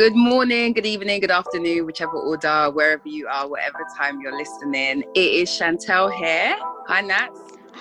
Good 0.00 0.16
morning, 0.16 0.72
good 0.72 0.86
evening, 0.86 1.20
good 1.20 1.30
afternoon, 1.30 1.84
whichever 1.84 2.16
order, 2.16 2.70
wherever 2.70 3.06
you 3.06 3.28
are, 3.28 3.46
whatever 3.46 3.80
time 3.98 4.18
you're 4.22 4.34
listening. 4.34 5.04
It 5.14 5.20
is 5.20 5.50
Chantel 5.50 6.10
here. 6.16 6.56
Hi, 6.86 7.02
Nat. 7.02 7.28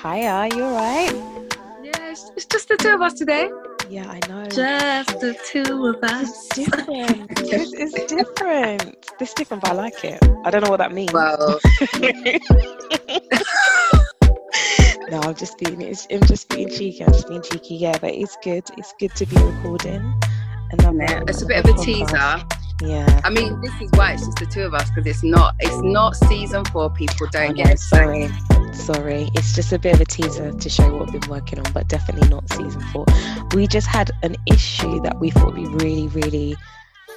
Are 0.03 0.47
you 0.47 0.63
alright? 0.63 1.15
Yeah, 1.81 2.11
it's, 2.11 2.29
it's 2.35 2.45
just 2.45 2.67
the 2.67 2.75
two 2.75 2.89
of 2.89 3.01
us 3.01 3.13
today. 3.13 3.49
Yeah, 3.89 4.09
I 4.09 4.19
know. 4.27 4.45
Just 4.47 5.21
the 5.21 5.33
two 5.45 5.85
of 5.85 6.03
us. 6.03 6.49
It's 6.57 6.67
different. 6.67 7.31
it's, 7.39 7.73
it's 7.73 8.13
different. 8.13 8.97
It's 9.21 9.33
different, 9.33 9.63
but 9.63 9.71
I 9.71 9.75
like 9.75 10.03
it. 10.03 10.21
I 10.43 10.51
don't 10.51 10.61
know 10.61 10.69
what 10.69 10.79
that 10.79 10.91
means. 10.91 11.13
Well, 11.13 11.57
no, 15.09 15.21
I'm 15.21 15.35
just 15.35 15.57
being. 15.57 15.81
I'm 15.81 16.27
just 16.27 16.49
being 16.49 16.69
cheeky. 16.69 17.01
I'm 17.01 17.13
just 17.13 17.29
being 17.29 17.43
cheeky. 17.43 17.75
Yeah, 17.75 17.97
but 17.97 18.13
it's 18.13 18.35
good. 18.43 18.69
It's 18.77 18.93
good 18.99 19.15
to 19.15 19.25
be 19.25 19.37
recording. 19.37 20.03
Another, 20.71 20.97
yeah, 20.99 21.23
it's 21.27 21.41
a 21.41 21.45
bit 21.45 21.59
of 21.59 21.65
a 21.65 21.69
oh, 21.69 21.73
podcast. 21.73 21.83
teaser. 21.85 22.45
Yeah. 22.81 23.21
I 23.25 23.29
mean, 23.29 23.59
this 23.59 23.73
is 23.81 23.89
why 23.95 24.13
it's 24.13 24.25
just 24.25 24.37
the 24.37 24.45
two 24.45 24.61
of 24.63 24.73
us 24.73 24.89
because 24.89 25.05
it's 25.05 25.23
not 25.23 25.53
it's 25.59 25.81
not 25.81 26.15
season 26.15 26.63
four. 26.65 26.89
People 26.91 27.27
don't 27.31 27.51
Oh, 27.51 27.53
get 27.53 27.65
no, 27.67 27.71
it. 27.73 27.79
sorry. 27.79 28.29
Sorry. 28.73 29.29
It's 29.33 29.53
just 29.53 29.73
a 29.73 29.79
bit 29.79 29.95
of 29.95 30.01
a 30.01 30.05
teaser 30.05 30.51
to 30.53 30.69
show 30.69 30.89
what 30.95 31.11
we've 31.11 31.19
been 31.19 31.29
working 31.29 31.59
on, 31.59 31.69
but 31.73 31.89
definitely 31.89 32.29
not 32.29 32.47
season 32.53 32.81
four. 32.93 33.05
We 33.53 33.67
just 33.67 33.87
had 33.87 34.11
an 34.23 34.37
issue 34.45 35.01
that 35.01 35.19
we 35.19 35.29
thought 35.31 35.47
would 35.47 35.55
be 35.55 35.65
really, 35.85 36.07
really, 36.09 36.55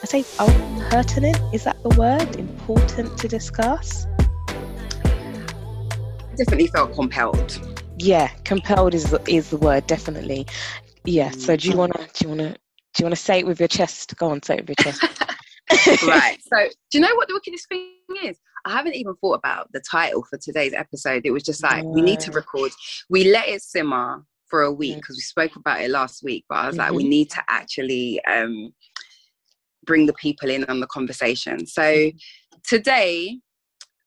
I 0.02 0.06
say, 0.06 0.24
oh, 0.40 0.88
pertinent. 0.90 1.38
Is 1.54 1.62
that 1.64 1.80
the 1.84 1.90
word? 1.90 2.34
Important 2.36 3.16
to 3.18 3.28
discuss? 3.28 4.06
Definitely 6.36 6.68
felt 6.68 6.94
compelled. 6.94 7.60
Yeah, 7.98 8.28
compelled 8.44 8.94
is 8.94 9.14
is 9.28 9.50
the 9.50 9.58
word, 9.58 9.86
definitely. 9.86 10.46
Yeah. 11.04 11.30
So 11.30 11.54
do 11.56 11.68
you 11.68 11.76
wanna 11.76 11.98
do 12.14 12.24
you 12.24 12.28
wanna 12.30 12.56
do 12.94 13.02
you 13.02 13.04
wanna 13.06 13.16
say 13.16 13.38
it 13.40 13.46
with 13.46 13.58
your 13.60 13.68
chest? 13.68 14.16
Go 14.16 14.30
on, 14.30 14.42
say 14.42 14.56
it 14.56 14.68
with 14.68 14.70
your 14.70 14.92
chest. 14.92 15.02
right. 16.02 16.38
So, 16.42 16.56
do 16.90 16.98
you 16.98 17.00
know 17.00 17.14
what 17.14 17.28
the 17.28 17.34
wickedest 17.34 17.68
thing 17.68 17.92
is? 18.22 18.38
I 18.64 18.70
haven't 18.72 18.94
even 18.94 19.14
thought 19.16 19.34
about 19.34 19.72
the 19.72 19.80
title 19.90 20.24
for 20.28 20.38
today's 20.38 20.72
episode. 20.72 21.22
It 21.24 21.30
was 21.30 21.42
just 21.42 21.62
like, 21.62 21.84
we 21.88 22.02
need 22.02 22.20
to 22.20 22.32
record. 22.32 22.70
We 23.10 23.24
let 23.30 23.48
it 23.48 23.62
simmer 23.62 24.24
for 24.48 24.62
a 24.62 24.72
week 24.72 24.96
because 24.96 25.16
we 25.16 25.22
spoke 25.22 25.56
about 25.56 25.80
it 25.80 25.90
last 25.90 26.22
week, 26.22 26.44
but 26.48 26.56
I 26.58 26.66
was 26.66 26.76
like, 26.76 26.92
we 26.92 27.04
Mhm. 27.04 27.08
need 27.08 27.30
to 27.30 27.42
actually 27.48 28.22
um, 28.26 28.72
bring 29.84 30.06
the 30.06 30.12
people 30.14 30.50
in 30.50 30.64
on 30.64 30.80
the 30.80 30.86
conversation. 30.86 31.66
So, 31.66 31.82
Mm-hmm. 31.82 32.16
today, 32.64 33.40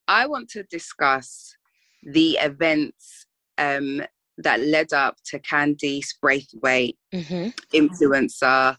I 0.07 0.27
want 0.27 0.49
to 0.51 0.63
discuss 0.63 1.55
the 2.03 2.33
events 2.41 3.25
um, 3.57 4.03
that 4.37 4.59
led 4.61 4.93
up 4.93 5.17
to 5.25 5.39
Candice 5.39 6.13
Braithwaite 6.21 6.97
hmm 7.13 7.49
influencer, 7.73 8.77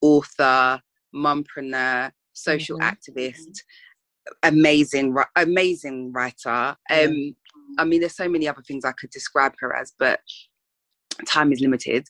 author, 0.00 0.80
mumpreneur, 1.14 2.10
social 2.32 2.78
Mhm. 2.78 2.92
activist, 2.92 3.62
amazing, 4.42 5.14
amazing 5.36 6.12
writer. 6.12 6.76
Um, 6.90 7.36
I 7.78 7.84
mean, 7.84 8.00
there's 8.00 8.16
so 8.16 8.28
many 8.28 8.48
other 8.48 8.62
things 8.62 8.84
I 8.84 8.92
could 8.92 9.10
describe 9.10 9.54
her 9.58 9.74
as, 9.74 9.92
but 9.98 10.20
time 11.26 11.52
is 11.52 11.60
limited. 11.60 12.06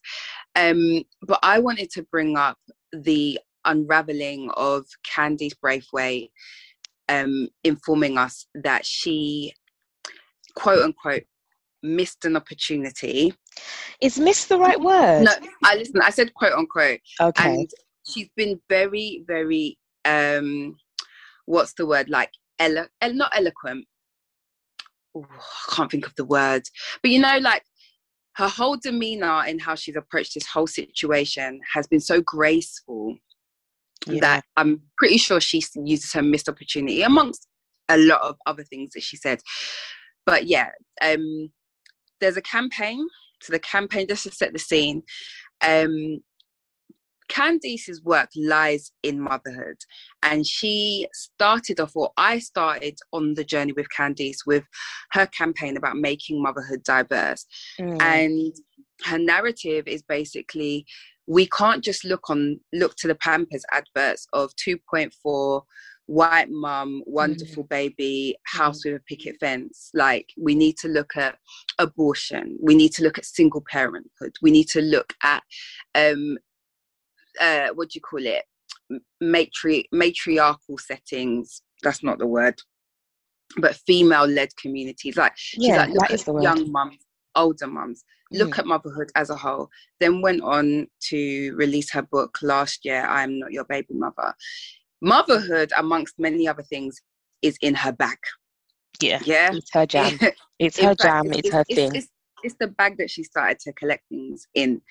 Um, 0.54 1.04
but 1.22 1.38
I 1.42 1.58
wanted 1.58 1.90
to 1.92 2.02
bring 2.04 2.36
up 2.36 2.58
the 2.92 3.38
unraveling 3.64 4.50
of 4.56 4.86
Candice 5.06 5.58
Braithwaite 5.60 6.30
um, 7.08 7.48
informing 7.64 8.18
us 8.18 8.46
that 8.54 8.84
she, 8.84 9.54
quote 10.54 10.82
unquote, 10.82 11.24
missed 11.82 12.24
an 12.24 12.36
opportunity. 12.36 13.34
Is 14.00 14.18
miss 14.18 14.46
the 14.46 14.58
right 14.58 14.80
word? 14.80 15.24
No, 15.24 15.32
I 15.64 15.76
listen. 15.76 16.00
I 16.02 16.10
said 16.10 16.34
quote 16.34 16.52
unquote, 16.52 17.00
Okay. 17.20 17.54
and 17.54 17.70
she's 18.08 18.28
been 18.36 18.60
very, 18.68 19.24
very. 19.26 19.78
um 20.04 20.76
What's 21.46 21.72
the 21.74 21.86
word? 21.86 22.08
Like 22.10 22.30
elo- 22.58 22.88
el- 23.00 23.14
not 23.14 23.32
eloquent. 23.34 23.86
Ooh, 25.16 25.26
I 25.30 25.74
can't 25.74 25.90
think 25.90 26.06
of 26.06 26.14
the 26.16 26.24
word, 26.24 26.62
but 27.02 27.10
you 27.10 27.18
know, 27.18 27.38
like 27.38 27.62
her 28.36 28.48
whole 28.48 28.76
demeanor 28.76 29.42
and 29.46 29.60
how 29.60 29.74
she's 29.74 29.96
approached 29.96 30.34
this 30.34 30.46
whole 30.46 30.66
situation 30.66 31.58
has 31.74 31.86
been 31.88 32.00
so 32.00 32.20
graceful 32.20 33.16
Yeah. 34.06 34.20
that 34.20 34.44
I'm 34.56 34.82
pretty 34.96 35.16
sure 35.18 35.40
she 35.40 35.60
uses 35.74 36.12
her 36.12 36.22
missed 36.22 36.48
opportunity 36.48 37.02
amongst 37.02 37.48
a 37.88 37.96
lot 37.96 38.20
of 38.22 38.36
other 38.46 38.62
things 38.62 38.92
that 38.92 39.02
she 39.02 39.16
said. 39.16 39.40
But 40.24 40.46
yeah, 40.46 40.68
um, 41.02 41.50
there's 42.20 42.36
a 42.36 42.42
campaign. 42.42 43.06
So 43.40 43.52
the 43.52 43.58
campaign, 43.60 44.06
just 44.08 44.24
to 44.24 44.32
set 44.32 44.52
the 44.52 44.58
scene, 44.58 45.02
um, 45.62 46.20
Candice's 47.28 48.02
work 48.02 48.30
lies 48.34 48.90
in 49.02 49.20
motherhood, 49.20 49.76
and 50.22 50.46
she 50.46 51.06
started 51.12 51.78
off, 51.78 51.94
or 51.94 52.10
I 52.16 52.38
started 52.38 52.98
on 53.12 53.34
the 53.34 53.44
journey 53.44 53.72
with 53.72 53.86
Candice 53.96 54.46
with 54.46 54.64
her 55.12 55.26
campaign 55.26 55.76
about 55.76 55.96
making 55.96 56.42
motherhood 56.42 56.82
diverse 56.84 57.46
Mm. 57.78 58.00
and 58.00 58.54
her 59.04 59.18
narrative 59.18 59.86
is 59.86 60.02
basically 60.02 60.84
we 61.26 61.46
can't 61.46 61.84
just 61.84 62.04
look 62.04 62.30
on 62.30 62.58
look 62.72 62.96
to 62.96 63.06
the 63.06 63.14
pampers 63.14 63.64
adverts 63.70 64.26
of 64.32 64.50
2.4 64.56 65.62
white 66.08 66.50
mum 66.50 67.02
wonderful 67.06 67.64
baby 67.64 68.34
house 68.44 68.82
with 68.82 68.94
a 68.94 69.00
picket 69.00 69.36
fence. 69.38 69.90
Like 69.92 70.32
we 70.38 70.54
need 70.54 70.78
to 70.78 70.88
look 70.88 71.16
at 71.16 71.36
abortion. 71.78 72.58
We 72.62 72.74
need 72.74 72.92
to 72.94 73.02
look 73.04 73.18
at 73.18 73.26
single 73.26 73.62
parenthood. 73.70 74.34
We 74.40 74.50
need 74.50 74.68
to 74.70 74.80
look 74.80 75.12
at 75.22 75.42
um 75.94 76.38
uh 77.40 77.68
what 77.74 77.90
do 77.90 77.96
you 77.96 78.00
call 78.00 78.24
it? 78.24 78.44
Matri- 79.20 79.88
matriarchal 79.92 80.78
settings. 80.78 81.62
That's 81.82 82.02
not 82.02 82.18
the 82.18 82.26
word. 82.26 82.58
But 83.58 83.76
female 83.86 84.24
led 84.26 84.56
communities. 84.56 85.16
Like 85.18 85.34
she's 85.36 85.68
Yeah, 85.68 85.76
like 85.76 85.90
look 85.90 86.10
at 86.10 86.26
young 86.42 86.72
mums 86.72 86.96
older 87.36 87.66
mums. 87.66 88.02
Look 88.32 88.52
Mm. 88.52 88.58
at 88.60 88.66
motherhood 88.66 89.10
as 89.14 89.28
a 89.30 89.36
whole. 89.36 89.68
Then 90.00 90.22
went 90.22 90.40
on 90.42 90.86
to 91.10 91.54
release 91.56 91.90
her 91.92 92.02
book 92.02 92.38
last 92.42 92.84
year 92.84 93.04
i 93.06 93.22
am 93.22 93.38
not 93.38 93.52
your 93.52 93.64
baby 93.64 93.94
mother 93.94 94.34
motherhood 95.00 95.72
amongst 95.76 96.18
many 96.18 96.46
other 96.48 96.62
things 96.62 97.00
is 97.42 97.56
in 97.62 97.74
her 97.74 97.92
bag 97.92 98.18
yeah. 99.00 99.20
yeah 99.24 99.50
It's 99.52 99.72
her 99.72 99.86
jam. 99.86 100.18
It's 100.58 100.76
her 100.80 100.96
fact, 100.96 101.02
jam. 101.02 101.32
It's, 101.32 101.52
her 101.52 101.62
thing. 101.64 101.94
It's, 101.94 102.08
it's 102.42 102.56
the 102.58 102.66
bag 102.66 102.98
that 102.98 103.10
she 103.10 103.22
started 103.22 103.60
to 103.60 103.72
collect 103.74 104.02
things 104.08 104.48
in. 104.54 104.82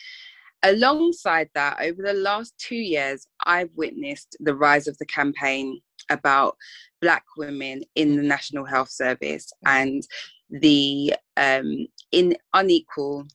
Alongside 0.64 1.50
that, 1.56 1.78
over 1.82 2.02
the 2.02 2.14
last 2.14 2.54
two 2.58 2.78
years, 2.78 3.28
I've 3.46 3.70
witnessed 3.76 4.38
the 4.40 4.56
rise 4.56 4.88
of 4.88 4.98
the 4.98 5.06
campaign 5.08 5.82
about 6.10 6.56
Black 7.02 7.24
women 7.36 7.84
in 7.96 8.16
the 8.16 8.24
National 8.24 8.64
Health 8.64 8.90
Service 8.90 9.52
and 9.66 10.04
the 10.50 11.14
um, 11.36 11.86
in 12.14 12.38
unequal 12.54 13.28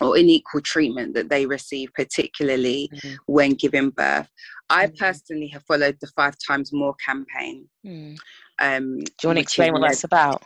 or 0.00 0.16
unequal 0.16 0.60
treatment 0.62 1.14
that 1.14 1.28
they 1.28 1.46
receive, 1.46 1.92
particularly 1.94 2.90
Mhm. 2.94 3.16
when 3.26 3.52
giving 3.52 3.90
birth. 3.90 4.28
I 4.70 4.86
Mhm. 4.86 4.98
personally 4.98 5.48
have 5.48 5.64
followed 5.66 5.98
the 6.00 6.06
Five 6.08 6.36
Times 6.46 6.72
More 6.72 6.94
campaign. 6.96 7.68
Mm. 7.84 8.16
Um, 8.58 8.98
Do 8.98 9.12
you 9.22 9.28
want 9.28 9.36
to 9.38 9.42
explain 9.42 9.72
what 9.72 9.82
that's 9.82 10.04
about? 10.04 10.44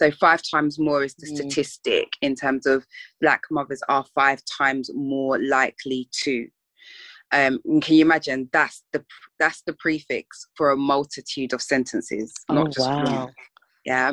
so 0.00 0.10
five 0.10 0.42
times 0.42 0.80
more 0.80 1.04
is 1.04 1.14
the 1.14 1.26
Mm. 1.28 1.36
statistic 1.36 2.08
in 2.22 2.34
terms 2.34 2.66
of 2.66 2.84
black 3.20 3.42
mothers 3.52 3.82
are 3.88 4.04
five 4.16 4.42
times 4.46 4.90
more 4.94 5.38
likely 5.38 6.08
to. 6.24 6.48
Um, 7.30 7.60
can 7.80 7.94
you 7.94 8.04
imagine 8.04 8.50
that's 8.52 8.82
the 8.92 9.04
that's 9.38 9.62
the 9.62 9.74
prefix 9.74 10.46
for 10.56 10.70
a 10.70 10.76
multitude 10.76 11.52
of 11.52 11.62
sentences, 11.62 12.34
Oh, 12.48 12.54
not 12.54 12.72
just 12.72 12.88
one. 12.88 13.32
Yeah. 13.84 14.12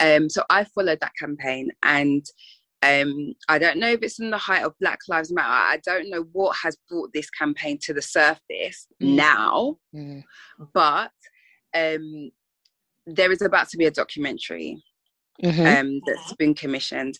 Um, 0.00 0.28
so 0.28 0.44
I 0.50 0.64
followed 0.64 1.00
that 1.00 1.12
campaign 1.18 1.70
and 1.82 2.24
um, 2.82 3.34
I 3.48 3.58
don't 3.58 3.78
know 3.78 3.88
if 3.90 4.02
it's 4.02 4.18
in 4.18 4.30
the 4.30 4.38
height 4.38 4.64
of 4.64 4.74
Black 4.80 4.98
Lives 5.08 5.32
Matter. 5.32 5.48
I 5.48 5.78
don't 5.84 6.10
know 6.10 6.24
what 6.32 6.56
has 6.62 6.76
brought 6.88 7.12
this 7.12 7.30
campaign 7.30 7.78
to 7.82 7.94
the 7.94 8.02
surface 8.02 8.86
Mm. 9.00 9.14
now, 9.16 9.78
Mm. 9.94 10.22
but 10.74 11.10
um, 11.74 12.30
there 13.06 13.32
is 13.32 13.40
about 13.42 13.68
to 13.70 13.76
be 13.76 13.86
a 13.86 13.90
documentary 13.90 14.82
Mhm. 15.42 15.80
um, 15.80 16.00
that's 16.06 16.34
been 16.34 16.54
commissioned. 16.54 17.18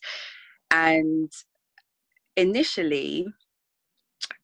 And 0.71 1.31
initially, 2.37 3.27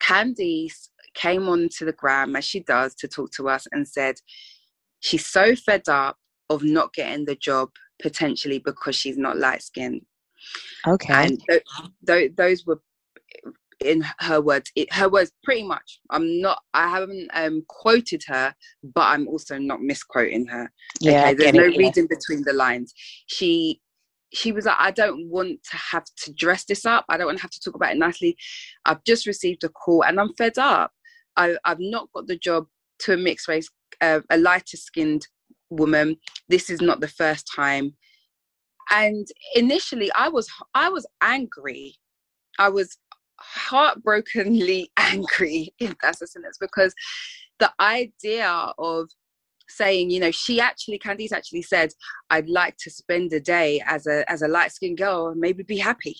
Candice 0.00 0.88
came 1.14 1.48
onto 1.48 1.84
the 1.84 1.92
gram 1.92 2.36
as 2.36 2.44
she 2.44 2.60
does 2.60 2.94
to 2.96 3.08
talk 3.08 3.30
to 3.32 3.48
us 3.48 3.66
and 3.72 3.86
said 3.86 4.16
she's 5.00 5.26
so 5.26 5.54
fed 5.56 5.88
up 5.88 6.16
of 6.50 6.62
not 6.62 6.92
getting 6.94 7.24
the 7.24 7.34
job 7.36 7.70
potentially 8.00 8.58
because 8.58 8.94
she's 8.96 9.18
not 9.18 9.36
light 9.36 9.62
skinned. 9.62 10.02
Okay. 10.86 11.12
And 11.12 11.42
th- 11.48 11.62
th- 12.06 12.32
those 12.36 12.66
were 12.66 12.80
in 13.80 14.04
her 14.18 14.40
words 14.40 14.72
it, 14.74 14.92
her 14.92 15.08
words 15.08 15.30
pretty 15.44 15.62
much 15.62 16.00
i'm 16.10 16.40
not 16.40 16.60
i 16.74 16.88
haven't 16.88 17.30
um 17.32 17.62
quoted 17.68 18.20
her 18.26 18.52
but 18.82 19.02
i'm 19.02 19.28
also 19.28 19.56
not 19.56 19.80
misquoting 19.80 20.44
her 20.48 20.68
yeah. 21.00 21.26
Okay 21.28 21.34
there's 21.34 21.52
no 21.52 21.62
it, 21.62 21.74
yeah. 21.74 21.78
reading 21.78 22.08
between 22.08 22.42
the 22.42 22.52
lines 22.52 22.92
she 23.28 23.80
she 24.32 24.50
was 24.50 24.64
like 24.64 24.74
i 24.80 24.90
don't 24.90 25.30
want 25.30 25.62
to 25.62 25.76
have 25.76 26.04
to 26.16 26.32
dress 26.32 26.64
this 26.64 26.84
up 26.84 27.04
i 27.08 27.16
don't 27.16 27.28
want 27.28 27.38
to 27.38 27.42
have 27.42 27.52
to 27.52 27.60
talk 27.60 27.76
about 27.76 27.92
it 27.92 27.98
nicely 27.98 28.36
i've 28.84 29.04
just 29.04 29.28
received 29.28 29.62
a 29.62 29.68
call 29.68 30.02
and 30.02 30.18
i'm 30.18 30.34
fed 30.34 30.58
up 30.58 30.90
I, 31.36 31.56
i've 31.64 31.78
not 31.78 32.08
got 32.12 32.26
the 32.26 32.36
job 32.36 32.66
to 33.00 33.14
a 33.14 33.16
mixed 33.16 33.48
race, 33.48 33.70
uh, 34.00 34.20
a 34.30 34.38
lighter 34.38 34.76
skinned 34.76 35.26
woman. 35.70 36.16
This 36.48 36.70
is 36.70 36.80
not 36.80 37.00
the 37.00 37.08
first 37.08 37.50
time. 37.54 37.94
And 38.90 39.26
initially, 39.54 40.10
I 40.12 40.28
was 40.28 40.48
I 40.74 40.88
was 40.88 41.06
angry. 41.22 41.94
I 42.58 42.68
was 42.68 42.96
heartbrokenly 43.40 44.90
angry, 44.96 45.74
if 45.78 45.94
that's 46.02 46.22
a 46.22 46.26
sentence, 46.26 46.58
because 46.60 46.94
the 47.58 47.72
idea 47.80 48.72
of 48.78 49.08
saying, 49.68 50.10
you 50.10 50.20
know, 50.20 50.30
she 50.30 50.60
actually, 50.60 50.98
Candice 50.98 51.32
actually 51.32 51.62
said, 51.62 51.90
I'd 52.30 52.48
like 52.48 52.76
to 52.78 52.90
spend 52.90 53.32
a 53.32 53.40
day 53.40 53.82
as 53.86 54.06
a 54.06 54.30
as 54.30 54.42
a 54.42 54.48
light 54.48 54.72
skinned 54.72 54.98
girl 54.98 55.28
and 55.28 55.40
maybe 55.40 55.62
be 55.62 55.78
happy. 55.78 56.16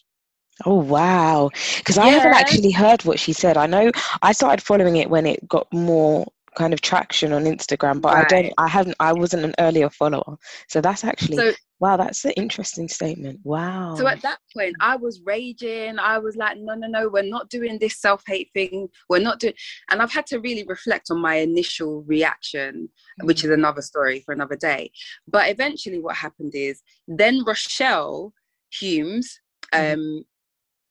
Oh 0.67 0.75
wow! 0.75 1.51
Because 1.77 1.97
yeah. 1.97 2.05
I 2.05 2.09
haven't 2.09 2.35
actually 2.35 2.73
heard 2.73 3.05
what 3.05 3.21
she 3.21 3.33
said. 3.33 3.57
I 3.57 3.67
know 3.67 3.93
I 4.23 4.33
started 4.33 4.63
following 4.63 4.97
it 4.97 5.09
when 5.09 5.25
it 5.25 5.47
got 5.49 5.73
more 5.73 6.27
kind 6.59 6.75
of 6.75 6.81
traction 6.81 7.33
on 7.33 7.45
Instagram, 7.45 8.01
but 8.01 8.15
right. 8.15 8.25
I 8.25 8.29
don't. 8.29 8.55
I 8.59 8.69
haven't. 8.69 8.97
I 9.01 9.13
wasn't 9.13 9.45
an 9.45 9.55
earlier 9.59 9.89
follower, 9.89 10.37
so 10.69 10.81
that's 10.81 11.05
actually 11.05 11.37
so, 11.37 11.53
wow. 11.79 11.97
That's 11.97 12.25
an 12.25 12.33
interesting 12.33 12.89
statement. 12.89 13.41
Wow. 13.45 13.95
So 13.97 14.07
at 14.07 14.21
that 14.23 14.39
point, 14.53 14.75
I 14.81 14.97
was 14.97 15.21
raging. 15.25 15.99
I 15.99 16.19
was 16.19 16.37
like, 16.37 16.59
no, 16.59 16.75
no, 16.75 16.89
no, 16.89 17.09
we're 17.09 17.23
not 17.23 17.49
doing 17.49 17.79
this 17.79 18.01
self 18.01 18.23
hate 18.27 18.51
thing. 18.53 18.89
We're 19.09 19.21
not 19.21 19.39
doing. 19.39 19.55
And 19.91 20.03
I've 20.03 20.13
had 20.13 20.27
to 20.27 20.41
really 20.41 20.65
reflect 20.67 21.07
on 21.11 21.21
my 21.21 21.37
initial 21.37 22.03
reaction, 22.03 22.89
mm-hmm. 22.89 23.27
which 23.27 23.45
is 23.45 23.51
another 23.51 23.83
story 23.83 24.21
for 24.27 24.33
another 24.33 24.57
day. 24.57 24.91
But 25.29 25.49
eventually, 25.49 26.01
what 26.01 26.17
happened 26.17 26.53
is 26.55 26.83
then 27.07 27.45
Rochelle 27.45 28.35
Humes. 28.71 29.41
Mm-hmm. 29.73 30.01
Um, 30.01 30.25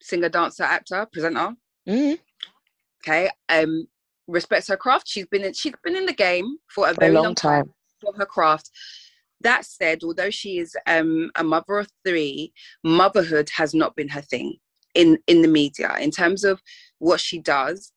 singer, 0.02 0.30
dancer, 0.30 0.64
actor, 0.64 1.08
presenter. 1.12 1.54
Mm-hmm. 1.88 2.14
Okay. 3.04 3.30
Um, 3.50 3.88
respects 4.28 4.68
her 4.68 4.78
craft. 4.78 5.08
She's 5.08 5.28
been 5.28 5.44
in, 5.44 5.54
she's 5.54 5.74
been 5.84 5.96
in 5.96 6.06
the 6.06 6.14
game 6.14 6.58
for 6.74 6.90
a 6.90 6.94
very 6.94 7.12
a 7.12 7.16
long, 7.16 7.24
long 7.26 7.36
time. 7.36 7.66
time 7.66 7.74
for 8.02 8.14
her 8.18 8.26
craft. 8.26 8.70
That 9.42 9.66
said, 9.66 10.04
although 10.04 10.32
she 10.32 10.58
is 10.58 10.76
um, 10.88 11.30
a 11.36 11.44
mother 11.44 11.78
of 11.78 11.88
three, 12.06 12.54
motherhood 12.84 13.50
has 13.56 13.74
not 13.74 13.96
been 13.96 14.10
her 14.10 14.22
thing 14.22 14.58
in 14.96 15.20
in 15.28 15.42
the 15.42 15.48
media 15.48 15.96
in 16.00 16.12
terms 16.12 16.44
of 16.44 16.62
what 17.00 17.20
she 17.20 17.40
does. 17.40 17.92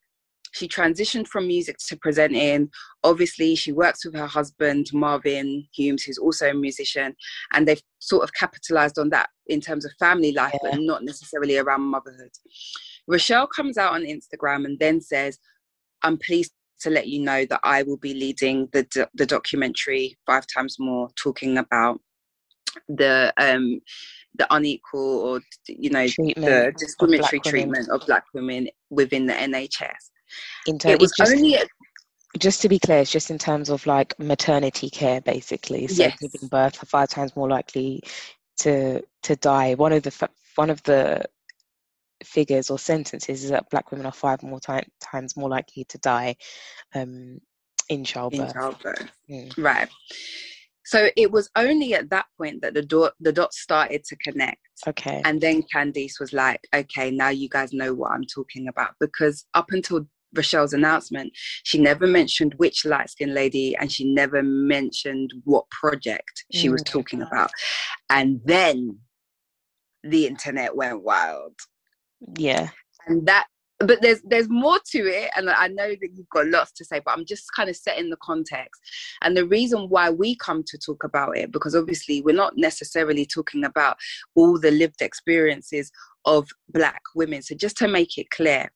She 0.53 0.67
transitioned 0.67 1.29
from 1.29 1.47
music 1.47 1.77
to 1.88 1.97
presenting. 1.97 2.71
Obviously, 3.05 3.55
she 3.55 3.71
works 3.71 4.05
with 4.05 4.15
her 4.15 4.26
husband 4.26 4.88
Marvin 4.93 5.65
Humes, 5.73 6.03
who's 6.03 6.19
also 6.19 6.50
a 6.50 6.55
musician, 6.55 7.15
and 7.55 7.67
they've 7.67 7.83
sort 8.00 8.25
of 8.25 8.35
capitalized 8.35 8.99
on 8.99 9.11
that 9.11 9.31
in 9.47 9.61
terms 9.61 9.85
of 9.85 9.93
family 9.99 10.33
life, 10.33 10.53
yeah. 10.65 10.71
but 10.73 10.81
not 10.81 11.05
necessarily 11.05 11.56
around 11.56 11.83
motherhood. 11.83 12.33
Rochelle 13.06 13.47
comes 13.47 13.79
out 13.79 13.94
on 13.94 14.03
Instagram 14.03 14.65
and 14.65 14.79
then 14.79 15.00
says, 15.00 15.38
I'm 16.02 16.19
pleased 16.19 16.52
to 16.81 16.91
let 16.91 17.08
you 17.08 17.20
know 17.20 17.44
that 17.47 17.61
I 17.62 17.82
will 17.82 17.99
be 17.99 18.14
leading 18.14 18.69
the 18.73 19.08
the 19.14 19.26
documentary 19.26 20.17
Five 20.26 20.47
Times 20.52 20.76
More, 20.79 21.11
talking 21.17 21.58
about 21.58 22.00
the 22.88 23.32
um 23.37 23.81
the 24.35 24.47
unequal 24.55 25.20
or 25.20 25.41
you 25.67 25.91
know 25.91 26.06
treatment 26.06 26.47
the 26.47 26.73
discriminatory 26.79 27.38
of 27.38 27.44
treatment 27.44 27.88
of 27.91 28.06
black 28.06 28.25
women 28.32 28.69
within 28.91 29.26
the 29.26 29.35
NHS. 29.35 30.11
In 30.67 30.79
terms, 30.79 30.94
it 30.94 31.00
was 31.00 31.12
just, 31.19 31.32
only 31.32 31.55
a, 31.55 31.64
just 32.38 32.62
to 32.62 32.69
be 32.69 32.79
clear, 32.79 32.99
it's 32.99 33.11
just 33.11 33.31
in 33.31 33.38
terms 33.38 33.69
of 33.70 33.87
like 33.87 34.19
maternity 34.19 34.88
care, 34.88 35.20
basically. 35.20 35.87
So 35.88 36.05
yes. 36.05 36.17
giving 36.20 36.49
birth 36.49 36.82
are 36.82 36.87
five 36.87 37.08
times 37.08 37.35
more 37.35 37.49
likely 37.49 38.02
to 38.58 39.02
to 39.23 39.37
die. 39.37 39.75
One 39.75 39.93
of 39.93 40.02
the 40.02 40.29
one 40.55 40.70
of 40.70 40.82
the 40.85 41.25
figures 42.25 42.71
or 42.71 42.79
sentences 42.79 43.45
is 43.45 43.51
that 43.51 43.71
black 43.71 43.91
women 43.91 44.07
are 44.07 44.13
five 44.13 44.43
more 44.43 44.61
time, 44.61 44.85
times 45.01 45.37
more 45.37 45.49
likely 45.49 45.85
to 45.85 45.99
die 45.99 46.37
um, 46.95 47.39
in 47.89 48.05
childbirth. 48.05 48.49
In 48.49 48.53
childbirth. 48.55 49.11
Mm. 49.31 49.53
Right. 49.59 49.89
So 50.85 51.09
it 51.17 51.31
was 51.31 51.49
only 51.57 51.95
at 51.95 52.11
that 52.11 52.27
point 52.37 52.63
that 52.63 52.75
the 52.75 52.83
dot 52.83 53.13
the 53.21 53.33
dots 53.33 53.61
started 53.61 54.03
to 54.05 54.17
connect. 54.17 54.59
Okay. 54.89 55.23
And 55.25 55.41
then 55.41 55.63
Candice 55.73 56.19
was 56.19 56.33
like, 56.33 56.61
okay, 56.75 57.11
now 57.11 57.29
you 57.29 57.49
guys 57.49 57.73
know 57.73 57.95
what 57.95 58.11
I'm 58.11 58.25
talking 58.25 58.67
about. 58.67 58.91
Because 58.99 59.47
up 59.55 59.67
until 59.71 60.07
Rochelle's 60.35 60.73
announcement, 60.73 61.33
she 61.65 61.79
never 61.79 62.07
mentioned 62.07 62.55
which 62.57 62.85
light 62.85 63.11
skinned 63.11 63.35
lady 63.35 63.77
and 63.77 63.93
she 63.93 64.13
never 64.13 64.43
mentioned 64.43 65.33
what 65.45 65.69
project 65.71 66.45
she 66.53 66.69
mm. 66.69 66.73
was 66.73 66.83
talking 66.83 67.23
about. 67.23 67.51
And 68.09 68.41
then 68.45 68.99
the 70.03 70.27
internet 70.27 70.75
went 70.75 71.03
wild. 71.03 71.55
Yeah. 72.37 72.69
And 73.07 73.27
that 73.27 73.47
but 73.81 74.03
there's 74.03 74.21
there's 74.23 74.49
more 74.49 74.79
to 74.85 74.99
it 74.99 75.31
and 75.37 75.49
i 75.51 75.67
know 75.67 75.89
that 75.89 76.11
you've 76.15 76.29
got 76.29 76.47
lots 76.47 76.71
to 76.73 76.85
say 76.85 77.01
but 77.05 77.13
i'm 77.13 77.25
just 77.25 77.45
kind 77.57 77.69
of 77.69 77.77
setting 77.77 78.11
the 78.11 78.17
context 78.23 78.81
and 79.23 79.37
the 79.37 79.47
reason 79.47 79.89
why 79.89 80.11
we 80.11 80.37
come 80.37 80.63
to 80.67 80.79
talk 80.79 81.03
about 81.03 81.37
it 81.37 81.51
because 81.51 81.75
obviously 81.75 82.21
we're 82.21 82.35
not 82.35 82.57
necessarily 82.57 83.27
talking 83.27 83.65
about 83.65 83.97
all 84.35 84.59
the 84.59 84.71
lived 84.71 85.01
experiences 85.01 85.91
of 86.27 86.47
black 86.69 87.01
women 87.15 87.43
so 87.43 87.55
just 87.55 87.77
to 87.77 87.89
make 87.89 88.19
it 88.19 88.29
clear 88.31 88.71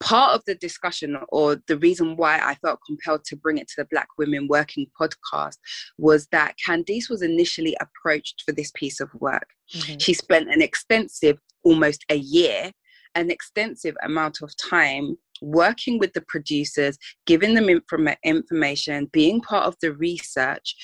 part 0.00 0.34
of 0.34 0.42
the 0.46 0.54
discussion 0.54 1.18
or 1.30 1.60
the 1.66 1.78
reason 1.78 2.16
why 2.16 2.38
I 2.38 2.54
felt 2.56 2.80
compelled 2.86 3.24
to 3.24 3.36
bring 3.36 3.58
it 3.58 3.68
to 3.68 3.74
the 3.78 3.88
Black 3.90 4.08
Women 4.16 4.46
Working 4.48 4.86
podcast 5.00 5.56
was 5.98 6.28
that 6.30 6.54
Candice 6.66 7.10
was 7.10 7.22
initially 7.22 7.76
approached 7.80 8.42
for 8.46 8.52
this 8.52 8.70
piece 8.74 9.00
of 9.00 9.10
work. 9.14 9.48
Mm-hmm. 9.74 9.98
She 9.98 10.14
spent 10.14 10.50
an 10.50 10.62
extensive, 10.62 11.38
almost 11.68 12.04
a 12.08 12.16
year, 12.16 12.70
an 13.14 13.30
extensive 13.30 13.94
amount 14.02 14.38
of 14.42 14.50
time 14.56 15.16
working 15.40 15.98
with 15.98 16.12
the 16.14 16.24
producers, 16.28 16.98
giving 17.26 17.54
them 17.54 17.68
inform- 17.68 18.08
information, 18.24 19.08
being 19.12 19.40
part 19.40 19.66
of 19.66 19.76
the 19.80 19.92
research, 19.92 20.74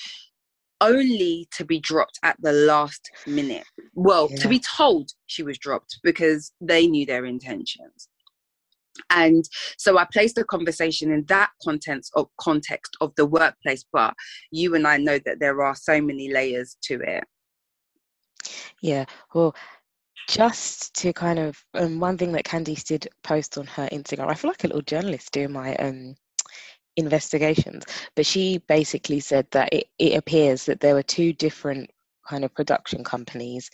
only 0.81 1.47
to 1.51 1.65
be 1.65 1.79
dropped 1.79 2.19
at 2.23 2.37
the 2.41 2.51
last 2.51 3.09
minute. 3.25 3.65
Well, 3.93 4.27
yeah. 4.29 4.37
to 4.37 4.47
be 4.47 4.59
told 4.59 5.11
she 5.25 5.43
was 5.43 5.57
dropped 5.57 5.99
because 6.03 6.51
they 6.61 6.87
knew 6.87 7.05
their 7.05 7.25
intentions 7.25 8.09
and 9.09 9.47
so 9.77 9.97
i 9.97 10.05
placed 10.11 10.35
the 10.35 10.43
conversation 10.43 11.11
in 11.11 11.25
that 11.25 11.49
context 11.63 12.11
of 12.15 12.27
context 12.39 12.95
of 13.01 13.13
the 13.15 13.25
workplace 13.25 13.83
but 13.91 14.13
you 14.51 14.75
and 14.75 14.87
i 14.87 14.97
know 14.97 15.19
that 15.25 15.39
there 15.39 15.61
are 15.61 15.75
so 15.75 16.01
many 16.01 16.31
layers 16.31 16.77
to 16.81 16.99
it 17.01 17.23
yeah 18.81 19.05
well 19.33 19.55
just 20.27 20.93
to 20.95 21.13
kind 21.13 21.39
of 21.39 21.63
um, 21.73 21.99
one 21.99 22.17
thing 22.17 22.31
that 22.31 22.45
candice 22.45 22.83
did 22.83 23.07
post 23.23 23.57
on 23.57 23.67
her 23.67 23.87
instagram 23.91 24.29
i 24.29 24.33
feel 24.33 24.49
like 24.49 24.63
a 24.63 24.67
little 24.67 24.81
journalist 24.81 25.31
doing 25.31 25.51
my 25.51 25.75
um 25.77 26.15
investigations 26.97 27.83
but 28.15 28.25
she 28.25 28.57
basically 28.67 29.19
said 29.19 29.45
that 29.51 29.69
it, 29.73 29.87
it 29.99 30.17
appears 30.17 30.65
that 30.65 30.79
there 30.79 30.93
were 30.93 31.03
two 31.03 31.33
different 31.33 31.89
kind 32.27 32.43
of 32.43 32.53
production 32.53 33.03
companies 33.03 33.69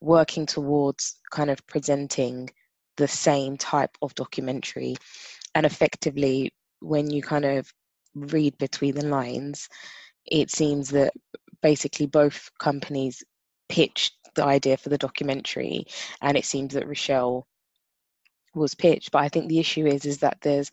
working 0.00 0.46
towards 0.46 1.18
kind 1.30 1.50
of 1.50 1.64
presenting 1.66 2.48
the 2.96 3.08
same 3.08 3.56
type 3.56 3.96
of 4.02 4.14
documentary. 4.14 4.96
And 5.54 5.66
effectively 5.66 6.52
when 6.80 7.10
you 7.10 7.22
kind 7.22 7.44
of 7.44 7.72
read 8.14 8.56
between 8.58 8.94
the 8.94 9.04
lines 9.04 9.68
it 10.26 10.50
seems 10.50 10.90
that 10.90 11.12
basically 11.62 12.06
both 12.06 12.50
companies 12.58 13.22
pitched 13.68 14.14
the 14.34 14.44
idea 14.44 14.76
for 14.76 14.88
the 14.88 14.98
documentary 14.98 15.86
and 16.22 16.36
it 16.36 16.44
seems 16.44 16.74
that 16.74 16.88
rochelle 16.88 17.46
was 18.54 18.74
pitched. 18.74 19.10
But 19.12 19.22
i 19.22 19.28
think 19.28 19.48
the 19.48 19.60
issue 19.60 19.86
is 19.86 20.04
is 20.04 20.18
that 20.18 20.38
there's 20.42 20.70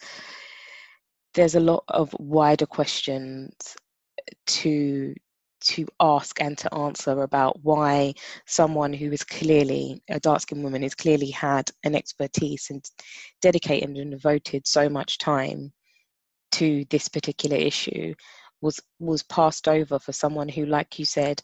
there's 1.34 1.56
a 1.56 1.60
lot 1.60 1.84
of 1.88 2.16
wider 2.20 2.66
questions 2.66 3.76
to 4.48 5.14
to 5.60 5.88
ask 6.00 6.40
and 6.40 6.58
to 6.58 6.74
answer 6.74 7.22
about 7.24 7.60
why 7.64 8.14
someone 8.46 8.94
who 8.94 9.12
is 9.12 9.24
clearly 9.24 10.02
a 10.10 10.20
dark 10.20 10.42
skinned 10.42 10.64
woman 10.64 10.84
has 10.84 10.94
clearly 10.94 11.32
had 11.32 11.70
an 11.84 11.96
expertise 11.96 12.68
and 12.70 12.86
dedicated 13.42 13.90
and 13.90 14.12
devoted 14.12 14.68
so 14.68 14.88
much 14.88 15.18
time 15.18 15.72
to 16.52 16.86
this 16.90 17.08
particular 17.08 17.58
issue 17.58 18.14
was 18.62 18.80
was 19.00 19.24
passed 19.24 19.68
over 19.68 20.00
for 20.00 20.12
someone 20.14 20.50
who 20.50 20.66
like 20.66 21.00
you 21.00 21.06
said 21.06 21.42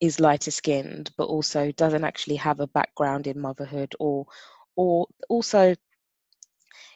is 0.00 0.20
lighter 0.20 0.50
skinned 0.50 1.10
but 1.16 1.24
also 1.24 1.72
doesn't 1.72 2.04
actually 2.04 2.36
have 2.36 2.60
a 2.60 2.66
background 2.68 3.26
in 3.26 3.40
motherhood 3.40 3.94
or 3.98 4.26
or 4.76 5.06
also 5.28 5.74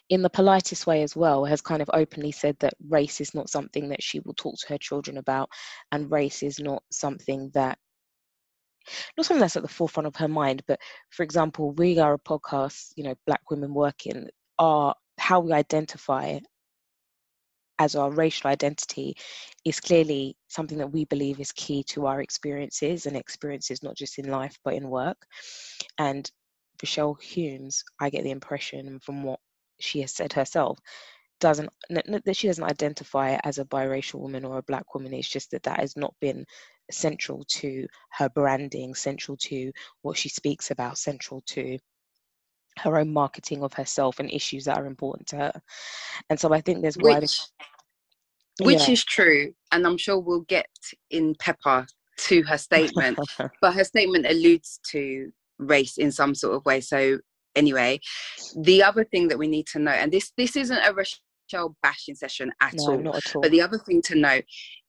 in 0.09 0.21
the 0.21 0.29
politest 0.29 0.85
way 0.85 1.03
as 1.03 1.15
well, 1.15 1.45
has 1.45 1.61
kind 1.61 1.81
of 1.81 1.89
openly 1.93 2.31
said 2.31 2.57
that 2.59 2.73
race 2.89 3.21
is 3.21 3.33
not 3.33 3.49
something 3.49 3.87
that 3.89 4.03
she 4.03 4.19
will 4.19 4.33
talk 4.33 4.55
to 4.59 4.67
her 4.67 4.77
children 4.77 5.17
about, 5.17 5.49
and 5.93 6.11
race 6.11 6.43
is 6.43 6.59
not 6.59 6.83
something 6.91 7.49
that 7.53 7.79
not 9.15 9.25
something 9.25 9.39
that's 9.39 9.55
at 9.55 9.61
the 9.61 9.69
forefront 9.69 10.07
of 10.07 10.15
her 10.17 10.27
mind. 10.27 10.63
But 10.67 10.79
for 11.11 11.23
example, 11.23 11.71
we 11.71 11.97
are 11.99 12.13
a 12.13 12.19
podcast, 12.19 12.91
you 12.97 13.05
know, 13.05 13.15
Black 13.25 13.49
Women 13.49 13.73
Working, 13.73 14.27
are 14.59 14.93
how 15.17 15.39
we 15.39 15.53
identify 15.53 16.25
as 17.81 17.95
our 17.95 18.11
racial 18.11 18.47
identity 18.51 19.15
is 19.65 19.79
clearly 19.79 20.37
something 20.47 20.77
that 20.77 20.91
we 20.91 21.03
believe 21.05 21.39
is 21.39 21.51
key 21.53 21.83
to 21.83 22.05
our 22.05 22.21
experiences 22.21 23.07
and 23.07 23.17
experiences 23.17 23.81
not 23.81 23.95
just 23.95 24.19
in 24.19 24.29
life 24.29 24.55
but 24.63 24.75
in 24.75 24.87
work. 24.87 25.17
And 25.97 26.29
Rochelle 26.81 27.15
Humes, 27.15 27.83
I 27.99 28.11
get 28.11 28.23
the 28.23 28.29
impression 28.29 28.99
from 28.99 29.23
what 29.23 29.39
she 29.79 30.01
has 30.01 30.11
said 30.11 30.31
herself, 30.31 30.77
doesn't 31.39 31.69
that 31.89 32.37
she 32.37 32.45
doesn't 32.47 32.71
identify 32.75 33.39
as 33.43 33.57
a 33.57 33.65
biracial 33.65 34.19
woman 34.19 34.45
or 34.45 34.59
a 34.59 34.63
black 34.63 34.93
woman 34.93 35.11
it's 35.11 35.27
just 35.27 35.49
that 35.49 35.63
that 35.63 35.79
has 35.79 35.97
not 35.97 36.13
been 36.21 36.45
central 36.91 37.43
to 37.47 37.87
her 38.11 38.29
branding 38.29 38.93
central 38.93 39.35
to 39.37 39.71
what 40.03 40.15
she 40.15 40.29
speaks 40.29 40.69
about 40.69 40.99
central 40.99 41.41
to 41.47 41.79
her 42.77 42.97
own 42.97 43.11
marketing 43.11 43.63
of 43.63 43.73
herself 43.73 44.19
and 44.19 44.31
issues 44.31 44.65
that 44.65 44.77
are 44.77 44.85
important 44.85 45.27
to 45.27 45.35
her 45.35 45.61
and 46.29 46.39
so 46.39 46.53
i 46.53 46.61
think 46.61 46.81
there's 46.81 46.97
which, 46.97 47.41
which 48.59 48.87
yeah. 48.87 48.91
is 48.91 49.03
true 49.03 49.53
and 49.71 49.85
i'm 49.85 49.97
sure 49.97 50.19
we'll 50.19 50.41
get 50.41 50.67
in 51.09 51.35
pepper 51.39 51.85
to 52.17 52.43
her 52.43 52.57
statement 52.57 53.17
but 53.61 53.73
her 53.73 53.83
statement 53.83 54.25
alludes 54.25 54.79
to 54.83 55.31
race 55.57 55.97
in 55.97 56.11
some 56.11 56.35
sort 56.35 56.55
of 56.55 56.65
way 56.65 56.81
so 56.81 57.17
anyway 57.55 57.99
the 58.61 58.81
other 58.83 59.03
thing 59.03 59.27
that 59.27 59.37
we 59.37 59.47
need 59.47 59.67
to 59.67 59.79
know 59.79 59.91
and 59.91 60.11
this 60.11 60.31
this 60.37 60.55
isn't 60.55 60.79
a 60.85 60.93
Rochelle 60.93 61.75
bashing 61.83 62.15
session 62.15 62.51
at, 62.61 62.73
no, 62.75 62.91
all. 62.91 62.97
Not 62.97 63.15
at 63.17 63.35
all. 63.35 63.41
But 63.41 63.51
the 63.51 63.61
other 63.61 63.77
thing 63.77 64.01
to 64.03 64.15
note 64.15 64.45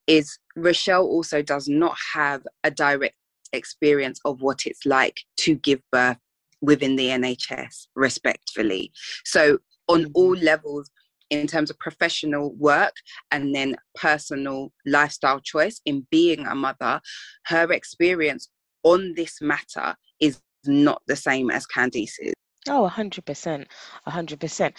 is 0.06 0.38
Rochelle 0.56 1.04
also 1.04 1.42
does 1.42 1.68
not 1.68 1.96
have 2.14 2.42
a 2.64 2.70
direct 2.70 3.16
experience 3.52 4.20
of 4.24 4.40
what 4.40 4.66
it's 4.66 4.84
like 4.86 5.20
to 5.38 5.54
give 5.56 5.80
birth 5.90 6.18
within 6.60 6.96
the 6.96 7.08
NHS, 7.08 7.86
respectfully. 7.94 8.92
So, 9.24 9.58
on 9.88 10.02
mm-hmm. 10.04 10.12
all 10.14 10.36
levels, 10.36 10.90
in 11.32 11.46
terms 11.46 11.70
of 11.70 11.78
professional 11.78 12.52
work 12.54 12.94
and 13.30 13.54
then 13.54 13.74
personal 13.94 14.70
lifestyle 14.84 15.40
choice 15.40 15.80
in 15.86 16.06
being 16.10 16.46
a 16.46 16.54
mother, 16.54 17.00
her 17.46 17.72
experience 17.72 18.50
on 18.82 19.14
this 19.16 19.40
matter 19.40 19.96
is 20.20 20.40
not 20.66 21.00
the 21.06 21.16
same 21.16 21.50
as 21.50 21.66
Candice's. 21.66 22.34
Oh, 22.68 22.88
100%. 22.92 23.66
100%. 24.06 24.72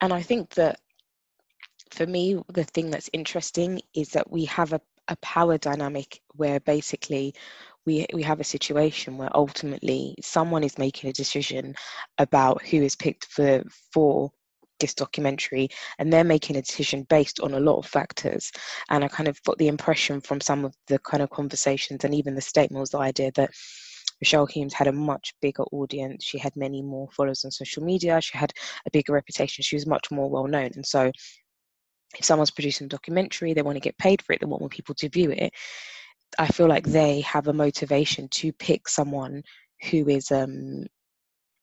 And 0.00 0.12
I 0.12 0.20
think 0.20 0.50
that 0.54 0.80
for 1.92 2.06
me, 2.06 2.42
the 2.48 2.64
thing 2.64 2.90
that's 2.90 3.10
interesting 3.12 3.80
is 3.94 4.08
that 4.10 4.30
we 4.30 4.44
have 4.46 4.72
a, 4.72 4.80
a 5.08 5.16
power 5.16 5.58
dynamic 5.58 6.20
where 6.34 6.60
basically 6.60 7.34
we 7.86 8.06
we 8.12 8.22
have 8.22 8.40
a 8.40 8.44
situation 8.44 9.16
where 9.16 9.34
ultimately 9.34 10.14
someone 10.20 10.62
is 10.62 10.76
making 10.76 11.08
a 11.08 11.14
decision 11.14 11.74
about 12.18 12.62
who 12.62 12.82
is 12.82 12.94
picked 12.94 13.24
for 13.24 13.64
for 13.92 14.30
this 14.80 14.94
documentary 14.94 15.68
and 15.98 16.12
they're 16.12 16.24
making 16.24 16.56
a 16.56 16.62
decision 16.62 17.06
based 17.08 17.40
on 17.40 17.54
a 17.54 17.60
lot 17.60 17.78
of 17.78 17.86
factors 17.86 18.50
and 18.90 19.04
i 19.04 19.08
kind 19.08 19.28
of 19.28 19.42
got 19.44 19.56
the 19.58 19.68
impression 19.68 20.20
from 20.20 20.40
some 20.40 20.64
of 20.64 20.74
the 20.88 20.98
kind 21.00 21.22
of 21.22 21.30
conversations 21.30 22.04
and 22.04 22.14
even 22.14 22.34
the 22.34 22.40
statements 22.40 22.90
the 22.90 22.98
idea 22.98 23.30
that 23.34 23.50
Michelle 24.20 24.46
Humes 24.46 24.74
had 24.74 24.86
a 24.86 24.92
much 24.92 25.34
bigger 25.40 25.62
audience. 25.72 26.24
She 26.24 26.38
had 26.38 26.54
many 26.54 26.82
more 26.82 27.08
followers 27.10 27.44
on 27.44 27.50
social 27.50 27.82
media. 27.82 28.20
She 28.20 28.36
had 28.36 28.52
a 28.86 28.90
bigger 28.90 29.14
reputation. 29.14 29.62
She 29.62 29.76
was 29.76 29.86
much 29.86 30.10
more 30.10 30.28
well 30.28 30.46
known. 30.46 30.70
And 30.74 30.84
so 30.84 31.10
if 32.18 32.24
someone's 32.24 32.50
producing 32.50 32.86
a 32.86 32.88
documentary, 32.88 33.54
they 33.54 33.62
want 33.62 33.76
to 33.76 33.80
get 33.80 33.98
paid 33.98 34.22
for 34.22 34.32
it, 34.32 34.40
they 34.40 34.46
want 34.46 34.60
more 34.60 34.68
people 34.68 34.94
to 34.96 35.08
view 35.08 35.30
it. 35.30 35.52
I 36.38 36.48
feel 36.48 36.68
like 36.68 36.86
they 36.86 37.20
have 37.22 37.48
a 37.48 37.52
motivation 37.52 38.28
to 38.28 38.52
pick 38.52 38.88
someone 38.88 39.42
who 39.90 40.08
is 40.08 40.30
um 40.30 40.86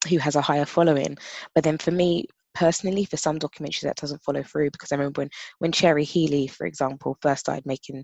who 0.10 0.18
has 0.18 0.36
a 0.36 0.42
higher 0.42 0.66
following. 0.66 1.18
But 1.54 1.64
then 1.64 1.78
for 1.78 1.92
me 1.92 2.28
personally, 2.58 3.06
for 3.06 3.18
some 3.18 3.38
documentaries 3.38 3.82
that 3.82 3.98
doesn't 3.98 4.24
follow 4.24 4.42
through 4.42 4.72
because 4.72 4.92
I 4.92 4.96
remember 4.96 5.22
when 5.22 5.30
when 5.60 5.72
Cherry 5.72 6.04
Healey, 6.04 6.48
for 6.48 6.66
example, 6.66 7.18
first 7.22 7.42
started 7.42 7.66
making 7.66 8.04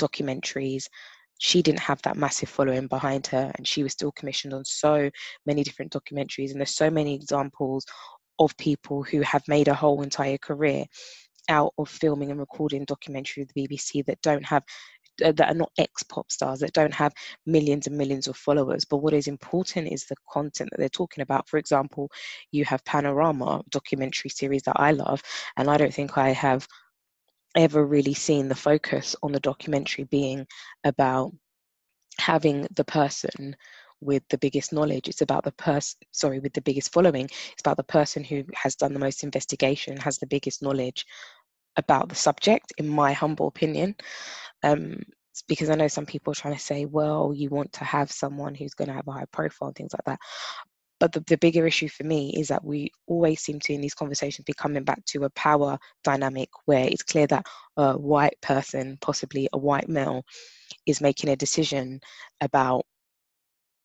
documentaries, 0.00 0.86
she 1.38 1.62
didn't 1.62 1.80
have 1.80 2.02
that 2.02 2.16
massive 2.16 2.48
following 2.48 2.88
behind 2.88 3.28
her 3.28 3.52
and 3.54 3.66
she 3.66 3.82
was 3.82 3.92
still 3.92 4.10
commissioned 4.12 4.54
on 4.54 4.64
so 4.64 5.08
many 5.46 5.62
different 5.62 5.92
documentaries 5.92 6.50
and 6.50 6.60
there's 6.60 6.74
so 6.74 6.90
many 6.90 7.14
examples 7.14 7.84
of 8.38 8.56
people 8.56 9.02
who 9.02 9.20
have 9.20 9.42
made 9.46 9.68
a 9.68 9.74
whole 9.74 10.02
entire 10.02 10.38
career 10.38 10.84
out 11.48 11.72
of 11.78 11.88
filming 11.88 12.30
and 12.30 12.40
recording 12.40 12.84
documentary 12.84 13.44
with 13.44 13.52
the 13.54 13.68
BBC 13.68 14.04
that 14.06 14.20
don't 14.20 14.44
have 14.44 14.64
Uh, 15.24 15.32
that 15.32 15.50
are 15.50 15.54
not 15.54 15.72
ex 15.78 16.02
pop 16.02 16.30
stars 16.30 16.60
that 16.60 16.72
don't 16.72 16.92
have 16.94 17.14
millions 17.46 17.86
and 17.86 17.96
millions 17.96 18.28
of 18.28 18.36
followers. 18.36 18.84
But 18.84 18.98
what 18.98 19.14
is 19.14 19.28
important 19.28 19.90
is 19.90 20.04
the 20.04 20.16
content 20.30 20.70
that 20.70 20.78
they're 20.78 20.88
talking 20.88 21.22
about. 21.22 21.48
For 21.48 21.58
example 21.58 22.10
you 22.52 22.64
have 22.64 22.84
panorama 22.84 23.62
documentary 23.70 24.30
series 24.30 24.62
that 24.64 24.78
i 24.78 24.90
love 24.92 25.22
and 25.56 25.70
i 25.70 25.76
don't 25.76 25.94
think 25.94 26.18
i 26.18 26.30
have 26.30 26.66
ever 27.56 27.84
really 27.86 28.14
seen 28.14 28.48
the 28.48 28.54
focus 28.54 29.16
on 29.22 29.32
the 29.32 29.40
documentary 29.40 30.04
being 30.04 30.46
about 30.84 31.32
having 32.18 32.66
the 32.74 32.84
person 32.84 33.56
with 34.00 34.22
the 34.28 34.38
biggest 34.38 34.72
knowledge. 34.72 35.08
It's 35.08 35.22
about 35.22 35.44
the 35.44 35.52
person 35.52 35.98
sorry 36.12 36.38
with 36.38 36.52
the 36.52 36.60
biggest 36.60 36.92
following. 36.92 37.24
It's 37.24 37.60
about 37.60 37.78
the 37.78 37.82
person 37.84 38.22
who 38.24 38.44
has 38.54 38.76
done 38.76 38.92
the 38.92 38.98
most 38.98 39.24
investigation 39.24 39.96
has 39.96 40.18
the 40.18 40.26
biggest 40.26 40.62
knowledge 40.62 41.06
about 41.76 42.08
the 42.08 42.14
subject, 42.14 42.72
in 42.78 42.88
my 42.88 43.12
humble 43.12 43.48
opinion. 43.48 43.94
Um, 44.62 45.02
because 45.48 45.68
I 45.68 45.74
know 45.74 45.88
some 45.88 46.06
people 46.06 46.32
are 46.32 46.34
trying 46.34 46.54
to 46.54 46.60
say, 46.60 46.86
well, 46.86 47.32
you 47.34 47.50
want 47.50 47.72
to 47.74 47.84
have 47.84 48.10
someone 48.10 48.54
who's 48.54 48.74
going 48.74 48.88
to 48.88 48.94
have 48.94 49.06
a 49.06 49.12
high 49.12 49.26
profile 49.32 49.68
and 49.68 49.76
things 49.76 49.92
like 49.92 50.04
that. 50.06 50.18
But 50.98 51.12
the, 51.12 51.20
the 51.20 51.36
bigger 51.36 51.66
issue 51.66 51.88
for 51.88 52.04
me 52.04 52.34
is 52.38 52.48
that 52.48 52.64
we 52.64 52.90
always 53.06 53.42
seem 53.42 53.60
to, 53.60 53.74
in 53.74 53.82
these 53.82 53.94
conversations, 53.94 54.46
be 54.46 54.54
coming 54.54 54.82
back 54.82 55.04
to 55.06 55.24
a 55.24 55.30
power 55.30 55.78
dynamic 56.04 56.48
where 56.64 56.86
it's 56.86 57.02
clear 57.02 57.26
that 57.26 57.46
a 57.76 57.98
white 57.98 58.40
person, 58.40 58.96
possibly 59.02 59.46
a 59.52 59.58
white 59.58 59.90
male, 59.90 60.24
is 60.86 61.02
making 61.02 61.28
a 61.28 61.36
decision 61.36 62.00
about 62.40 62.86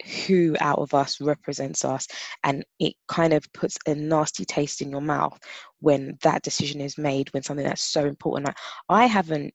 who 0.05 0.55
out 0.59 0.79
of 0.79 0.93
us 0.93 1.19
represents 1.21 1.85
us 1.85 2.07
and 2.43 2.65
it 2.79 2.93
kind 3.07 3.33
of 3.33 3.51
puts 3.53 3.77
a 3.87 3.95
nasty 3.95 4.45
taste 4.45 4.81
in 4.81 4.91
your 4.91 5.01
mouth 5.01 5.37
when 5.79 6.17
that 6.23 6.43
decision 6.43 6.81
is 6.81 6.97
made 6.97 7.33
when 7.33 7.43
something 7.43 7.65
that's 7.65 7.83
so 7.83 8.05
important. 8.05 8.47
Like, 8.47 8.57
i 8.89 9.05
haven't 9.05 9.53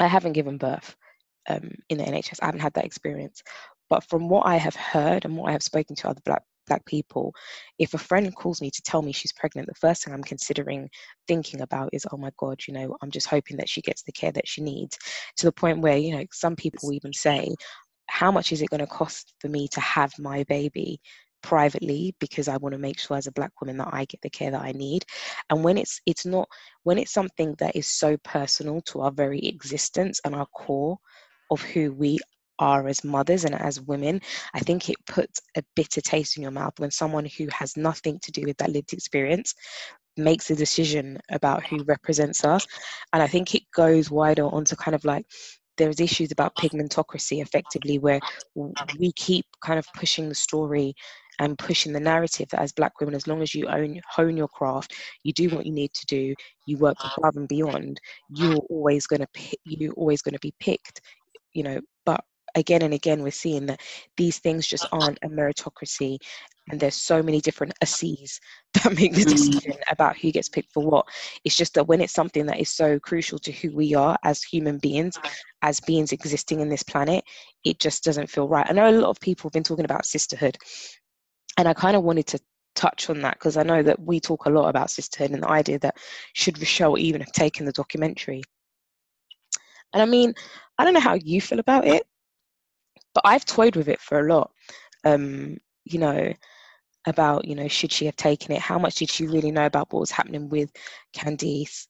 i 0.00 0.06
haven't 0.06 0.32
given 0.32 0.58
birth 0.58 0.96
um, 1.48 1.70
in 1.88 1.98
the 1.98 2.04
nhs 2.04 2.38
i 2.42 2.46
haven't 2.46 2.60
had 2.60 2.74
that 2.74 2.84
experience. 2.84 3.42
But 3.88 4.04
from 4.04 4.28
what 4.28 4.46
i 4.46 4.56
have 4.56 4.76
heard 4.76 5.24
and 5.24 5.36
what 5.36 5.48
i 5.48 5.52
have 5.52 5.62
spoken 5.62 5.96
to 5.96 6.08
other 6.08 6.20
black 6.24 6.42
black 6.66 6.84
people 6.86 7.34
if 7.80 7.94
a 7.94 7.98
friend 7.98 8.32
calls 8.36 8.60
me 8.60 8.70
to 8.70 8.82
tell 8.82 9.02
me 9.02 9.10
she's 9.10 9.32
pregnant 9.32 9.66
the 9.66 9.74
first 9.74 10.04
thing 10.04 10.14
i'm 10.14 10.22
considering 10.22 10.88
thinking 11.26 11.62
about 11.62 11.90
is 11.92 12.06
oh 12.12 12.16
my 12.16 12.30
god 12.38 12.60
you 12.68 12.72
know 12.72 12.96
i'm 13.02 13.10
just 13.10 13.26
hoping 13.26 13.56
that 13.56 13.68
she 13.68 13.80
gets 13.80 14.02
the 14.04 14.12
care 14.12 14.30
that 14.30 14.46
she 14.46 14.62
needs. 14.62 14.96
To 15.38 15.46
the 15.46 15.52
point 15.52 15.80
where 15.80 15.96
you 15.96 16.16
know 16.16 16.24
some 16.30 16.54
people 16.54 16.92
even 16.92 17.12
say 17.12 17.54
how 18.10 18.30
much 18.30 18.52
is 18.52 18.60
it 18.60 18.70
going 18.70 18.80
to 18.80 18.86
cost 18.86 19.34
for 19.40 19.48
me 19.48 19.68
to 19.68 19.80
have 19.80 20.12
my 20.18 20.44
baby 20.44 21.00
privately 21.42 22.14
because 22.20 22.48
I 22.48 22.56
want 22.58 22.74
to 22.74 22.78
make 22.78 22.98
sure 22.98 23.16
as 23.16 23.26
a 23.26 23.32
black 23.32 23.52
woman 23.60 23.78
that 23.78 23.88
I 23.92 24.04
get 24.04 24.20
the 24.20 24.30
care 24.30 24.50
that 24.50 24.62
I 24.62 24.72
need. 24.72 25.04
And 25.48 25.64
when 25.64 25.78
it's 25.78 26.00
it's 26.06 26.26
not 26.26 26.48
when 26.82 26.98
it's 26.98 27.12
something 27.12 27.54
that 27.58 27.76
is 27.76 27.86
so 27.86 28.16
personal 28.18 28.82
to 28.82 29.00
our 29.02 29.10
very 29.12 29.40
existence 29.40 30.20
and 30.24 30.34
our 30.34 30.46
core 30.46 30.98
of 31.50 31.62
who 31.62 31.92
we 31.92 32.18
are 32.58 32.86
as 32.88 33.04
mothers 33.04 33.44
and 33.44 33.54
as 33.54 33.80
women, 33.80 34.20
I 34.54 34.60
think 34.60 34.90
it 34.90 34.96
puts 35.06 35.40
a 35.56 35.62
bitter 35.74 36.00
taste 36.00 36.36
in 36.36 36.42
your 36.42 36.52
mouth 36.52 36.74
when 36.78 36.90
someone 36.90 37.24
who 37.24 37.48
has 37.52 37.76
nothing 37.76 38.18
to 38.22 38.32
do 38.32 38.42
with 38.44 38.58
that 38.58 38.70
lived 38.70 38.92
experience 38.92 39.54
makes 40.16 40.50
a 40.50 40.56
decision 40.56 41.18
about 41.30 41.64
who 41.64 41.82
represents 41.84 42.44
us. 42.44 42.66
And 43.12 43.22
I 43.22 43.26
think 43.26 43.54
it 43.54 43.62
goes 43.74 44.10
wider 44.10 44.44
onto 44.44 44.76
kind 44.76 44.94
of 44.94 45.04
like 45.04 45.24
there's 45.80 46.00
issues 46.00 46.30
about 46.30 46.52
oh. 46.56 46.62
pigmentocracy 46.62 47.42
effectively 47.42 47.98
where 47.98 48.20
we 48.98 49.12
keep 49.12 49.46
kind 49.64 49.78
of 49.78 49.86
pushing 49.94 50.28
the 50.28 50.34
story 50.34 50.94
and 51.38 51.58
pushing 51.58 51.92
the 51.92 52.00
narrative 52.00 52.48
that 52.50 52.60
as 52.60 52.72
black 52.72 53.00
women 53.00 53.14
as 53.14 53.26
long 53.26 53.40
as 53.40 53.54
you 53.54 53.66
own 53.66 53.98
hone 54.08 54.36
your 54.36 54.48
craft 54.48 54.94
you 55.24 55.32
do 55.32 55.48
what 55.48 55.64
you 55.64 55.72
need 55.72 55.92
to 55.94 56.06
do 56.06 56.34
you 56.66 56.76
work 56.76 56.96
oh. 57.02 57.10
above 57.18 57.36
and 57.36 57.48
beyond 57.48 58.00
you're 58.28 58.60
always 58.68 59.06
going 59.06 59.20
to 59.20 59.56
you're 59.64 59.92
always 59.94 60.22
going 60.22 60.34
to 60.34 60.40
be 60.40 60.54
picked 60.60 61.00
you 61.52 61.62
know. 61.62 61.80
But 62.06 62.24
again 62.56 62.82
and 62.82 62.94
again 62.94 63.22
we're 63.22 63.30
seeing 63.30 63.66
that 63.66 63.80
these 64.16 64.38
things 64.38 64.66
just 64.66 64.86
oh. 64.92 65.00
aren't 65.00 65.18
a 65.22 65.28
meritocracy 65.28 66.18
and 66.70 66.80
there's 66.80 66.94
so 66.94 67.22
many 67.22 67.40
different 67.40 67.72
asses 67.82 68.40
that 68.74 68.96
make 68.96 69.14
the 69.14 69.24
mm. 69.24 69.30
decision 69.30 69.74
about 69.90 70.16
who 70.16 70.30
gets 70.30 70.48
picked 70.48 70.72
for 70.72 70.84
what. 70.84 71.06
It's 71.44 71.56
just 71.56 71.74
that 71.74 71.88
when 71.88 72.00
it's 72.00 72.12
something 72.12 72.46
that 72.46 72.60
is 72.60 72.70
so 72.70 72.98
crucial 73.00 73.38
to 73.40 73.52
who 73.52 73.74
we 73.74 73.94
are 73.94 74.16
as 74.24 74.42
human 74.42 74.78
beings 74.78 75.18
as 75.62 75.80
beings 75.80 76.12
existing 76.12 76.60
in 76.60 76.68
this 76.68 76.82
planet 76.82 77.24
it 77.64 77.78
just 77.78 78.04
doesn't 78.04 78.30
feel 78.30 78.48
right. 78.48 78.66
I 78.68 78.72
know 78.72 78.88
a 78.88 78.92
lot 78.92 79.10
of 79.10 79.20
people 79.20 79.48
have 79.48 79.52
been 79.52 79.62
talking 79.62 79.84
about 79.84 80.06
sisterhood 80.06 80.56
and 81.58 81.68
i 81.68 81.74
kind 81.74 81.96
of 81.96 82.02
wanted 82.02 82.26
to 82.28 82.38
touch 82.74 83.10
on 83.10 83.20
that 83.20 83.34
because 83.34 83.56
i 83.56 83.62
know 83.62 83.82
that 83.82 84.00
we 84.00 84.20
talk 84.20 84.46
a 84.46 84.50
lot 84.50 84.68
about 84.68 84.90
sisterhood 84.90 85.32
and 85.32 85.42
the 85.42 85.48
idea 85.48 85.78
that 85.78 85.96
should 86.34 86.58
rochelle 86.58 86.98
even 86.98 87.20
have 87.20 87.32
taken 87.32 87.66
the 87.66 87.72
documentary. 87.72 88.42
And 89.92 90.02
i 90.02 90.06
mean 90.06 90.34
i 90.78 90.84
don't 90.84 90.94
know 90.94 91.00
how 91.00 91.14
you 91.14 91.40
feel 91.40 91.58
about 91.58 91.86
it 91.86 92.04
but 93.14 93.26
i've 93.26 93.44
toyed 93.44 93.76
with 93.76 93.88
it 93.88 94.00
for 94.00 94.20
a 94.20 94.32
lot. 94.32 94.50
Um, 95.04 95.56
you 95.84 95.98
know 95.98 96.32
about 97.10 97.44
you 97.44 97.54
know 97.54 97.68
should 97.68 97.92
she 97.92 98.06
have 98.06 98.16
taken 98.16 98.52
it 98.52 98.60
how 98.60 98.78
much 98.78 98.96
did 98.96 99.10
she 99.10 99.26
really 99.26 99.50
know 99.50 99.66
about 99.66 99.92
what 99.92 100.00
was 100.00 100.10
happening 100.10 100.48
with 100.48 100.72
candice 101.14 101.86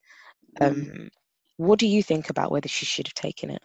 mm. 0.59 0.67
um, 0.67 0.75
mm. 0.75 1.09
what 1.57 1.79
do 1.79 1.87
you 1.87 2.03
think 2.03 2.29
about 2.29 2.51
whether 2.51 2.67
she 2.67 2.85
should 2.85 3.07
have 3.07 3.13
taken 3.13 3.49
it 3.49 3.61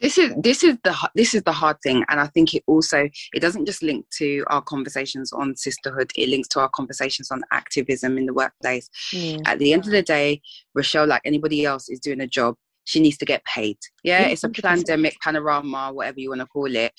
this 0.00 0.16
is 0.16 0.32
this 0.38 0.62
is 0.62 0.76
the 0.84 1.10
this 1.14 1.34
is 1.34 1.42
the 1.42 1.52
hard 1.52 1.76
thing 1.82 2.04
and 2.08 2.20
i 2.20 2.26
think 2.28 2.54
it 2.54 2.62
also 2.66 3.08
it 3.34 3.40
doesn't 3.40 3.66
just 3.66 3.82
link 3.82 4.06
to 4.10 4.44
our 4.48 4.62
conversations 4.62 5.32
on 5.32 5.56
sisterhood 5.56 6.10
it 6.16 6.28
links 6.28 6.48
to 6.48 6.60
our 6.60 6.68
conversations 6.68 7.30
on 7.30 7.42
activism 7.52 8.16
in 8.16 8.26
the 8.26 8.32
workplace 8.32 8.88
yeah. 9.12 9.38
at 9.46 9.58
the 9.58 9.72
end 9.72 9.84
of 9.84 9.90
the 9.90 10.02
day 10.02 10.40
rochelle 10.74 11.06
like 11.06 11.22
anybody 11.24 11.64
else 11.64 11.88
is 11.88 12.00
doing 12.00 12.20
a 12.20 12.26
job 12.26 12.54
she 12.88 13.00
needs 13.00 13.18
to 13.18 13.26
get 13.26 13.44
paid. 13.44 13.76
Yeah, 14.02 14.28
it's 14.28 14.44
a 14.44 14.48
pandemic 14.48 15.16
panorama 15.20 15.90
whatever 15.92 16.20
you 16.20 16.30
want 16.30 16.40
to 16.40 16.46
call 16.46 16.74
it. 16.74 16.92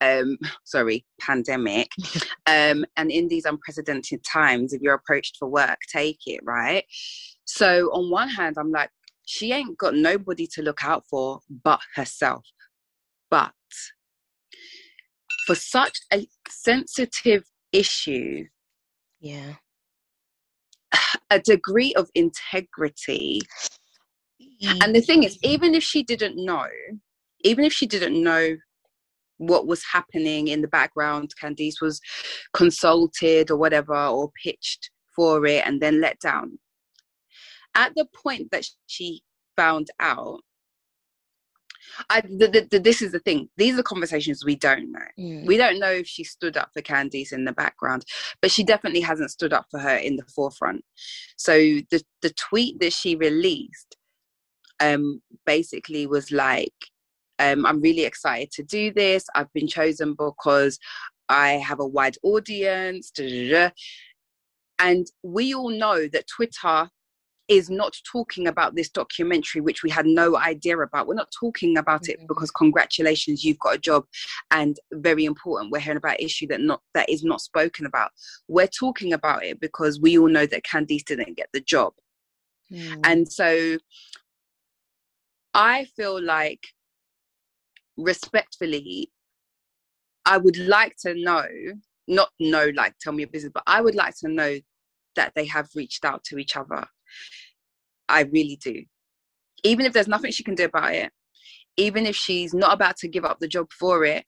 Um 0.00 0.38
sorry 0.64 1.04
pandemic. 1.20 1.90
Um 2.46 2.84
and 2.96 3.10
in 3.10 3.28
these 3.28 3.44
unprecedented 3.44 4.22
times 4.24 4.72
if 4.72 4.80
you're 4.82 4.94
approached 4.94 5.36
for 5.38 5.48
work 5.48 5.78
take 5.90 6.20
it 6.26 6.40
right? 6.44 6.84
So 7.44 7.88
on 7.92 8.10
one 8.10 8.28
hand 8.28 8.56
i'm 8.58 8.70
like 8.70 8.90
she 9.26 9.52
ain't 9.52 9.78
got 9.78 9.94
nobody 9.94 10.46
to 10.54 10.62
look 10.62 10.84
out 10.84 11.04
for 11.08 11.40
but 11.62 11.80
herself. 11.94 12.44
But 13.30 13.52
for 15.46 15.54
such 15.54 15.98
a 16.12 16.26
sensitive 16.48 17.44
issue, 17.72 18.44
yeah, 19.20 19.54
a 21.30 21.40
degree 21.40 21.94
of 21.94 22.10
integrity. 22.14 23.40
And 24.82 24.94
the 24.94 25.00
thing 25.00 25.22
is, 25.22 25.38
even 25.42 25.74
if 25.74 25.82
she 25.82 26.02
didn't 26.02 26.42
know, 26.42 26.66
even 27.40 27.64
if 27.64 27.72
she 27.72 27.86
didn't 27.86 28.22
know 28.22 28.56
what 29.38 29.66
was 29.66 29.82
happening 29.92 30.48
in 30.48 30.62
the 30.62 30.68
background, 30.68 31.32
Candice 31.42 31.80
was 31.80 32.00
consulted 32.52 33.50
or 33.50 33.56
whatever, 33.56 33.96
or 33.96 34.30
pitched 34.42 34.90
for 35.14 35.46
it 35.46 35.66
and 35.66 35.80
then 35.80 36.00
let 36.00 36.18
down 36.20 36.58
at 37.74 37.94
the 37.96 38.06
point 38.14 38.50
that 38.50 38.66
she 38.86 39.22
found 39.56 39.88
out 40.00 40.40
I, 42.08 42.22
the, 42.22 42.48
the, 42.48 42.66
the, 42.70 42.78
this 42.80 43.02
is 43.02 43.12
the 43.12 43.18
thing. 43.18 43.48
These 43.58 43.78
are 43.78 43.82
conversations 43.82 44.44
we 44.44 44.56
don't 44.56 44.90
know. 44.90 45.06
Mm. 45.18 45.46
We 45.46 45.58
don't 45.58 45.78
know 45.78 45.90
if 45.90 46.06
she 46.06 46.24
stood 46.24 46.56
up 46.56 46.70
for 46.72 46.80
Candice 46.80 47.30
in 47.32 47.44
the 47.44 47.52
background, 47.52 48.06
but 48.40 48.50
she 48.50 48.64
definitely 48.64 49.02
hasn't 49.02 49.30
stood 49.30 49.52
up 49.52 49.66
for 49.70 49.78
her 49.78 49.96
in 49.96 50.16
the 50.16 50.24
forefront. 50.34 50.82
So 51.36 51.52
the 51.52 52.02
the 52.22 52.32
tweet 52.36 52.80
that 52.80 52.94
she 52.94 53.16
released, 53.16 53.96
um, 54.80 55.20
basically 55.46 56.06
was 56.06 56.30
like, 56.30 56.74
um, 57.38 57.66
"I'm 57.66 57.80
really 57.80 58.04
excited 58.04 58.50
to 58.52 58.62
do 58.62 58.92
this. 58.92 59.26
I've 59.34 59.52
been 59.52 59.68
chosen 59.68 60.14
because 60.14 60.78
I 61.28 61.52
have 61.52 61.80
a 61.80 61.86
wide 61.86 62.16
audience." 62.22 63.10
Da, 63.10 63.28
da, 63.28 63.50
da. 63.50 63.70
And 64.78 65.06
we 65.22 65.54
all 65.54 65.70
know 65.70 66.08
that 66.08 66.26
Twitter 66.26 66.90
is 67.48 67.68
not 67.68 67.94
talking 68.10 68.46
about 68.46 68.74
this 68.74 68.88
documentary, 68.88 69.60
which 69.60 69.82
we 69.82 69.90
had 69.90 70.06
no 70.06 70.36
idea 70.36 70.78
about. 70.78 71.06
We're 71.06 71.14
not 71.14 71.32
talking 71.38 71.76
about 71.76 72.08
it 72.08 72.16
mm-hmm. 72.18 72.26
because 72.26 72.50
congratulations, 72.50 73.44
you've 73.44 73.58
got 73.58 73.74
a 73.74 73.78
job, 73.78 74.04
and 74.50 74.76
very 74.92 75.24
important. 75.24 75.70
We're 75.70 75.80
hearing 75.80 75.98
about 75.98 76.20
issue 76.20 76.46
that 76.48 76.60
not 76.60 76.80
that 76.94 77.08
is 77.08 77.22
not 77.22 77.40
spoken 77.40 77.86
about. 77.86 78.12
We're 78.48 78.66
talking 78.66 79.12
about 79.12 79.44
it 79.44 79.60
because 79.60 80.00
we 80.00 80.18
all 80.18 80.28
know 80.28 80.46
that 80.46 80.64
Candice 80.64 81.04
didn't 81.04 81.36
get 81.36 81.48
the 81.52 81.60
job, 81.60 81.92
mm. 82.72 83.00
and 83.04 83.30
so 83.30 83.78
I 85.54 85.86
feel 85.96 86.22
like, 86.22 86.62
respectfully, 87.96 89.10
I 90.26 90.38
would 90.38 90.58
like 90.58 90.96
to 91.02 91.14
know, 91.14 91.46
not 92.08 92.30
know, 92.40 92.70
like 92.74 92.94
tell 93.00 93.12
me 93.12 93.22
your 93.22 93.30
business, 93.30 93.52
but 93.54 93.64
I 93.66 93.80
would 93.80 93.94
like 93.94 94.14
to 94.20 94.28
know 94.28 94.58
that 95.16 95.32
they 95.36 95.46
have 95.46 95.68
reached 95.76 96.04
out 96.04 96.24
to 96.24 96.38
each 96.38 96.56
other 96.56 96.86
I 98.08 98.22
really 98.22 98.58
do. 98.62 98.84
Even 99.64 99.86
if 99.86 99.92
there's 99.92 100.08
nothing 100.08 100.32
she 100.32 100.44
can 100.44 100.54
do 100.54 100.64
about 100.64 100.94
it, 100.94 101.12
even 101.76 102.06
if 102.06 102.16
she's 102.16 102.54
not 102.54 102.72
about 102.72 102.96
to 102.98 103.08
give 103.08 103.24
up 103.24 103.38
the 103.40 103.48
job 103.48 103.68
for 103.72 104.04
it, 104.04 104.24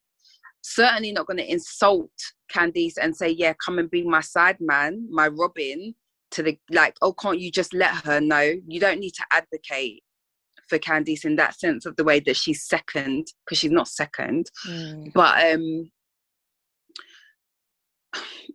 certainly 0.63 1.13
not 1.13 1.27
going 1.27 1.37
to 1.39 1.51
insult 1.51 2.11
Candice 2.53 2.95
and 3.01 3.17
say, 3.17 3.31
Yeah, 3.31 3.55
come 3.65 3.79
and 3.79 3.91
be 3.91 4.03
my 4.03 4.21
side 4.21 4.57
man, 4.61 5.07
my 5.11 5.29
Robin, 5.29 5.95
to 6.33 6.43
the 6.43 6.59
like, 6.71 6.97
oh, 7.03 7.13
can't 7.13 7.41
you 7.41 7.51
just 7.51 7.75
let 7.75 7.95
her 8.05 8.21
know? 8.21 8.55
You 8.67 8.81
don't 8.81 9.01
need 9.01 9.13
to 9.13 9.25
advocate 9.33 10.03
for 10.69 10.79
Candice 10.79 11.25
in 11.25 11.37
that 11.37 11.59
sense 11.59 11.87
of 11.87 11.97
the 11.97 12.05
way 12.05 12.21
that 12.21 12.37
she's 12.37 12.65
second, 12.65 13.27
because 13.45 13.59
she's 13.59 13.71
not 13.71 13.89
second. 13.89 14.51
Mm. 14.67 15.13
But 15.13 15.55
um 15.55 15.91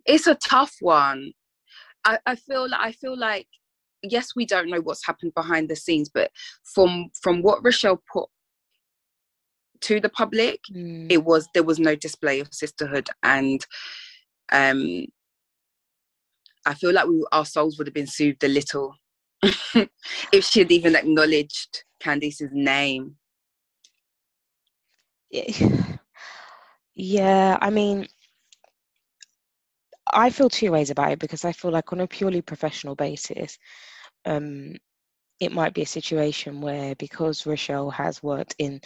it's 0.04 0.26
a 0.26 0.34
tough 0.34 0.74
one. 0.80 1.32
I, 2.04 2.18
I 2.26 2.34
feel 2.34 2.68
like 2.68 2.80
I 2.80 2.92
feel 2.92 3.18
like 3.18 3.46
yes, 4.02 4.30
we 4.34 4.44
don't 4.44 4.68
know 4.68 4.80
what's 4.80 5.06
happened 5.06 5.32
behind 5.34 5.68
the 5.68 5.76
scenes, 5.76 6.10
but 6.12 6.30
from 6.64 7.10
from 7.20 7.42
what 7.42 7.64
Rochelle 7.64 8.02
put 8.12 8.28
to 9.82 10.00
the 10.00 10.08
public, 10.08 10.60
mm. 10.72 11.06
it 11.10 11.24
was 11.24 11.48
there 11.54 11.62
was 11.62 11.78
no 11.78 11.94
display 11.94 12.40
of 12.40 12.52
sisterhood, 12.52 13.08
and 13.22 13.64
um, 14.50 15.06
I 16.66 16.74
feel 16.74 16.92
like 16.92 17.06
we 17.06 17.24
our 17.32 17.44
souls 17.44 17.78
would 17.78 17.86
have 17.86 17.94
been 17.94 18.06
soothed 18.06 18.44
a 18.44 18.48
little 18.48 18.94
if 20.32 20.44
she 20.44 20.60
had 20.60 20.72
even 20.72 20.96
acknowledged 20.96 21.84
Candice's 22.02 22.50
name. 22.52 23.16
Yeah, 26.94 27.56
I 27.62 27.70
mean, 27.70 28.06
I 30.12 30.28
feel 30.28 30.50
two 30.50 30.72
ways 30.72 30.90
about 30.90 31.12
it 31.12 31.18
because 31.18 31.44
I 31.46 31.52
feel 31.52 31.70
like 31.70 31.90
on 31.90 32.00
a 32.00 32.06
purely 32.06 32.42
professional 32.42 32.94
basis, 32.94 33.58
um, 34.26 34.74
it 35.40 35.52
might 35.52 35.72
be 35.72 35.82
a 35.82 35.86
situation 35.86 36.60
where 36.60 36.94
because 36.96 37.46
Rochelle 37.46 37.90
has 37.90 38.22
worked 38.22 38.54
in 38.58 38.78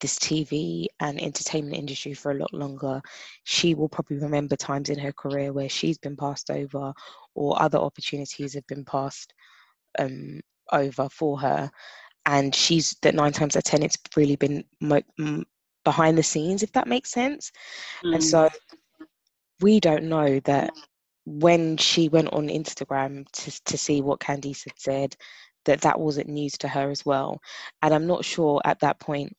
this 0.00 0.18
TV 0.18 0.86
and 1.00 1.20
entertainment 1.20 1.76
industry 1.76 2.14
for 2.14 2.30
a 2.30 2.38
lot 2.38 2.54
longer, 2.54 3.02
she 3.44 3.74
will 3.74 3.88
probably 3.88 4.18
remember 4.18 4.56
times 4.56 4.90
in 4.90 4.98
her 4.98 5.12
career 5.12 5.52
where 5.52 5.68
she's 5.68 5.98
been 5.98 6.16
passed 6.16 6.50
over 6.50 6.92
or 7.34 7.60
other 7.60 7.78
opportunities 7.78 8.54
have 8.54 8.66
been 8.68 8.84
passed 8.84 9.34
um, 9.98 10.40
over 10.72 11.08
for 11.10 11.38
her. 11.40 11.70
And 12.26 12.54
she's 12.54 12.96
that 13.02 13.14
nine 13.14 13.32
times 13.32 13.56
out 13.56 13.60
of 13.60 13.64
ten, 13.64 13.82
it's 13.82 13.96
really 14.16 14.36
been 14.36 14.64
mo- 14.80 15.02
m- 15.18 15.46
behind 15.84 16.18
the 16.18 16.22
scenes, 16.22 16.62
if 16.62 16.72
that 16.72 16.86
makes 16.86 17.10
sense. 17.10 17.50
Mm. 18.04 18.14
And 18.14 18.24
so 18.24 18.48
we 19.60 19.80
don't 19.80 20.04
know 20.04 20.40
that 20.40 20.70
when 21.26 21.76
she 21.76 22.08
went 22.08 22.32
on 22.32 22.48
Instagram 22.48 23.26
to, 23.32 23.64
to 23.64 23.78
see 23.78 24.00
what 24.00 24.20
Candice 24.20 24.64
had 24.64 24.78
said, 24.78 25.16
that 25.64 25.80
that 25.82 26.00
wasn't 26.00 26.28
news 26.28 26.52
to 26.58 26.68
her 26.68 26.90
as 26.90 27.04
well. 27.04 27.40
And 27.82 27.92
I'm 27.94 28.06
not 28.06 28.24
sure 28.24 28.60
at 28.64 28.80
that 28.80 28.98
point 29.00 29.36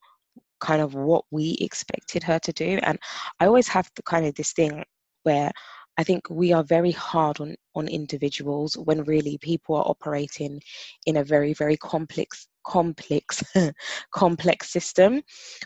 kind 0.60 0.82
of 0.82 0.94
what 0.94 1.26
we 1.32 1.58
expected 1.60 2.24
her 2.24 2.40
to 2.40 2.54
do. 2.54 2.80
And 2.84 3.00
I 3.40 3.48
always 3.48 3.68
have 3.70 3.90
the 3.96 4.04
kind 4.04 4.26
of 4.26 4.36
this 4.36 4.54
thing 4.54 4.84
where 5.24 5.52
I 5.98 6.04
think 6.04 6.30
we 6.30 6.54
are 6.54 6.64
very 6.64 6.92
hard 6.92 7.42
on, 7.42 7.56
on 7.76 7.88
individuals 7.88 8.78
when 8.78 9.04
really 9.04 9.38
people 9.40 9.76
are 9.76 9.88
operating 9.88 10.62
in 11.06 11.18
a 11.18 11.24
very, 11.24 11.54
very 11.54 11.78
complex, 11.78 12.48
complex, 12.66 13.44
complex 14.12 14.70
system. 14.70 15.22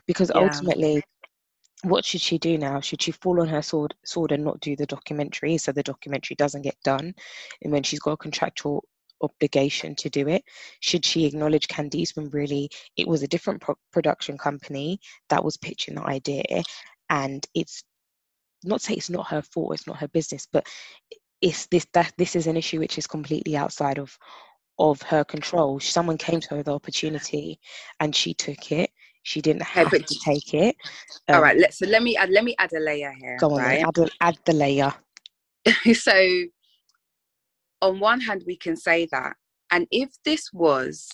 Because 0.08 0.32
yeah. 0.34 0.42
ultimately 0.42 1.04
what 1.84 2.04
should 2.04 2.22
she 2.22 2.38
do 2.38 2.58
now? 2.58 2.80
Should 2.80 3.02
she 3.02 3.12
fall 3.12 3.42
on 3.42 3.48
her 3.48 3.62
sword, 3.62 3.94
sword 4.06 4.32
and 4.32 4.44
not 4.44 4.60
do 4.60 4.76
the 4.76 4.88
documentary 4.88 5.58
so 5.58 5.72
the 5.72 5.84
documentary 5.84 6.36
doesn't 6.36 6.64
get 6.64 6.78
done? 6.84 7.14
And 7.62 7.72
when 7.72 7.84
she's 7.84 8.00
got 8.00 8.14
a 8.14 8.18
contractual 8.18 8.84
obligation 9.22 9.96
to 9.96 10.10
do 10.10 10.28
it? 10.28 10.44
Should 10.80 11.06
she 11.06 11.26
acknowledge 11.26 11.68
Candice 11.68 12.16
when 12.16 12.30
really 12.30 12.70
it 12.98 13.08
was 13.08 13.24
a 13.24 13.28
different 13.28 13.62
pro- 13.62 13.78
production 13.92 14.38
company 14.38 15.00
that 15.30 15.44
was 15.44 15.58
pitching 15.58 15.96
the 15.96 16.04
idea? 16.04 16.64
And 17.10 17.46
it's 17.54 17.84
not 18.64 18.82
say 18.82 18.96
it's 18.96 19.10
not 19.10 19.28
her 19.28 19.42
fault, 19.42 19.74
it's 19.74 19.88
not 19.88 19.98
her 19.98 20.08
business, 20.08 20.48
but 20.52 20.68
it's 21.42 21.68
this 21.68 21.86
that 21.94 22.14
this 22.18 22.36
is 22.36 22.48
an 22.48 22.58
issue 22.58 22.80
which 22.80 22.98
is 22.98 23.08
completely 23.08 23.56
outside 23.56 24.00
of 24.00 24.18
of 24.80 25.02
her 25.04 25.24
control. 25.24 25.80
Someone 25.80 26.18
came 26.18 26.40
to 26.40 26.50
her 26.50 26.58
with 26.58 26.66
the 26.66 26.74
opportunity 26.74 27.60
and 28.00 28.16
she 28.16 28.34
took 28.34 28.72
it. 28.72 28.90
She 29.24 29.42
didn't 29.42 29.64
have 29.64 29.88
okay, 29.88 30.00
to 30.00 30.16
take 30.24 30.54
it. 30.54 30.76
Um, 31.28 31.36
all 31.36 31.42
right, 31.42 31.58
let, 31.58 31.74
so 31.74 31.88
let 31.88 32.04
me 32.04 32.16
add 32.16 32.30
let 32.30 32.44
me 32.44 32.56
add 32.60 32.72
a 32.74 32.80
layer 32.80 33.12
here. 33.20 33.38
Go 33.40 33.52
on, 33.52 33.58
right? 33.58 33.84
add, 33.84 34.10
add 34.22 34.38
the 34.46 34.54
layer. 34.54 34.94
so 35.94 36.14
on 37.82 38.00
one 38.00 38.22
hand 38.22 38.44
we 38.46 38.56
can 38.56 38.76
say 38.76 39.08
that 39.12 39.36
and 39.72 39.88
if 39.92 40.10
this 40.24 40.52
was 40.54 41.10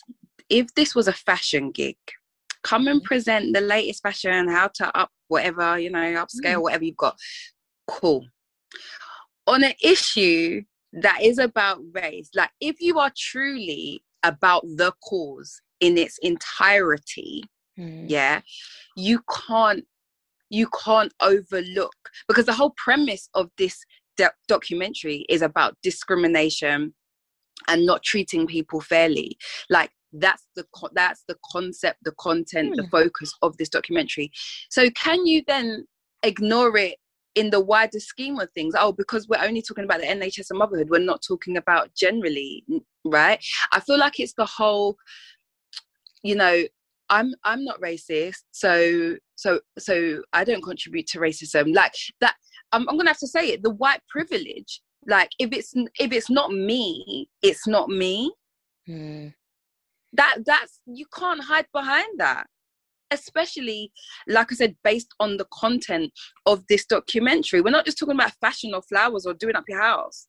if 0.50 0.74
this 0.76 0.94
was 0.96 1.08
a 1.08 1.14
fashion 1.14 1.72
gig 1.72 1.98
come 2.64 2.88
and 2.88 3.04
present 3.04 3.54
the 3.54 3.62
latest 3.62 4.04
fashion 4.04 4.48
how 4.48 4.68
to 4.68 4.98
up 4.98 5.10
whatever 5.28 5.80
you 5.80 5.90
know 5.90 6.00
upscale 6.00 6.58
mm. 6.58 6.62
whatever 6.62 6.84
you've 6.84 6.98
got 6.98 7.18
cool 7.88 8.26
on 9.48 9.64
an 9.64 9.74
issue 9.82 10.62
that 10.94 11.22
is 11.22 11.38
about 11.38 11.80
race 11.94 12.30
like 12.36 12.52
if 12.60 12.82
you 12.82 13.00
are 13.00 13.12
truly 13.18 14.04
about 14.24 14.64
the 14.64 14.94
cause 15.08 15.62
in 15.80 15.98
its 15.98 16.18
entirety 16.22 17.44
mm. 17.78 18.06
yeah 18.08 18.42
you 18.96 19.20
can't 19.48 19.86
you 20.50 20.68
can't 20.84 21.14
overlook 21.22 21.96
because 22.28 22.46
the 22.46 22.54
whole 22.54 22.74
premise 22.78 23.30
of 23.34 23.50
this 23.58 23.84
documentary 24.48 25.26
is 25.30 25.42
about 25.42 25.76
discrimination 25.82 26.94
and 27.68 27.86
not 27.86 28.04
treating 28.04 28.46
people 28.46 28.82
fairly 28.82 29.38
like 29.70 29.92
that's 30.14 30.48
the 30.56 30.66
that's 30.94 31.24
the 31.28 31.38
concept 31.52 31.98
the 32.04 32.12
content 32.20 32.76
the 32.76 32.84
hmm. 32.84 32.90
focus 32.90 33.34
of 33.42 33.56
this 33.58 33.70
documentary 33.70 34.30
so 34.70 34.90
can 34.92 35.26
you 35.26 35.42
then 35.48 35.86
ignore 36.24 36.78
it 36.78 36.98
in 37.36 37.50
the 37.50 37.60
wider 37.60 38.00
scheme 38.00 38.40
of 38.40 38.50
things 38.52 38.74
oh 38.78 38.92
because 38.92 39.28
we're 39.28 39.42
only 39.42 39.62
talking 39.62 39.86
about 39.86 40.02
the 40.02 40.08
nhs 40.08 40.50
and 40.50 40.60
motherhood 40.60 40.90
we're 40.90 41.00
not 41.00 41.22
talking 41.22 41.58
about 41.58 41.94
generally 41.96 42.64
right? 43.06 43.44
I 43.72 43.80
feel 43.80 43.98
like 43.98 44.20
it's 44.20 44.34
the 44.34 44.46
whole 44.46 44.98
you 46.24 46.36
know 46.36 46.64
i'm 47.10 47.34
i'm 47.44 47.64
not 47.66 47.82
racist 47.82 48.44
so 48.52 49.16
so 49.36 49.60
so 49.80 50.22
i 50.34 50.44
don't 50.44 50.64
contribute 50.64 51.08
to 51.08 51.20
racism. 51.20 51.74
Like 51.74 51.94
that 52.20 52.36
i'm, 52.72 52.88
I'm 52.88 52.98
gonna 52.98 53.10
have 53.10 53.18
to 53.20 53.28
say 53.28 53.50
it 53.50 53.64
the 53.64 53.72
white 53.72 54.02
privilege 54.08 54.82
like 55.08 55.32
if 55.40 55.52
it's 55.52 55.74
if 56.00 56.12
it's 56.12 56.30
not 56.30 56.52
me 56.52 57.28
it's 57.42 57.68
not 57.68 57.90
me. 57.90 58.32
Mm. 58.90 59.34
that 60.14 60.38
that's 60.46 60.80
you 60.86 61.06
can't 61.14 61.44
hide 61.44 61.68
behind 61.72 62.20
that 62.20 62.48
especially 63.12 63.92
like 64.28 64.52
i 64.52 64.56
said 64.56 64.76
based 64.84 65.14
on 65.20 65.38
the 65.38 65.46
content 65.52 66.12
of 66.46 66.66
this 66.68 66.86
documentary. 66.86 67.62
We're 67.62 67.72
not 67.72 67.86
just 67.86 67.98
talking 67.98 68.16
about 68.16 68.34
fashion 68.42 68.74
or 68.74 68.82
flowers 68.82 69.26
or 69.26 69.34
doing 69.34 69.56
up 69.56 69.66
your 69.68 69.82
house. 69.82 70.28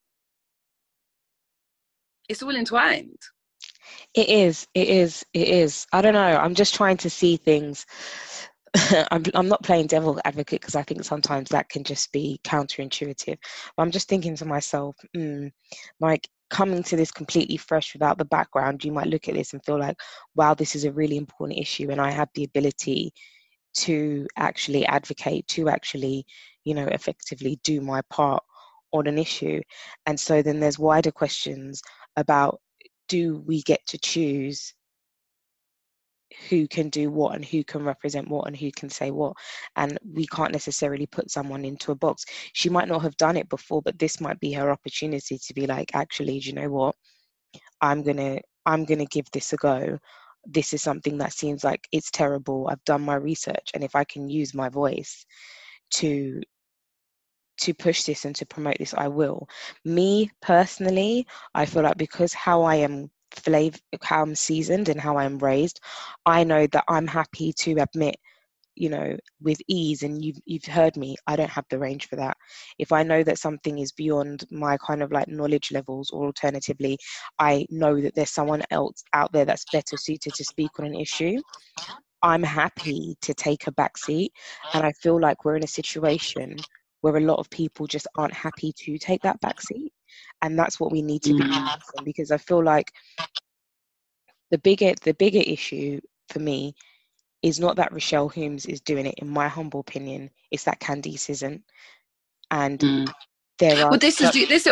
It's 2.28 2.42
all 2.42 2.54
entwined. 2.54 3.18
It 4.14 4.28
is 4.28 4.66
it 4.74 4.88
is 4.88 5.24
it 5.32 5.48
is. 5.48 5.86
I 5.92 6.02
don't 6.02 6.14
know. 6.14 6.20
I'm 6.36 6.54
just 6.54 6.74
trying 6.74 6.98
to 6.98 7.10
see 7.10 7.36
things. 7.36 7.86
I'm, 9.10 9.22
I'm 9.34 9.48
not 9.48 9.62
playing 9.62 9.88
devil 9.88 10.18
advocate 10.24 10.60
because 10.60 10.76
I 10.76 10.82
think 10.82 11.04
sometimes 11.04 11.50
that 11.50 11.68
can 11.68 11.84
just 11.84 12.10
be 12.12 12.40
counterintuitive. 12.44 13.36
But 13.76 13.82
I'm 13.82 13.90
just 13.90 14.08
thinking 14.08 14.34
to 14.36 14.46
myself, 14.46 14.96
mm, 15.14 15.50
like 16.00 16.28
coming 16.52 16.82
to 16.82 16.96
this 16.96 17.10
completely 17.10 17.56
fresh 17.56 17.94
without 17.94 18.18
the 18.18 18.26
background, 18.26 18.84
you 18.84 18.92
might 18.92 19.06
look 19.06 19.26
at 19.26 19.34
this 19.34 19.54
and 19.54 19.64
feel 19.64 19.78
like, 19.78 19.98
wow, 20.36 20.52
this 20.52 20.76
is 20.76 20.84
a 20.84 20.92
really 20.92 21.16
important 21.16 21.58
issue, 21.58 21.90
and 21.90 22.00
I 22.00 22.10
have 22.10 22.28
the 22.34 22.44
ability 22.44 23.12
to 23.78 24.28
actually 24.36 24.84
advocate, 24.84 25.48
to 25.48 25.70
actually, 25.70 26.26
you 26.64 26.74
know, 26.74 26.86
effectively 26.88 27.58
do 27.64 27.80
my 27.80 28.02
part 28.10 28.44
on 28.92 29.06
an 29.06 29.16
issue. 29.16 29.62
And 30.04 30.20
so 30.20 30.42
then 30.42 30.60
there's 30.60 30.78
wider 30.78 31.10
questions 31.10 31.80
about 32.16 32.60
do 33.08 33.42
we 33.46 33.62
get 33.62 33.80
to 33.86 33.98
choose 33.98 34.74
who 36.48 36.66
can 36.68 36.88
do 36.88 37.10
what 37.10 37.34
and 37.34 37.44
who 37.44 37.64
can 37.64 37.84
represent 37.84 38.28
what 38.28 38.46
and 38.46 38.56
who 38.56 38.70
can 38.72 38.88
say 38.88 39.10
what 39.10 39.34
and 39.76 39.98
we 40.12 40.26
can't 40.26 40.52
necessarily 40.52 41.06
put 41.06 41.30
someone 41.30 41.64
into 41.64 41.92
a 41.92 41.96
box. 41.96 42.24
She 42.52 42.68
might 42.68 42.88
not 42.88 43.02
have 43.02 43.16
done 43.16 43.36
it 43.36 43.48
before 43.48 43.82
but 43.82 43.98
this 43.98 44.20
might 44.20 44.40
be 44.40 44.52
her 44.52 44.70
opportunity 44.70 45.38
to 45.38 45.54
be 45.54 45.66
like 45.66 45.94
actually 45.94 46.38
do 46.40 46.48
you 46.48 46.54
know 46.54 46.70
what? 46.70 46.94
I'm 47.80 48.02
to 48.04 48.40
i'm 48.66 48.86
to 48.86 49.06
give 49.06 49.26
this 49.32 49.52
a 49.52 49.56
go. 49.56 49.98
This 50.44 50.72
is 50.72 50.82
something 50.82 51.18
that 51.18 51.32
seems 51.32 51.64
like 51.64 51.86
it's 51.92 52.10
terrible. 52.10 52.68
I've 52.70 52.84
done 52.84 53.02
my 53.02 53.16
research 53.16 53.70
and 53.74 53.84
if 53.84 53.94
i 53.94 54.04
can 54.04 54.28
use 54.28 54.54
my 54.54 54.68
voice 54.68 55.24
to 55.92 56.40
to 57.58 57.74
push 57.74 58.04
this 58.04 58.24
and 58.24 58.34
to 58.36 58.46
promote 58.46 58.78
this 58.78 58.94
i 58.94 59.08
will. 59.08 59.48
Me 59.84 60.30
personally 60.40 61.26
i 61.54 61.66
feel 61.66 61.82
like 61.82 61.98
because 61.98 62.32
how 62.34 62.62
i 62.62 62.76
am 62.76 63.10
flavor 63.32 63.78
how 64.02 64.22
I'm 64.22 64.34
seasoned 64.34 64.88
and 64.88 65.00
how 65.00 65.18
I'm 65.18 65.38
raised, 65.38 65.80
I 66.26 66.44
know 66.44 66.66
that 66.68 66.84
I'm 66.88 67.06
happy 67.06 67.52
to 67.60 67.72
admit, 67.80 68.16
you 68.74 68.88
know, 68.88 69.16
with 69.40 69.58
ease. 69.68 70.02
And 70.02 70.24
you've 70.24 70.38
you've 70.44 70.64
heard 70.64 70.96
me. 70.96 71.16
I 71.26 71.36
don't 71.36 71.50
have 71.50 71.66
the 71.70 71.78
range 71.78 72.08
for 72.08 72.16
that. 72.16 72.36
If 72.78 72.92
I 72.92 73.02
know 73.02 73.22
that 73.22 73.38
something 73.38 73.78
is 73.78 73.92
beyond 73.92 74.44
my 74.50 74.76
kind 74.78 75.02
of 75.02 75.12
like 75.12 75.28
knowledge 75.28 75.72
levels, 75.72 76.10
or 76.10 76.26
alternatively, 76.26 76.98
I 77.38 77.66
know 77.70 78.00
that 78.00 78.14
there's 78.14 78.30
someone 78.30 78.62
else 78.70 79.02
out 79.12 79.32
there 79.32 79.44
that's 79.44 79.64
better 79.72 79.96
suited 79.96 80.34
to 80.34 80.44
speak 80.44 80.70
on 80.78 80.86
an 80.86 80.94
issue. 80.94 81.40
I'm 82.22 82.42
happy 82.44 83.16
to 83.22 83.34
take 83.34 83.66
a 83.66 83.72
back 83.72 83.98
seat, 83.98 84.32
and 84.74 84.86
I 84.86 84.92
feel 85.02 85.20
like 85.20 85.44
we're 85.44 85.56
in 85.56 85.64
a 85.64 85.68
situation 85.68 86.56
where 87.00 87.16
a 87.16 87.20
lot 87.20 87.40
of 87.40 87.50
people 87.50 87.88
just 87.88 88.06
aren't 88.16 88.32
happy 88.32 88.72
to 88.76 88.96
take 88.96 89.22
that 89.22 89.40
back 89.40 89.60
seat 89.60 89.92
and 90.42 90.58
that's 90.58 90.78
what 90.78 90.92
we 90.92 91.02
need 91.02 91.22
to 91.22 91.34
be 91.34 91.44
mm. 91.44 91.78
because 92.04 92.30
I 92.30 92.38
feel 92.38 92.62
like 92.62 92.92
the 94.50 94.58
bigger 94.58 94.92
the 95.02 95.14
bigger 95.14 95.42
issue 95.44 96.00
for 96.28 96.40
me 96.40 96.74
is 97.42 97.58
not 97.58 97.76
that 97.76 97.92
Rochelle 97.92 98.28
Humes 98.28 98.66
is 98.66 98.80
doing 98.80 99.06
it. 99.06 99.16
In 99.18 99.28
my 99.28 99.48
humble 99.48 99.80
opinion, 99.80 100.30
it's 100.50 100.64
that 100.64 100.80
Candice 100.80 101.28
isn't, 101.28 101.62
and 102.50 102.78
mm. 102.78 103.12
there 103.58 103.84
are. 103.84 103.90
Well, 103.90 103.98
this 103.98 104.20
is 104.20 104.32
this 104.32 104.66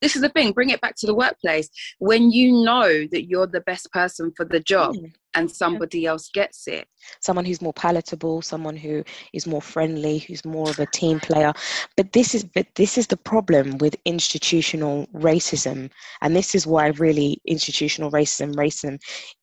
this 0.00 0.16
is 0.16 0.22
the 0.22 0.28
thing 0.30 0.52
bring 0.52 0.70
it 0.70 0.80
back 0.80 0.94
to 0.96 1.06
the 1.06 1.14
workplace 1.14 1.68
when 1.98 2.30
you 2.30 2.52
know 2.64 3.06
that 3.10 3.28
you're 3.28 3.46
the 3.46 3.60
best 3.62 3.90
person 3.92 4.32
for 4.36 4.44
the 4.44 4.60
job 4.60 4.94
mm. 4.94 5.12
and 5.34 5.50
somebody 5.50 6.00
yeah. 6.00 6.10
else 6.10 6.28
gets 6.32 6.66
it 6.66 6.86
someone 7.20 7.44
who's 7.44 7.62
more 7.62 7.72
palatable 7.72 8.42
someone 8.42 8.76
who 8.76 9.02
is 9.32 9.46
more 9.46 9.62
friendly 9.62 10.18
who's 10.18 10.44
more 10.44 10.68
of 10.70 10.78
a 10.78 10.86
team 10.86 11.20
player 11.20 11.52
but 11.96 12.12
this 12.12 12.34
is 12.34 12.44
but 12.44 12.66
this 12.74 12.98
is 12.98 13.06
the 13.06 13.16
problem 13.16 13.78
with 13.78 13.96
institutional 14.04 15.06
racism 15.14 15.90
and 16.22 16.34
this 16.34 16.54
is 16.54 16.66
why 16.66 16.88
really 16.88 17.40
institutional 17.46 18.10
racism 18.10 18.54
racism 18.54 18.98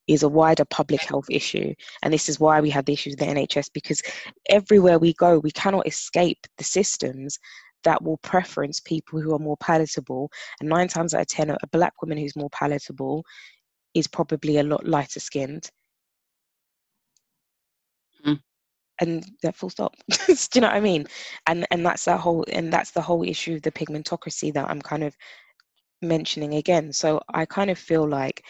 is 0.08 0.24
a 0.24 0.30
wider 0.30 0.66
public 0.66 1.02
health 1.02 1.26
issue 1.30 1.74
and 2.02 2.14
this 2.14 2.28
is 2.28 2.40
why 2.40 2.60
we 2.60 2.70
have 2.70 2.86
the 2.86 2.94
issues 2.94 3.12
with 3.12 3.20
the 3.20 3.26
nhs 3.26 3.70
because 3.74 4.02
everywhere 4.50 5.00
we 5.00 5.14
go 5.14 5.40
we 5.40 5.52
cannot 5.52 5.88
escape 5.88 6.40
the 6.58 6.64
systems 6.64 7.40
that 7.84 8.04
will 8.04 8.18
preference 8.18 8.80
people 8.80 9.22
who 9.22 9.34
are 9.34 9.40
more 9.40 9.58
palatable. 9.58 10.32
And 10.60 10.70
nine 10.70 10.88
times 10.88 11.14
out 11.14 11.22
of 11.22 11.28
ten, 11.28 11.50
a 11.50 11.58
black 11.72 12.02
woman 12.02 12.18
who's 12.18 12.36
more 12.36 12.50
palatable 12.50 13.24
is 13.94 14.08
probably 14.08 14.58
a 14.58 14.64
lot 14.64 14.88
lighter 14.88 15.20
skinned. 15.20 15.70
Mm. 18.26 18.40
And 19.02 19.26
that 19.44 19.56
full 19.56 19.70
stop. 19.70 19.96
Do 20.28 20.36
you 20.56 20.62
know 20.62 20.68
what 20.68 20.76
I 20.76 20.80
mean? 20.80 21.06
And 21.48 21.68
and 21.72 21.86
that's 21.86 22.06
that 22.06 22.20
whole 22.20 22.46
and 22.52 22.72
that's 22.72 22.92
the 22.92 23.02
whole 23.02 23.24
issue 23.24 23.56
of 23.56 23.62
the 23.62 23.72
pigmentocracy 23.72 24.54
that 24.54 24.70
I'm 24.70 24.82
kind 24.82 25.04
of 25.04 25.16
mentioning 26.02 26.56
again. 26.56 26.94
So 26.94 27.22
I 27.34 27.46
kind 27.46 27.70
of 27.70 27.78
feel 27.78 28.08
like 28.08 28.44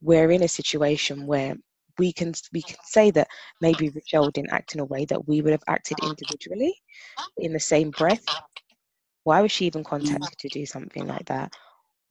we're 0.00 0.30
in 0.30 0.42
a 0.42 0.48
situation 0.48 1.26
where 1.26 1.56
we 1.98 2.12
can 2.12 2.32
we 2.52 2.62
can 2.62 2.76
say 2.84 3.10
that 3.10 3.28
maybe 3.60 3.90
Rochelle 3.90 4.30
didn't 4.30 4.52
act 4.52 4.74
in 4.74 4.80
a 4.80 4.84
way 4.84 5.04
that 5.06 5.26
we 5.26 5.42
would 5.42 5.52
have 5.52 5.64
acted 5.66 5.98
individually 6.02 6.74
in 7.38 7.52
the 7.52 7.60
same 7.60 7.90
breath 7.90 8.24
why 9.24 9.40
was 9.40 9.52
she 9.52 9.66
even 9.66 9.84
contacted 9.84 10.38
to 10.38 10.48
do 10.48 10.66
something 10.66 11.06
like 11.06 11.26
that? 11.26 11.52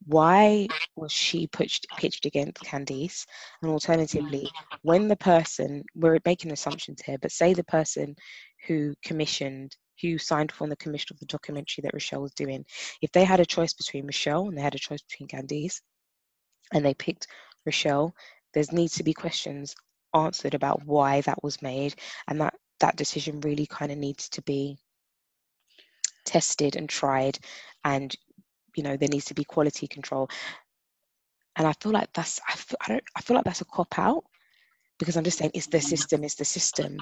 Why 0.06 0.67
was 0.96 1.12
she 1.12 1.48
pitched, 1.48 1.88
pitched 1.98 2.26
against 2.26 2.63
Candice? 2.63 3.26
And 3.62 3.72
alternatively, 3.72 4.52
when 4.84 5.08
the 5.08 5.15
person, 5.15 5.84
we're 5.96 6.20
making 6.26 6.52
assumptions 6.52 7.02
here, 7.02 7.17
but 7.17 7.32
say 7.32 7.54
the 7.54 7.63
person 7.63 8.15
who 8.67 8.93
commissioned, 9.04 9.76
who 10.02 10.17
signed 10.17 10.52
for 10.52 10.67
the 10.67 10.76
commission 10.76 11.15
of 11.15 11.20
the 11.20 11.26
documentary 11.26 11.82
that 11.82 11.93
Rochelle 11.93 12.22
was 12.22 12.34
doing, 12.34 12.65
if 13.02 13.12
they 13.12 13.24
had 13.24 13.39
a 13.39 13.46
choice 13.46 13.74
between 13.74 14.06
Rochelle 14.06 14.48
and 14.48 14.58
they 14.58 14.62
had 14.62 14.76
a 14.76 14.80
choice 14.80 15.02
between 15.02 15.28
Candice, 15.28 15.82
and 16.74 16.86
they 16.86 16.93
picked 16.93 17.28
Rochelle, 17.65 18.13
there 18.54 18.63
needs 18.72 18.96
to 18.96 19.04
be 19.04 19.13
questions 19.13 19.76
answered 20.13 20.54
about 20.54 20.84
why 20.86 21.22
that 21.22 21.43
was 21.43 21.62
made, 21.62 21.96
and 22.28 22.41
that 22.41 22.54
that 22.80 22.96
decision 22.96 23.41
really 23.41 23.65
kind 23.65 23.91
of 23.91 23.98
needs 23.98 24.30
to 24.30 24.41
be 24.43 24.78
tested 26.28 26.76
and 26.76 26.88
tried 26.88 27.40
and 27.84 28.16
you 28.76 28.84
know 28.84 28.96
there 28.96 29.10
needs 29.10 29.26
to 29.26 29.34
be 29.34 29.44
quality 29.44 29.88
control. 29.88 30.30
And 31.56 31.66
i 31.66 31.74
feel 31.82 31.92
like 31.92 32.10
that's 32.13 32.40
i 32.48 32.54
feel, 32.54 32.78
I, 32.82 32.88
don't, 32.90 33.04
I 33.16 33.22
feel 33.22 33.36
like 33.36 33.46
that's 33.46 33.62
a 33.62 33.66
cop 33.66 33.98
out 33.98 34.24
because 35.00 35.18
i'm 35.18 35.24
just 35.24 35.40
saying 35.40 35.52
it's 35.56 35.68
the 35.68 35.80
mm. 35.80 35.90
system 35.94 36.24
it's 36.24 36.36
the 36.36 36.46
system. 36.46 37.00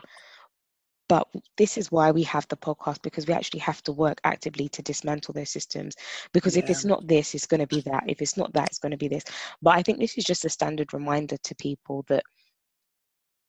But 1.07 1.27
this 1.55 1.77
is 1.77 1.91
why 1.91 2.09
we 2.09 2.23
have 2.23 2.47
the 2.47 2.57
podcast 2.57 3.03
because 3.03 3.27
we 3.27 3.33
actually 3.35 3.59
have 3.59 3.83
to 3.83 3.91
work 3.91 4.19
actively 4.23 4.69
to 4.69 4.81
dismantle 4.81 5.35
those 5.35 5.51
systems 5.51 5.93
because 6.33 6.55
yeah. 6.55 6.63
if 6.63 6.69
it's 6.71 6.83
not 6.83 7.07
this 7.07 7.35
it's 7.35 7.45
going 7.45 7.61
to 7.61 7.67
be 7.67 7.81
that 7.81 8.05
if 8.07 8.23
it's 8.23 8.37
not 8.37 8.51
that 8.53 8.69
it's 8.69 8.79
going 8.79 8.91
to 8.91 8.97
be 8.97 9.07
this. 9.07 9.23
But 9.61 9.75
i 9.75 9.83
think 9.83 9.99
this 9.99 10.17
is 10.17 10.23
just 10.23 10.45
a 10.45 10.49
standard 10.49 10.93
reminder 10.93 11.37
to 11.43 11.55
people 11.55 12.05
that 12.07 12.23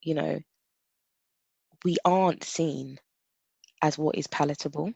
you 0.03 0.15
know 0.15 0.39
we 1.85 1.97
aren't 2.05 2.45
seen 2.45 2.99
as 3.83 3.97
what 3.97 4.17
is 4.17 4.27
palatable 4.27 4.93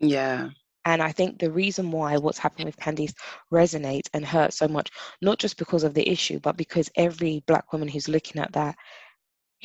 yeah. 0.00 0.50
And 0.86 1.02
I 1.02 1.12
think 1.12 1.38
the 1.38 1.50
reason 1.50 1.90
why 1.90 2.16
what's 2.16 2.38
happened 2.38 2.64
with 2.64 2.78
Candice 2.78 3.14
resonates 3.52 4.08
and 4.14 4.24
hurts 4.24 4.56
so 4.56 4.66
much, 4.66 4.90
not 5.20 5.38
just 5.38 5.58
because 5.58 5.84
of 5.84 5.92
the 5.92 6.08
issue, 6.08 6.40
but 6.40 6.56
because 6.56 6.90
every 6.96 7.44
black 7.46 7.72
woman 7.72 7.86
who's 7.88 8.08
looking 8.08 8.40
at 8.40 8.52
that, 8.54 8.76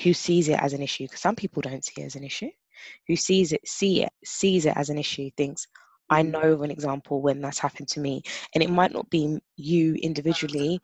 who 0.03 0.13
sees 0.13 0.49
it 0.49 0.59
as 0.59 0.73
an 0.73 0.81
issue, 0.81 1.05
because 1.05 1.21
some 1.21 1.35
people 1.35 1.61
don't 1.61 1.85
see 1.85 2.01
it 2.01 2.05
as 2.05 2.15
an 2.15 2.23
issue, 2.25 2.49
who 3.07 3.15
sees 3.15 3.53
it, 3.53 3.65
see 3.65 4.03
it, 4.03 4.11
sees 4.25 4.65
it 4.65 4.75
as 4.75 4.89
an 4.89 4.97
issue, 4.97 5.29
thinks, 5.37 5.67
I 6.09 6.21
mm. 6.21 6.31
know 6.31 6.51
of 6.51 6.61
an 6.61 6.71
example 6.71 7.21
when 7.21 7.39
that's 7.39 7.59
happened 7.59 7.87
to 7.89 8.01
me. 8.01 8.23
And 8.53 8.61
it 8.61 8.69
might 8.69 8.91
not 8.91 9.09
be 9.09 9.39
you 9.55 9.95
individually, 9.95 10.81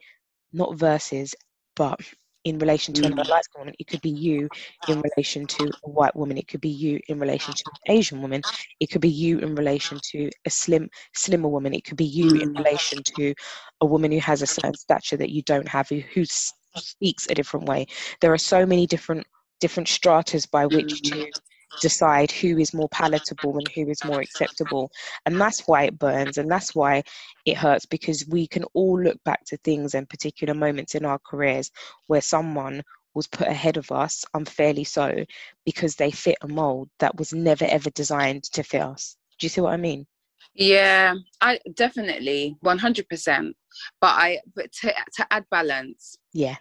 not 0.53 0.75
versus, 0.75 1.35
but 1.75 1.99
in 2.43 2.57
relation 2.59 2.93
to 2.93 3.05
another 3.05 3.23
mm. 3.23 3.29
light 3.29 3.43
skinned 3.43 3.61
woman. 3.61 3.75
It 3.79 3.87
could 3.87 4.01
be 4.01 4.09
you 4.09 4.49
in 4.87 5.01
relation 5.01 5.45
to 5.47 5.71
a 5.85 5.89
white 5.89 6.15
woman. 6.15 6.37
It 6.37 6.47
could 6.47 6.61
be 6.61 6.69
you 6.69 6.99
in 7.07 7.19
relation 7.19 7.53
to 7.53 7.63
an 7.67 7.93
Asian 7.93 8.21
woman. 8.21 8.41
It 8.79 8.89
could 8.89 9.01
be 9.01 9.09
you 9.09 9.39
in 9.39 9.55
relation 9.55 9.99
to 10.11 10.29
a 10.45 10.49
slim, 10.49 10.89
slimmer 11.13 11.49
woman. 11.49 11.73
It 11.73 11.85
could 11.85 11.97
be 11.97 12.05
you 12.05 12.39
in 12.39 12.53
mm. 12.53 12.57
relation 12.57 13.03
to 13.15 13.33
a 13.81 13.85
woman 13.85 14.11
who 14.11 14.19
has 14.19 14.41
a 14.41 14.47
certain 14.47 14.75
stature 14.75 15.17
that 15.17 15.31
you 15.31 15.41
don't 15.43 15.67
have, 15.67 15.89
who, 15.89 16.01
who 16.13 16.25
speaks 16.25 17.27
a 17.29 17.35
different 17.35 17.67
way. 17.67 17.85
There 18.21 18.33
are 18.33 18.37
so 18.37 18.65
many 18.65 18.87
different 18.87 19.25
different 19.59 19.87
stratas 19.87 20.47
by 20.47 20.65
which 20.65 21.03
to 21.03 21.15
mm. 21.15 21.31
Decide 21.79 22.31
who 22.31 22.57
is 22.57 22.73
more 22.73 22.89
palatable 22.89 23.57
and 23.57 23.67
who 23.69 23.89
is 23.89 24.03
more 24.03 24.21
acceptable. 24.21 24.91
And 25.25 25.39
that's 25.39 25.67
why 25.67 25.83
it 25.83 25.99
burns 25.99 26.37
and 26.37 26.49
that's 26.51 26.75
why 26.75 27.03
it 27.45 27.57
hurts 27.57 27.85
because 27.85 28.25
we 28.27 28.47
can 28.47 28.63
all 28.73 29.01
look 29.01 29.17
back 29.23 29.45
to 29.45 29.57
things 29.57 29.93
and 29.93 30.09
particular 30.09 30.53
moments 30.53 30.95
in 30.95 31.05
our 31.05 31.19
careers 31.19 31.71
where 32.07 32.21
someone 32.21 32.83
was 33.13 33.27
put 33.27 33.47
ahead 33.47 33.77
of 33.77 33.91
us, 33.91 34.23
unfairly 34.33 34.83
so, 34.83 35.25
because 35.65 35.95
they 35.95 36.11
fit 36.11 36.37
a 36.41 36.47
mold 36.47 36.89
that 36.99 37.17
was 37.17 37.33
never 37.33 37.65
ever 37.65 37.89
designed 37.91 38.43
to 38.43 38.63
fit 38.63 38.81
us. 38.81 39.17
Do 39.39 39.45
you 39.45 39.49
see 39.49 39.61
what 39.61 39.73
I 39.73 39.77
mean? 39.77 40.05
Yeah, 40.53 41.15
I 41.41 41.59
definitely 41.75 42.57
100%. 42.63 43.53
But 43.99 44.07
I 44.07 44.39
but 44.55 44.71
to 44.81 44.93
to 45.15 45.27
add 45.31 45.45
balance. 45.49 46.17
Yeah. 46.33 46.55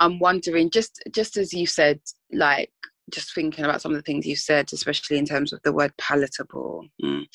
I'm 0.00 0.18
wondering 0.18 0.70
just 0.70 1.02
just 1.12 1.36
as 1.36 1.52
you 1.52 1.66
said 1.66 2.00
like 2.32 2.72
just 3.10 3.34
thinking 3.34 3.64
about 3.64 3.82
some 3.82 3.92
of 3.92 3.98
the 3.98 4.02
things 4.02 4.26
you 4.26 4.36
said, 4.36 4.70
especially 4.72 5.18
in 5.18 5.26
terms 5.26 5.52
of 5.52 5.60
the 5.62 5.72
word 5.72 5.92
palatable. 5.98 6.86
Mm. 7.02 7.26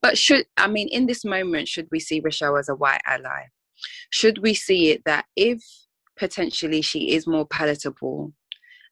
But 0.00 0.18
should, 0.18 0.46
I 0.56 0.68
mean, 0.68 0.88
in 0.88 1.06
this 1.06 1.24
moment, 1.24 1.68
should 1.68 1.88
we 1.90 2.00
see 2.00 2.20
Rochelle 2.20 2.56
as 2.56 2.68
a 2.68 2.74
white 2.74 3.00
ally? 3.06 3.44
Should 4.10 4.38
we 4.38 4.54
see 4.54 4.90
it 4.90 5.02
that 5.06 5.26
if 5.36 5.62
potentially 6.18 6.82
she 6.82 7.12
is 7.12 7.26
more 7.26 7.46
palatable, 7.46 8.32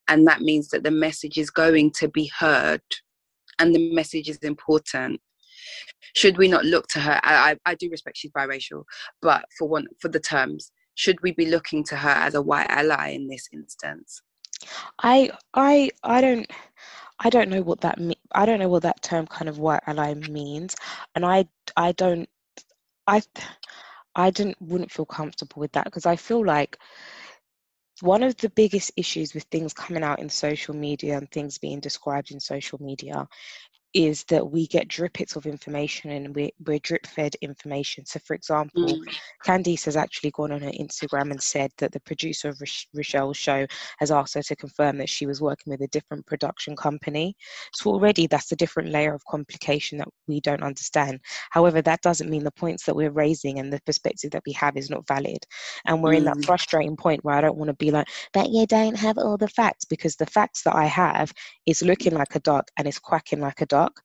and 0.09 0.27
that 0.27 0.41
means 0.41 0.69
that 0.69 0.83
the 0.83 0.91
message 0.91 1.39
is 1.39 1.51
going 1.51 1.93
to 1.93 2.09
be 2.09 2.31
heard 2.39 2.83
and 3.61 3.75
the 3.75 3.93
message 3.93 4.29
is 4.29 4.39
important, 4.39 5.21
should 6.17 6.39
we 6.39 6.49
not 6.49 6.65
look 6.65 6.89
to 6.89 7.01
her? 7.01 7.21
I, 7.23 7.53
I, 7.53 7.57
I 7.67 7.75
do 7.75 7.91
respect 7.91 8.17
she's 8.17 8.33
biracial, 8.33 8.85
but 9.23 9.45
for 9.57 9.69
one, 9.69 9.87
for 10.01 10.09
the 10.09 10.19
terms, 10.19 10.73
should 10.95 11.21
we 11.23 11.33
be 11.33 11.47
looking 11.47 11.85
to 11.85 11.97
her 11.97 12.09
as 12.11 12.35
a 12.35 12.43
white 12.43 12.69
ally 12.69 13.11
in 13.11 13.29
this 13.29 13.49
instance? 13.53 14.23
I 15.03 15.31
I 15.55 15.91
I 16.03 16.21
don't 16.21 16.47
I 17.19 17.31
don't 17.31 17.51
know 17.51 17.63
what 17.63 17.81
that 17.83 17.99
me- 17.99 18.21
I 18.33 18.47
don't 18.47 18.59
know 18.61 18.69
what 18.69 18.83
that 18.83 19.03
term 19.03 19.27
kind 19.27 19.49
of 19.49 19.59
white 19.59 19.83
ally 19.87 20.15
means, 20.15 20.77
and 21.15 21.25
I 21.27 21.49
I 21.77 21.93
don't 21.93 22.29
I 23.07 23.23
I 24.15 24.31
didn't 24.31 24.61
wouldn't 24.61 24.93
feel 24.93 25.07
comfortable 25.07 25.61
with 25.61 25.73
that 25.73 25.85
because 25.85 26.07
I 26.07 26.17
feel 26.17 26.45
like 26.45 26.79
one 28.03 28.23
of 28.23 28.37
the 28.39 28.51
biggest 28.51 28.93
issues 28.97 29.35
with 29.35 29.45
things 29.45 29.75
coming 29.75 30.03
out 30.03 30.21
in 30.21 30.29
social 30.31 30.75
media 30.75 31.19
and 31.19 31.31
things 31.31 31.59
being 31.59 31.81
described 31.81 32.31
in 32.31 32.41
social 32.41 32.81
media 32.83 33.29
is 33.93 34.25
that 34.25 34.51
we 34.51 34.67
get 34.69 34.89
drippets 34.89 35.35
of 35.35 35.47
information 35.47 36.13
and 36.13 36.35
we're, 36.35 36.51
we're 36.65 36.79
drip 36.79 37.07
fed 37.07 37.35
information. 37.41 38.07
So, 38.07 38.21
for 38.25 38.35
example, 38.35 38.85
mm. 38.85 39.17
Candice 39.45 39.85
has 39.85 39.97
actually 39.97 40.31
gone 40.31 40.53
on 40.53 40.61
her 40.61 40.71
Instagram 40.71 41.33
and 41.33 41.43
said 41.43 41.73
that 41.79 41.91
the 41.91 42.01
producer 42.01 42.51
of 42.51 42.61
Roch- 42.61 42.87
Rochelle's 42.95 43.37
show 43.37 43.67
has 43.99 44.13
asked 44.13 44.35
her 44.35 44.43
to 44.43 44.57
confirm 44.57 44.99
that 44.99 45.09
she 45.09 45.27
was 45.27 45.41
working 45.41 45.73
with 45.73 45.81
a 45.81 45.89
different 45.89 46.25
production 46.27 46.77
company. 46.77 47.35
So, 47.73 47.91
already 47.91 48.29
that's 48.29 48.53
a 48.53 48.57
different 48.57 48.91
layer 48.91 49.13
of 49.13 49.25
complication 49.25 49.99
that 49.99 50.09
we 50.29 50.41
don't 50.41 50.63
understand. 50.63 51.19
However, 51.51 51.83
that 51.83 52.03
doesn't 52.03 52.31
mean 52.31 52.45
the 52.45 52.53
points 52.53 52.85
that 52.87 52.95
we're 52.95 53.11
raising 53.11 53.59
and 53.59 53.73
the 53.73 53.81
perspective 53.87 54.31
that 54.31 54.43
we 54.47 54.53
have 54.53 54.77
is 54.77 54.89
not 54.89 55.07
valid. 55.09 55.45
And 55.87 56.01
we're 56.01 56.13
mm. 56.13 56.19
in 56.19 56.25
that 56.25 56.37
mm. 56.37 56.45
frustrating 56.45 56.97
point 56.97 57.25
where 57.25 57.35
I 57.35 57.41
don't 57.41 57.57
want 57.57 57.71
to 57.71 57.75
be 57.75 57.91
like, 57.91 58.07
but 58.33 58.51
you 58.51 58.69
don't 58.69 58.97
have 58.97 59.19
all 59.19 59.37
the 59.37 59.49
facts 59.49 59.85
because 59.85 60.15
the 60.15 60.27
facts 60.27 60.63
that 60.63 60.77
I 60.77 60.85
have 60.85 61.33
is 61.67 61.83
looking 61.83 62.15
like 62.15 62.37
a 62.37 62.41
duck 62.41 62.71
and 62.77 62.87
it's 62.87 63.01
quacking 63.01 63.41
like 63.41 63.61
a 63.61 63.67
duck 63.67 63.80
duck. 63.81 64.01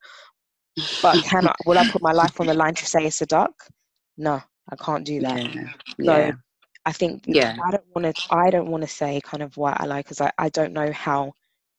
But 1.02 1.24
can 1.24 1.48
I, 1.48 1.56
will 1.66 1.78
I 1.78 1.90
put 1.90 2.02
my 2.02 2.12
life 2.12 2.40
on 2.40 2.48
the 2.48 2.54
line 2.54 2.76
to 2.76 2.86
say 2.86 3.06
it's 3.06 3.22
a 3.22 3.26
duck? 3.26 3.54
No, 4.18 4.42
I 4.72 4.76
can't 4.76 5.06
do 5.06 5.20
that. 5.22 5.56
Yeah. 5.56 5.72
So 6.06 6.18
yeah. 6.18 6.32
I 6.86 6.92
think 6.92 7.24
yeah. 7.26 7.56
I 7.66 7.72
don't 7.72 7.90
want 7.96 8.16
to. 8.16 8.36
I 8.36 8.50
don't 8.50 8.70
want 8.70 8.84
to 8.84 8.90
say 8.90 9.22
kind 9.22 9.44
of 9.44 9.56
what 9.58 9.80
I 9.82 9.86
like 9.86 10.06
because 10.06 10.22
I, 10.22 10.32
I 10.38 10.50
don't 10.50 10.74
know 10.74 10.92
how 10.92 11.34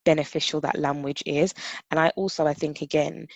beneficial 0.04 0.60
that 0.62 0.78
language 0.78 1.22
is, 1.26 1.54
and 1.90 2.00
I 2.00 2.08
also 2.16 2.46
I 2.46 2.54
think 2.54 2.82
again 2.82 3.28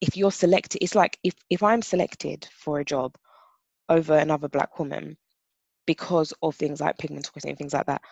if 0.00 0.16
you're 0.16 0.32
selected 0.32 0.82
it's 0.82 0.94
like 0.94 1.18
if, 1.22 1.34
if 1.50 1.62
i'm 1.62 1.82
selected 1.82 2.48
for 2.52 2.80
a 2.80 2.84
job 2.84 3.16
over 3.88 4.16
another 4.16 4.48
black 4.48 4.78
woman 4.78 5.16
because 5.86 6.32
of 6.42 6.54
things 6.54 6.80
like 6.80 6.98
pigment 6.98 7.30
and 7.44 7.58
things 7.58 7.74
like 7.74 7.86
that 7.86 8.02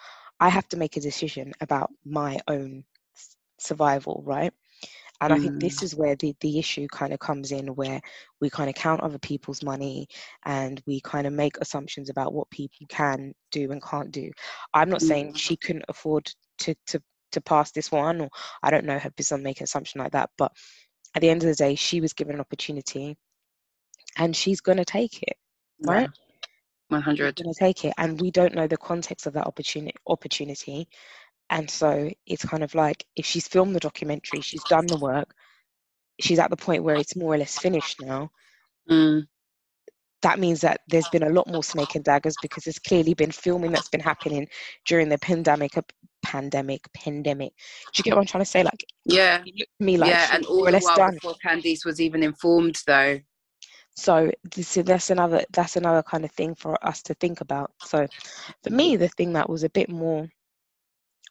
i 0.40 0.48
have 0.48 0.68
to 0.68 0.76
make 0.76 0.96
a 0.96 1.00
decision 1.00 1.52
about 1.60 1.90
my 2.04 2.38
own 2.48 2.84
survival, 3.58 4.22
right? 4.26 4.52
And 5.20 5.32
mm. 5.32 5.36
I 5.36 5.40
think 5.40 5.60
this 5.60 5.80
mm. 5.80 5.82
is 5.84 5.94
where 5.94 6.16
the, 6.16 6.34
the 6.40 6.58
issue 6.58 6.86
kind 6.90 7.12
of 7.12 7.18
comes 7.18 7.52
in, 7.52 7.68
where 7.68 8.00
we 8.40 8.50
kind 8.50 8.68
of 8.68 8.74
count 8.74 9.00
other 9.00 9.18
people's 9.18 9.62
money 9.62 10.08
and 10.44 10.82
we 10.86 11.00
kind 11.00 11.26
of 11.26 11.32
make 11.32 11.56
assumptions 11.58 12.10
about 12.10 12.34
what 12.34 12.50
people 12.50 12.86
can 12.88 13.34
do 13.50 13.70
and 13.72 13.82
can't 13.82 14.10
do. 14.10 14.30
I'm 14.74 14.90
not 14.90 15.00
mm. 15.00 15.08
saying 15.08 15.34
she 15.34 15.56
couldn't 15.56 15.86
afford 15.88 16.30
to, 16.58 16.74
to, 16.88 17.02
to 17.32 17.40
pass 17.40 17.72
this 17.72 17.90
one, 17.90 18.20
or 18.20 18.28
I 18.62 18.70
don't 18.70 18.84
know 18.84 18.98
her 18.98 19.10
business 19.10 19.40
make 19.40 19.60
an 19.60 19.64
assumption 19.64 20.00
like 20.00 20.12
that. 20.12 20.30
But 20.36 20.52
at 21.14 21.22
the 21.22 21.30
end 21.30 21.42
of 21.42 21.48
the 21.48 21.54
day, 21.54 21.74
she 21.74 22.00
was 22.00 22.12
given 22.12 22.34
an 22.34 22.40
opportunity 22.40 23.16
and 24.18 24.36
she's 24.36 24.60
going 24.60 24.78
to 24.78 24.84
take 24.84 25.22
it, 25.22 25.36
right? 25.82 26.10
100 26.88 27.34
going 27.34 27.52
to 27.52 27.58
take 27.58 27.84
it 27.84 27.92
and 27.98 28.20
we 28.20 28.30
don't 28.30 28.54
know 28.54 28.68
the 28.68 28.76
context 28.76 29.26
of 29.26 29.32
that 29.32 29.46
opportunity 29.46 29.92
opportunity 30.06 30.88
and 31.50 31.70
so 31.70 32.10
it's 32.26 32.44
kind 32.44 32.62
of 32.62 32.74
like 32.74 33.04
if 33.14 33.24
she's 33.24 33.46
filmed 33.46 33.74
the 33.74 33.80
documentary, 33.80 34.40
she's 34.40 34.64
done 34.64 34.86
the 34.86 34.98
work, 34.98 35.32
she's 36.20 36.38
at 36.38 36.50
the 36.50 36.56
point 36.56 36.82
where 36.82 36.96
it's 36.96 37.16
more 37.16 37.34
or 37.34 37.38
less 37.38 37.58
finished 37.58 38.00
now. 38.00 38.30
Mm. 38.90 39.26
That 40.22 40.38
means 40.38 40.60
that 40.62 40.80
there's 40.88 41.08
been 41.10 41.22
a 41.22 41.30
lot 41.30 41.46
more 41.46 41.62
snake 41.62 41.94
and 41.94 42.04
daggers 42.04 42.34
because 42.42 42.64
there's 42.64 42.78
clearly 42.78 43.14
been 43.14 43.30
filming 43.30 43.70
that's 43.70 43.88
been 43.88 44.00
happening 44.00 44.48
during 44.86 45.08
the 45.08 45.18
pandemic, 45.18 45.72
pandemic, 46.24 46.88
pandemic. 46.94 47.52
Do 47.92 47.98
you 47.98 48.04
get 48.04 48.14
what 48.14 48.22
I'm 48.22 48.26
trying 48.26 48.44
to 48.44 48.50
say? 48.50 48.64
Like, 48.64 48.84
yeah, 49.04 49.42
me 49.78 49.98
like, 49.98 50.10
yeah, 50.10 50.30
and 50.32 50.44
all 50.46 50.64
the 50.64 50.78
while 50.78 50.96
done. 50.96 51.14
before 51.14 51.36
Candice 51.44 51.84
was 51.84 52.00
even 52.00 52.22
informed, 52.22 52.80
though. 52.86 53.20
So 53.94 54.30
this, 54.54 54.74
that's 54.74 55.10
another 55.10 55.44
that's 55.52 55.76
another 55.76 56.02
kind 56.02 56.24
of 56.24 56.30
thing 56.32 56.54
for 56.54 56.84
us 56.86 57.02
to 57.02 57.14
think 57.14 57.40
about. 57.40 57.72
So 57.82 58.06
for 58.62 58.70
me, 58.70 58.96
the 58.96 59.08
thing 59.08 59.32
that 59.34 59.48
was 59.48 59.64
a 59.64 59.70
bit 59.70 59.88
more 59.88 60.28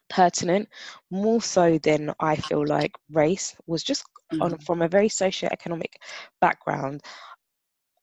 pertinent 0.08 0.68
more 1.10 1.42
so 1.42 1.78
than 1.78 2.12
I 2.20 2.36
feel 2.36 2.66
like 2.66 2.92
race 3.10 3.56
was 3.66 3.82
just 3.82 4.04
mm-hmm. 4.32 4.42
on 4.42 4.58
from 4.58 4.82
a 4.82 4.88
very 4.88 5.08
socio-economic 5.08 6.00
background. 6.40 7.02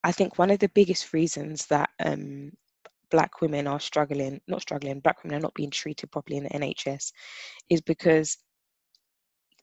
I 0.03 0.11
think 0.11 0.37
one 0.37 0.51
of 0.51 0.59
the 0.59 0.69
biggest 0.69 1.13
reasons 1.13 1.65
that 1.67 1.89
um, 2.03 2.51
black 3.09 3.41
women 3.41 3.67
are 3.67 3.79
struggling, 3.79 4.41
not 4.47 4.61
struggling, 4.61 4.99
black 4.99 5.23
women 5.23 5.37
are 5.37 5.41
not 5.41 5.53
being 5.53 5.69
treated 5.69 6.11
properly 6.11 6.37
in 6.37 6.43
the 6.43 6.49
NHS 6.49 7.11
is 7.69 7.81
because 7.81 8.37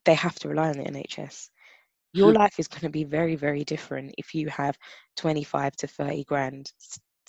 they 0.05 0.15
have 0.15 0.35
to 0.35 0.49
rely 0.49 0.69
on 0.69 0.77
the 0.77 0.83
NHS. 0.83 1.49
Your 2.13 2.31
hmm. 2.31 2.37
life 2.37 2.55
is 2.59 2.67
going 2.67 2.81
to 2.81 2.89
be 2.89 3.03
very, 3.03 3.35
very 3.35 3.63
different 3.63 4.15
if 4.17 4.33
you 4.33 4.49
have 4.49 4.77
25 5.17 5.75
to 5.77 5.87
30 5.87 6.23
grand 6.23 6.71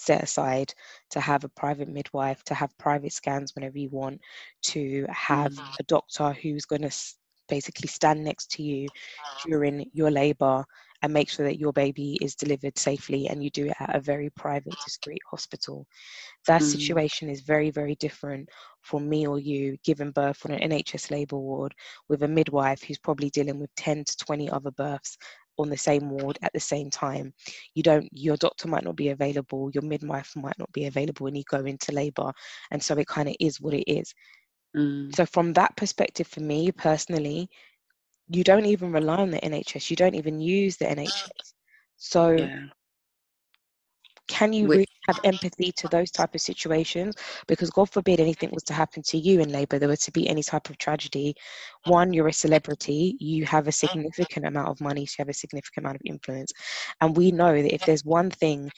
set 0.02 0.22
aside 0.22 0.72
to 1.10 1.20
have 1.20 1.44
a 1.44 1.48
private 1.50 1.88
midwife, 1.88 2.42
to 2.44 2.54
have 2.54 2.76
private 2.78 3.12
scans 3.12 3.54
whenever 3.54 3.78
you 3.78 3.88
want, 3.90 4.20
to 4.62 5.06
have 5.08 5.52
mm. 5.52 5.74
a 5.78 5.82
doctor 5.84 6.32
who's 6.32 6.64
going 6.64 6.82
to 6.82 6.94
basically 7.48 7.88
stand 7.88 8.22
next 8.24 8.50
to 8.50 8.62
you 8.62 8.88
during 9.46 9.88
your 9.92 10.10
labor 10.10 10.64
and 11.02 11.12
make 11.12 11.28
sure 11.28 11.44
that 11.44 11.58
your 11.58 11.72
baby 11.72 12.16
is 12.22 12.36
delivered 12.36 12.78
safely 12.78 13.26
and 13.28 13.42
you 13.42 13.50
do 13.50 13.66
it 13.66 13.74
at 13.80 13.94
a 13.94 14.00
very 14.00 14.30
private, 14.30 14.74
discreet 14.84 15.20
hospital. 15.28 15.86
That 16.46 16.62
mm. 16.62 16.64
situation 16.64 17.28
is 17.28 17.40
very, 17.40 17.70
very 17.70 17.96
different 17.96 18.48
for 18.82 19.00
me 19.00 19.26
or 19.26 19.38
you 19.38 19.76
giving 19.84 20.12
birth 20.12 20.46
on 20.46 20.52
an 20.52 20.70
NHS 20.70 21.10
labour 21.10 21.38
ward 21.38 21.74
with 22.08 22.22
a 22.22 22.28
midwife 22.28 22.82
who's 22.82 22.98
probably 22.98 23.30
dealing 23.30 23.58
with 23.58 23.74
10 23.76 24.04
to 24.04 24.16
20 24.16 24.50
other 24.50 24.70
births 24.70 25.18
on 25.62 25.70
the 25.70 25.76
same 25.76 26.10
ward 26.10 26.38
at 26.42 26.52
the 26.52 26.60
same 26.60 26.90
time. 26.90 27.32
You 27.74 27.82
don't 27.82 28.08
your 28.12 28.36
doctor 28.36 28.68
might 28.68 28.84
not 28.84 28.96
be 28.96 29.08
available 29.08 29.70
your 29.72 29.82
midwife 29.82 30.32
might 30.36 30.58
not 30.58 30.72
be 30.72 30.86
available 30.86 31.24
when 31.24 31.34
you 31.36 31.44
go 31.48 31.64
into 31.64 31.92
labor 31.92 32.32
and 32.70 32.82
so 32.82 32.96
it 32.96 33.06
kind 33.06 33.28
of 33.28 33.36
is 33.40 33.60
what 33.60 33.74
it 33.74 33.90
is. 33.90 34.14
Mm. 34.76 35.14
so 35.14 35.26
from 35.26 35.52
that 35.52 35.76
perspective 35.76 36.26
for 36.26 36.40
me 36.40 36.72
personally 36.72 37.48
you 38.28 38.42
don't 38.42 38.64
even 38.64 38.90
rely 38.90 39.16
on 39.16 39.30
the 39.30 39.38
nhs 39.40 39.90
you 39.90 39.96
don't 39.96 40.14
even 40.14 40.40
use 40.40 40.78
the 40.78 40.86
nhs 40.86 41.52
so 41.96 42.30
yeah 42.30 42.66
can 44.28 44.52
you 44.52 44.68
really 44.68 44.86
have 45.08 45.18
empathy 45.24 45.72
to 45.72 45.88
those 45.88 46.10
type 46.10 46.34
of 46.34 46.40
situations? 46.40 47.16
Because 47.46 47.70
god 47.70 47.90
forbid 47.90 48.20
anything 48.20 48.50
was 48.52 48.62
to 48.64 48.72
happen 48.72 49.02
to 49.04 49.18
you 49.18 49.40
in 49.40 49.50
labor 49.50 49.78
there 49.78 49.88
were 49.88 49.96
to 49.96 50.12
be 50.12 50.28
any 50.28 50.42
type 50.42 50.70
of 50.70 50.78
tragedy. 50.78 51.34
One 51.86 52.12
you're 52.12 52.28
a 52.28 52.32
celebrity 52.32 53.16
you 53.18 53.44
have 53.46 53.68
a 53.68 53.72
significant 53.72 54.46
amount 54.46 54.68
of 54.68 54.80
money 54.80 55.06
so 55.06 55.16
you 55.18 55.22
have 55.22 55.28
a 55.28 55.34
significant 55.34 55.84
amount 55.84 55.96
of 55.96 56.02
influence. 56.04 56.52
And 57.00 57.16
we 57.16 57.32
know 57.32 57.60
that 57.60 57.74
if 57.74 57.84
there's 57.84 58.04
one 58.04 58.30
thing 58.30 58.70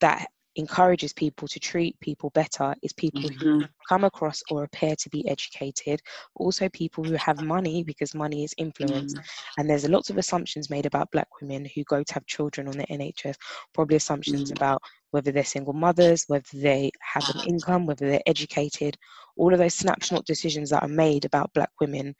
that 0.00 0.28
encourages 0.56 1.12
people 1.12 1.48
to 1.48 1.58
treat 1.58 1.98
people 2.00 2.30
better 2.30 2.74
is 2.82 2.92
people 2.92 3.22
mm-hmm. 3.22 3.60
who 3.60 3.64
come 3.88 4.04
across 4.04 4.42
or 4.50 4.64
appear 4.64 4.94
to 4.96 5.08
be 5.08 5.26
educated, 5.28 6.00
also 6.34 6.68
people 6.70 7.02
who 7.04 7.14
have 7.14 7.42
money 7.42 7.82
because 7.82 8.14
money 8.14 8.44
is 8.44 8.54
influence. 8.58 9.14
Mm-hmm. 9.14 9.60
And 9.60 9.70
there's 9.70 9.84
a 9.84 9.90
lots 9.90 10.10
of 10.10 10.18
assumptions 10.18 10.70
made 10.70 10.86
about 10.86 11.10
black 11.10 11.28
women 11.40 11.66
who 11.74 11.84
go 11.84 12.02
to 12.02 12.14
have 12.14 12.26
children 12.26 12.68
on 12.68 12.76
the 12.76 12.86
NHS, 12.86 13.36
probably 13.72 13.96
assumptions 13.96 14.50
mm-hmm. 14.50 14.56
about 14.56 14.82
whether 15.10 15.32
they're 15.32 15.44
single 15.44 15.74
mothers, 15.74 16.24
whether 16.28 16.44
they 16.54 16.90
have 17.00 17.24
an 17.34 17.46
income, 17.46 17.86
whether 17.86 18.08
they're 18.08 18.22
educated, 18.26 18.96
all 19.36 19.52
of 19.52 19.58
those 19.58 19.74
snapshot 19.74 20.24
decisions 20.26 20.70
that 20.70 20.82
are 20.82 20.88
made 20.88 21.24
about 21.24 21.52
black 21.54 21.70
women 21.80 22.14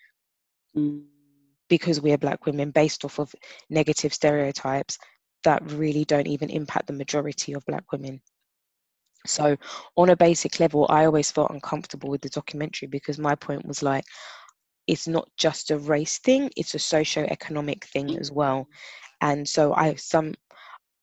mm. 0.77 1.03
because 1.69 2.01
we 2.01 2.13
are 2.13 2.19
black 2.19 2.47
women 2.47 2.71
based 2.71 3.05
off 3.05 3.19
of 3.19 3.35
negative 3.71 4.13
stereotypes 4.13 4.99
that 5.45 5.63
really 5.73 6.05
don't 6.05 6.27
even 6.27 6.51
impact 6.51 6.87
the 6.87 6.93
majority 6.93 7.53
of 7.53 7.65
black 7.67 7.91
women. 7.93 8.21
So, 9.27 9.57
on 9.97 10.11
a 10.11 10.17
basic 10.17 10.59
level, 10.59 10.87
I 10.91 11.05
always 11.05 11.31
felt 11.31 11.53
uncomfortable 11.53 12.11
with 12.11 12.23
the 12.23 12.29
documentary 12.29 12.89
because 12.89 13.19
my 13.19 13.35
point 13.37 13.65
was 13.65 13.83
like, 13.83 14.05
it's 14.87 15.07
not 15.07 15.29
just 15.37 15.71
a 15.71 15.79
race 15.79 16.19
thing, 16.19 16.51
it's 16.57 16.75
a 16.75 16.79
socio-economic 16.79 17.85
thing 17.87 18.09
mm. 18.09 18.21
as 18.21 18.33
well. 18.33 18.67
And 19.21 19.49
so 19.49 19.75
I 19.75 19.95
some 19.95 20.35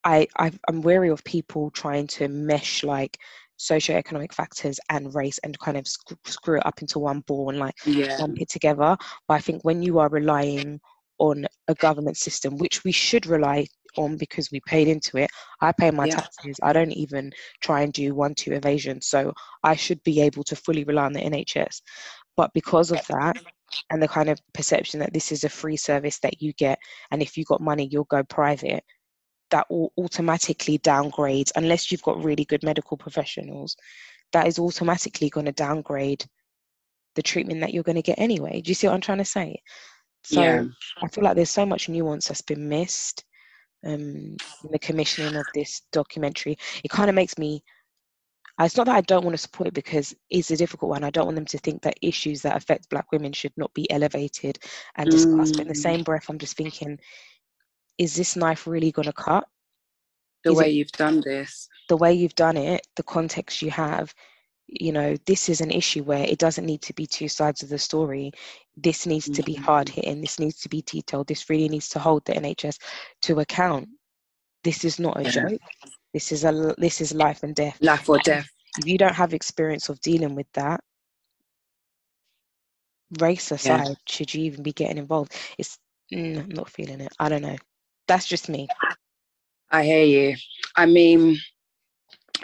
I 0.04 0.28
i 0.38 0.52
am 0.68 0.82
wary 0.82 1.10
of 1.10 1.24
people 1.24 1.72
trying 1.72 2.08
to 2.08 2.28
mesh 2.28 2.84
like 2.84 3.18
socioeconomic 3.60 4.34
factors 4.34 4.80
and 4.90 5.14
race 5.14 5.38
and 5.40 5.60
kind 5.60 5.78
of 5.78 5.86
screw 6.26 6.58
it 6.58 6.66
up 6.66 6.82
into 6.82 6.98
one 7.00 7.20
ball 7.22 7.50
and 7.50 7.60
like 7.60 7.76
yeah. 7.86 8.18
lump 8.18 8.40
it 8.40 8.50
together. 8.50 8.98
But 9.28 9.34
I 9.34 9.40
think 9.40 9.64
when 9.64 9.82
you 9.84 10.00
are 10.00 10.10
relying 10.10 10.80
on 11.20 11.46
a 11.68 11.76
government 11.76 12.18
system, 12.18 12.58
which 12.58 12.84
we 12.86 12.94
should 12.94 13.28
rely 13.28 13.68
on 13.98 14.18
because 14.18 14.52
we 14.52 14.60
paid 14.62 14.88
into 14.88 15.18
it. 15.18 15.30
I 15.62 15.72
pay 15.72 15.92
my 15.92 16.06
yeah. 16.06 16.16
taxes. 16.16 16.60
I 16.62 16.74
don't 16.74 16.92
even 16.92 17.32
try 17.62 17.82
and 17.82 17.94
do 17.94 18.16
one 18.16 18.36
two 18.36 18.54
evasion. 18.54 19.02
So 19.02 19.34
I 19.64 19.76
should 19.76 20.02
be 20.04 20.22
able 20.22 20.44
to 20.46 20.56
fully 20.56 20.84
rely 20.84 21.06
on 21.06 21.14
the 21.14 21.22
NHS. 21.22 21.82
But 22.36 22.52
because 22.54 22.92
of 22.92 23.06
that 23.08 23.38
and 23.90 24.02
the 24.02 24.08
kind 24.08 24.30
of 24.30 24.40
perception 24.54 25.00
that 25.00 25.14
this 25.14 25.32
is 25.32 25.44
a 25.44 25.50
free 25.50 25.78
service 25.78 26.20
that 26.20 26.42
you 26.42 26.54
get 26.54 26.80
and 27.12 27.22
if 27.22 27.38
you 27.38 27.44
got 27.44 27.62
money 27.62 27.88
you'll 27.92 28.06
go 28.06 28.24
private, 28.24 28.84
that 29.52 29.70
will 29.70 29.92
automatically 29.98 30.78
downgrade 30.80 31.50
unless 31.56 31.92
you've 31.92 32.04
got 32.04 32.24
really 32.24 32.46
good 32.46 32.64
medical 32.64 32.98
professionals, 32.98 33.76
that 34.32 34.48
is 34.48 34.60
automatically 34.60 35.30
going 35.30 35.46
to 35.46 35.52
downgrade 35.52 36.24
the 37.16 37.22
treatment 37.22 37.62
that 37.62 37.74
you're 37.74 37.84
going 37.84 37.96
to 37.96 38.02
get 38.02 38.20
anyway. 38.20 38.62
Do 38.62 38.70
you 38.70 38.76
see 38.76 38.88
what 38.88 38.94
I'm 38.94 39.02
trying 39.02 39.18
to 39.18 39.26
say? 39.26 39.62
So 40.24 40.42
yeah. 40.42 40.64
I 41.02 41.08
feel 41.08 41.24
like 41.24 41.36
there's 41.36 41.50
so 41.50 41.66
much 41.66 41.90
nuance 41.90 42.28
that's 42.28 42.42
been 42.42 42.68
missed 42.70 43.24
um, 43.86 44.38
in 44.64 44.72
the 44.72 44.80
commissioning 44.80 45.36
of 45.36 45.46
this 45.54 45.82
documentary. 45.92 46.58
It 46.84 46.92
kind 46.92 47.10
of 47.10 47.16
makes 47.16 47.38
me. 47.38 47.64
It's 48.62 48.76
not 48.76 48.88
that 48.88 48.96
I 48.96 49.02
don't 49.02 49.24
want 49.24 49.36
to 49.36 49.42
support 49.42 49.68
it 49.68 49.74
because 49.74 50.14
it's 50.30 50.52
a 50.52 50.58
difficult 50.58 50.90
one. 50.90 51.06
I 51.06 51.12
don't 51.12 51.26
want 51.26 51.36
them 51.36 51.46
to 51.46 51.58
think 51.60 51.82
that 51.84 51.98
issues 52.02 52.42
that 52.42 52.58
affect 52.58 52.90
Black 52.90 53.10
women 53.14 53.32
should 53.32 53.54
not 53.56 53.74
be 53.74 53.90
elevated 53.90 54.60
and 54.96 55.10
discussed. 55.10 55.54
Mm. 55.54 55.58
But 55.58 55.62
in 55.62 55.68
the 55.70 55.74
mm. 55.74 55.82
same 55.82 56.04
breath, 56.04 56.26
I'm 56.30 56.38
just 56.38 56.58
thinking, 56.58 57.00
is 57.98 58.16
this 58.16 58.36
knife 58.36 58.68
really 58.68 58.92
going 58.92 59.06
to 59.06 59.14
cut? 59.14 59.48
The 60.44 60.52
is 60.52 60.58
way 60.58 60.70
it, 60.72 60.74
you've 60.74 60.92
done 60.92 61.22
this, 61.26 61.70
the 61.88 61.96
way 61.96 62.14
you've 62.14 62.36
done 62.36 62.58
it, 62.58 62.86
the 62.98 63.04
context 63.04 63.62
you 63.62 63.72
have, 63.72 64.14
you 64.72 64.92
know 64.92 65.16
this 65.26 65.50
is 65.50 65.62
an 65.62 65.72
issue 65.72 66.04
where 66.04 66.24
it 66.24 66.38
doesn't 66.38 66.66
need 66.66 66.82
to 66.84 66.94
be 66.94 67.06
two 67.06 67.28
sides 67.28 67.64
of 67.64 67.70
the 67.70 67.78
story. 67.78 68.32
This 68.78 69.06
needs 69.06 69.26
mm-hmm. 69.26 69.34
to 69.34 69.44
be 69.44 69.56
hard 69.56 69.88
mm-hmm. 69.88 70.02
hitting 70.02 70.22
this 70.22 70.40
needs 70.40 70.60
to 70.62 70.70
be 70.70 70.84
detailed. 70.84 71.28
This 71.28 71.50
really 71.50 71.70
needs 71.70 71.90
to 71.90 72.00
hold 72.00 72.26
the 72.26 72.34
nhs 72.34 72.78
to 73.24 73.40
account. 73.40 73.88
This 74.64 74.86
is 74.86 75.00
not 75.00 75.20
a 75.20 75.24
yeah. 75.24 75.30
joke. 75.30 75.62
This 76.14 76.32
is 76.32 76.44
a 76.44 76.76
this 76.78 77.02
is 77.02 77.14
life 77.14 77.44
and 77.44 77.56
death. 77.56 77.78
Life 77.82 78.10
or 78.10 78.20
death. 78.20 78.48
if 78.78 78.86
you 78.86 78.98
don't 78.98 79.16
have 79.16 79.34
experience 79.34 79.90
of 79.90 80.00
dealing 80.02 80.36
with 80.36 80.48
that 80.54 80.82
race 83.20 83.52
aside 83.52 83.88
yeah. 83.88 83.94
should 84.08 84.32
you 84.32 84.44
even 84.44 84.62
be 84.62 84.74
getting 84.74 84.98
involved? 84.98 85.34
It's 85.58 85.80
mm, 86.14 86.40
i'm 86.40 86.50
not 86.50 86.70
feeling 86.70 87.02
it. 87.02 87.14
I 87.20 87.30
don't 87.30 87.42
know. 87.42 87.58
That's 88.08 88.28
just 88.28 88.50
me. 88.50 88.68
I 89.72 89.84
hear 89.84 90.04
you. 90.04 90.36
I 90.76 90.86
mean 90.86 91.38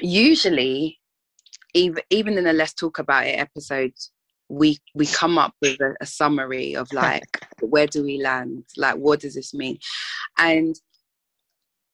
usually 0.02 1.00
even 1.76 2.02
even 2.10 2.38
in 2.38 2.46
the 2.46 2.54
let's 2.54 2.74
talk 2.74 2.98
about 2.98 3.28
it 3.28 3.38
episode 3.40 3.94
we 4.50 4.78
we 4.96 5.06
come 5.06 5.38
up 5.38 5.54
with 5.62 5.80
a, 5.82 5.94
a 6.02 6.06
summary 6.06 6.76
of 6.76 6.92
like 6.94 7.24
where 7.62 7.88
do 7.88 8.04
we 8.04 8.22
land? 8.22 8.64
Like 8.78 8.96
what 8.96 9.20
does 9.20 9.36
this 9.36 9.54
mean? 9.54 9.78
And 10.38 10.76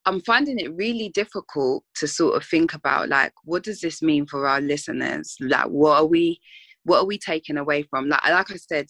i'm 0.08 0.20
finding 0.22 0.58
it 0.58 0.76
really 0.76 1.10
difficult 1.10 1.84
to 1.94 2.08
sort 2.08 2.36
of 2.36 2.44
think 2.44 2.74
about 2.74 3.08
like 3.08 3.32
what 3.44 3.64
does 3.64 3.82
this 3.82 4.02
mean 4.02 4.26
for 4.26 4.48
our 4.48 4.62
listeners? 4.62 5.36
Like 5.40 5.68
what 5.68 5.98
are 5.98 6.06
we 6.06 6.40
what 6.84 7.00
are 7.00 7.06
we 7.06 7.18
taking 7.18 7.58
away 7.58 7.84
from? 7.84 8.10
Like 8.10 8.26
like 8.28 8.52
i 8.52 8.56
said 8.56 8.88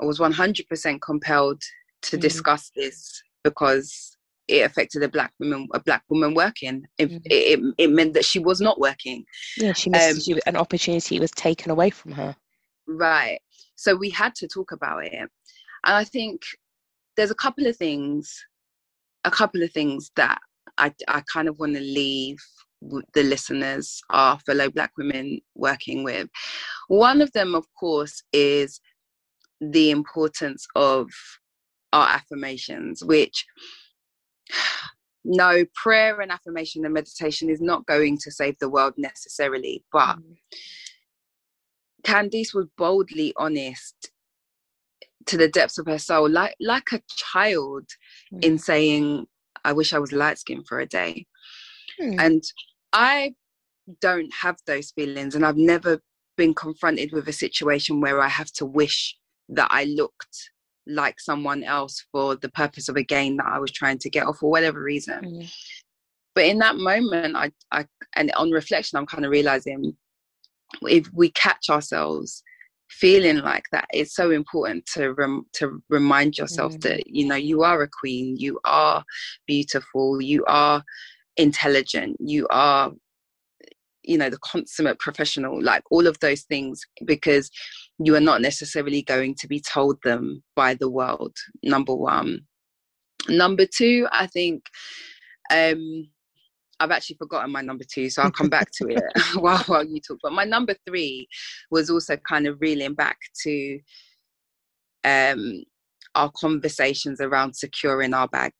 i 0.00 0.04
was 0.04 0.18
100% 0.18 1.00
compelled 1.00 1.62
to 2.02 2.16
mm. 2.16 2.20
discuss 2.20 2.70
this 2.76 3.22
because 3.42 4.15
it 4.48 4.64
affected 4.64 5.02
a 5.02 5.08
black 5.08 5.32
woman 5.38 5.68
a 5.74 5.80
black 5.80 6.02
woman 6.08 6.34
working. 6.34 6.84
It, 6.98 7.10
mm-hmm. 7.10 7.18
it, 7.24 7.74
it, 7.78 7.90
meant 7.90 8.14
that 8.14 8.24
she 8.24 8.38
was 8.38 8.60
not 8.60 8.78
working. 8.80 9.24
Yeah 9.56 9.72
she 9.72 9.90
missed 9.90 10.30
um, 10.30 10.38
an 10.46 10.56
opportunity 10.56 11.20
was 11.20 11.30
taken 11.32 11.70
away 11.70 11.90
from 11.90 12.12
her. 12.12 12.36
Right. 12.86 13.40
So 13.74 13.94
we 13.94 14.10
had 14.10 14.34
to 14.36 14.48
talk 14.48 14.72
about 14.72 15.04
it. 15.04 15.12
And 15.12 15.28
i 15.84 16.04
think 16.04 16.42
there's 17.16 17.30
a 17.30 17.34
couple 17.34 17.66
of 17.66 17.76
things 17.76 18.44
a 19.24 19.30
couple 19.30 19.62
of 19.62 19.70
things 19.72 20.10
that 20.16 20.38
i, 20.78 20.92
I 21.08 21.22
kind 21.32 21.48
of 21.48 21.58
want 21.58 21.74
to 21.74 21.80
leave 21.80 22.38
the 23.14 23.22
listeners 23.22 24.00
our 24.10 24.38
fellow 24.40 24.70
black 24.70 24.92
women 24.98 25.40
working 25.54 26.04
with. 26.04 26.28
One 26.88 27.20
of 27.20 27.32
them 27.32 27.54
of 27.54 27.66
course 27.78 28.22
is 28.32 28.80
the 29.60 29.90
importance 29.90 30.66
of 30.74 31.08
our 31.92 32.08
affirmations 32.08 33.02
which 33.02 33.46
no, 35.24 35.64
prayer 35.74 36.20
and 36.20 36.30
affirmation 36.30 36.84
and 36.84 36.94
meditation 36.94 37.50
is 37.50 37.60
not 37.60 37.86
going 37.86 38.18
to 38.18 38.30
save 38.30 38.58
the 38.58 38.68
world 38.68 38.94
necessarily, 38.96 39.84
but 39.92 40.16
mm. 40.18 40.36
Candice 42.04 42.54
was 42.54 42.66
boldly 42.78 43.32
honest 43.36 44.12
to 45.26 45.36
the 45.36 45.48
depths 45.48 45.78
of 45.78 45.86
her 45.86 45.98
soul, 45.98 46.28
like 46.28 46.54
like 46.60 46.92
a 46.92 47.02
child, 47.08 47.84
mm. 48.32 48.44
in 48.44 48.58
saying, 48.58 49.26
"I 49.64 49.72
wish 49.72 49.92
I 49.92 49.98
was 49.98 50.12
light 50.12 50.38
skinned 50.38 50.68
for 50.68 50.78
a 50.78 50.86
day," 50.86 51.26
mm. 52.00 52.16
and 52.20 52.44
I 52.92 53.34
don't 54.00 54.32
have 54.42 54.58
those 54.66 54.92
feelings, 54.92 55.34
and 55.34 55.44
I've 55.44 55.56
never 55.56 56.00
been 56.36 56.54
confronted 56.54 57.10
with 57.12 57.28
a 57.28 57.32
situation 57.32 58.00
where 58.00 58.20
I 58.20 58.28
have 58.28 58.52
to 58.52 58.66
wish 58.66 59.16
that 59.48 59.68
I 59.70 59.84
looked 59.84 60.50
like 60.86 61.20
someone 61.20 61.64
else 61.64 62.04
for 62.12 62.36
the 62.36 62.48
purpose 62.50 62.88
of 62.88 62.96
a 62.96 63.02
gain 63.02 63.36
that 63.36 63.46
I 63.46 63.58
was 63.58 63.72
trying 63.72 63.98
to 63.98 64.10
get 64.10 64.26
off 64.26 64.36
or 64.36 64.38
for 64.38 64.50
whatever 64.50 64.82
reason. 64.82 65.24
Mm. 65.24 65.52
But 66.34 66.44
in 66.44 66.58
that 66.58 66.76
moment, 66.76 67.36
I, 67.36 67.50
I 67.72 67.86
and 68.14 68.30
on 68.32 68.50
reflection, 68.50 68.98
I'm 68.98 69.06
kind 69.06 69.24
of 69.24 69.30
realizing 69.30 69.96
if 70.82 71.08
we 71.12 71.30
catch 71.30 71.70
ourselves 71.70 72.42
feeling 72.90 73.38
like 73.38 73.64
that, 73.72 73.86
it's 73.92 74.14
so 74.14 74.30
important 74.30 74.86
to 74.94 75.12
rem- 75.14 75.46
to 75.54 75.82
remind 75.88 76.38
yourself 76.38 76.74
mm. 76.74 76.82
that 76.82 77.06
you 77.06 77.26
know 77.26 77.36
you 77.36 77.62
are 77.62 77.82
a 77.82 77.88
queen, 77.88 78.36
you 78.36 78.60
are 78.64 79.04
beautiful, 79.46 80.20
you 80.20 80.44
are 80.46 80.82
intelligent, 81.36 82.16
you 82.20 82.46
are 82.50 82.92
you 84.06 84.16
know 84.16 84.30
the 84.30 84.38
consummate 84.38 84.98
professional, 84.98 85.62
like 85.62 85.82
all 85.90 86.06
of 86.06 86.18
those 86.20 86.42
things, 86.42 86.80
because 87.04 87.50
you 87.98 88.14
are 88.14 88.20
not 88.20 88.40
necessarily 88.40 89.02
going 89.02 89.34
to 89.36 89.48
be 89.48 89.60
told 89.60 89.98
them 90.02 90.42
by 90.54 90.74
the 90.74 90.90
world 90.90 91.34
number 91.62 91.94
one 91.94 92.40
number 93.28 93.66
two 93.66 94.06
i 94.12 94.26
think 94.26 94.62
um 95.50 96.06
I've 96.78 96.90
actually 96.90 97.16
forgotten 97.16 97.50
my 97.52 97.62
number 97.62 97.84
two, 97.90 98.10
so 98.10 98.22
I'll 98.22 98.30
come 98.30 98.50
back 98.50 98.70
to 98.72 98.88
it 98.88 99.02
while, 99.40 99.62
while 99.64 99.82
you 99.82 100.00
talk. 100.00 100.18
But 100.22 100.32
my 100.32 100.44
number 100.44 100.74
three 100.86 101.26
was 101.70 101.88
also 101.88 102.16
kind 102.18 102.46
of 102.46 102.60
reeling 102.60 102.94
back 102.94 103.16
to 103.44 103.80
um, 105.04 105.64
our 106.14 106.30
conversations 106.36 107.20
around 107.20 107.54
securing 107.54 108.12
our 108.12 108.28
bag 108.28 108.52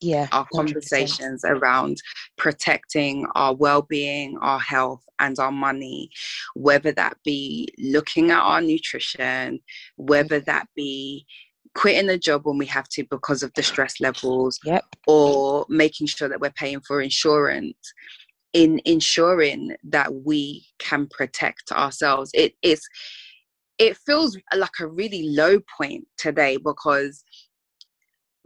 yeah 0.00 0.28
our 0.32 0.46
100%. 0.46 0.48
conversations 0.54 1.44
around 1.44 2.00
protecting 2.36 3.26
our 3.34 3.54
well-being 3.54 4.36
our 4.40 4.58
health 4.60 5.02
and 5.18 5.38
our 5.38 5.52
money 5.52 6.10
whether 6.54 6.92
that 6.92 7.16
be 7.24 7.68
looking 7.78 8.30
at 8.30 8.40
our 8.40 8.60
nutrition 8.60 9.60
whether 9.96 10.40
that 10.40 10.66
be 10.74 11.26
quitting 11.74 12.10
a 12.10 12.18
job 12.18 12.42
when 12.44 12.58
we 12.58 12.66
have 12.66 12.88
to 12.88 13.04
because 13.10 13.42
of 13.42 13.52
the 13.54 13.62
stress 13.62 14.00
levels 14.00 14.58
yep. 14.64 14.84
or 15.06 15.64
making 15.68 16.06
sure 16.06 16.28
that 16.28 16.40
we're 16.40 16.50
paying 16.50 16.80
for 16.80 17.00
insurance 17.00 17.92
in 18.52 18.80
ensuring 18.84 19.76
that 19.84 20.12
we 20.12 20.66
can 20.78 21.06
protect 21.06 21.70
ourselves 21.70 22.30
it 22.34 22.54
is 22.62 22.82
it 23.78 23.96
feels 23.96 24.36
like 24.54 24.78
a 24.80 24.86
really 24.86 25.28
low 25.28 25.58
point 25.78 26.04
today 26.18 26.56
because 26.58 27.24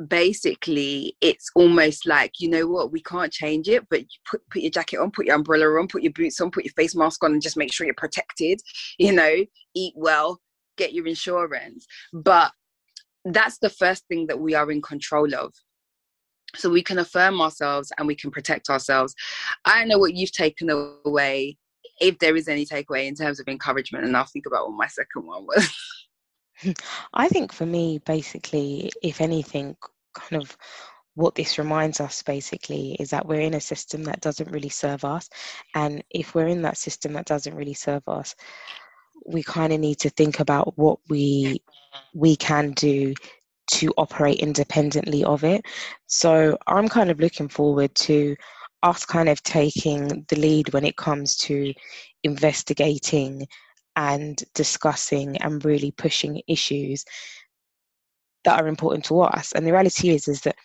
basically 0.08 1.16
it's 1.20 1.48
almost 1.54 2.04
like 2.04 2.32
you 2.40 2.48
know 2.48 2.66
what 2.66 2.90
we 2.90 3.00
can't 3.00 3.32
change 3.32 3.68
it 3.68 3.88
but 3.88 4.00
you 4.00 4.06
put 4.28 4.40
put 4.50 4.60
your 4.60 4.70
jacket 4.70 4.98
on 4.98 5.08
put 5.08 5.24
your 5.24 5.36
umbrella 5.36 5.66
on 5.78 5.86
put 5.86 6.02
your 6.02 6.12
boots 6.12 6.40
on 6.40 6.50
put 6.50 6.64
your 6.64 6.72
face 6.72 6.96
mask 6.96 7.22
on 7.22 7.30
and 7.30 7.40
just 7.40 7.56
make 7.56 7.72
sure 7.72 7.86
you're 7.86 7.94
protected 7.94 8.60
you 8.98 9.12
know 9.12 9.36
eat 9.76 9.92
well 9.94 10.40
get 10.76 10.92
your 10.92 11.06
insurance. 11.06 11.86
But 12.12 12.52
that's 13.24 13.58
the 13.58 13.70
first 13.70 14.06
thing 14.08 14.26
that 14.26 14.38
we 14.38 14.54
are 14.54 14.70
in 14.70 14.82
control 14.82 15.34
of. 15.34 15.52
So 16.56 16.70
we 16.70 16.82
can 16.82 16.98
affirm 16.98 17.40
ourselves 17.40 17.90
and 17.98 18.06
we 18.06 18.14
can 18.14 18.30
protect 18.30 18.70
ourselves. 18.70 19.14
I 19.64 19.84
know 19.84 19.98
what 19.98 20.14
you've 20.14 20.32
taken 20.32 20.70
away 20.70 21.56
if 22.00 22.18
there 22.18 22.36
is 22.36 22.48
any 22.48 22.66
takeaway 22.66 23.06
in 23.06 23.14
terms 23.14 23.38
of 23.38 23.46
encouragement 23.46 24.04
and 24.04 24.16
i'll 24.16 24.24
think 24.24 24.46
about 24.46 24.66
what 24.66 24.76
my 24.76 24.88
second 24.88 25.24
one 25.24 25.44
was 25.44 25.72
I 27.14 27.28
think 27.28 27.52
for 27.52 27.66
me, 27.66 27.98
basically, 27.98 28.90
if 29.02 29.20
anything, 29.20 29.76
kind 30.14 30.40
of 30.42 30.56
what 31.14 31.34
this 31.34 31.58
reminds 31.58 32.00
us 32.00 32.22
basically 32.22 32.96
is 32.98 33.10
that 33.10 33.26
we're 33.26 33.40
in 33.40 33.54
a 33.54 33.60
system 33.60 34.02
that 34.04 34.20
doesn't 34.20 34.50
really 34.50 34.68
serve 34.68 35.04
us. 35.04 35.28
And 35.74 36.02
if 36.10 36.34
we're 36.34 36.48
in 36.48 36.62
that 36.62 36.76
system 36.76 37.12
that 37.12 37.26
doesn't 37.26 37.54
really 37.54 37.74
serve 37.74 38.02
us, 38.08 38.34
we 39.26 39.42
kind 39.42 39.72
of 39.72 39.80
need 39.80 39.98
to 40.00 40.10
think 40.10 40.40
about 40.40 40.76
what 40.76 40.98
we 41.08 41.62
we 42.14 42.36
can 42.36 42.72
do 42.72 43.14
to 43.66 43.92
operate 43.96 44.40
independently 44.40 45.24
of 45.24 45.44
it. 45.44 45.64
So 46.06 46.58
I'm 46.66 46.88
kind 46.88 47.10
of 47.10 47.20
looking 47.20 47.48
forward 47.48 47.94
to 47.94 48.36
us 48.82 49.06
kind 49.06 49.28
of 49.28 49.42
taking 49.42 50.26
the 50.28 50.36
lead 50.36 50.72
when 50.72 50.84
it 50.84 50.96
comes 50.96 51.36
to 51.36 51.72
investigating 52.24 53.46
and 53.96 54.42
discussing 54.54 55.36
and 55.38 55.64
really 55.64 55.92
pushing 55.92 56.42
issues 56.48 57.04
that 58.44 58.60
are 58.60 58.68
important 58.68 59.04
to 59.06 59.20
us. 59.20 59.52
And 59.52 59.66
the 59.66 59.72
reality 59.72 60.10
is, 60.10 60.28
is 60.28 60.40
that 60.42 60.56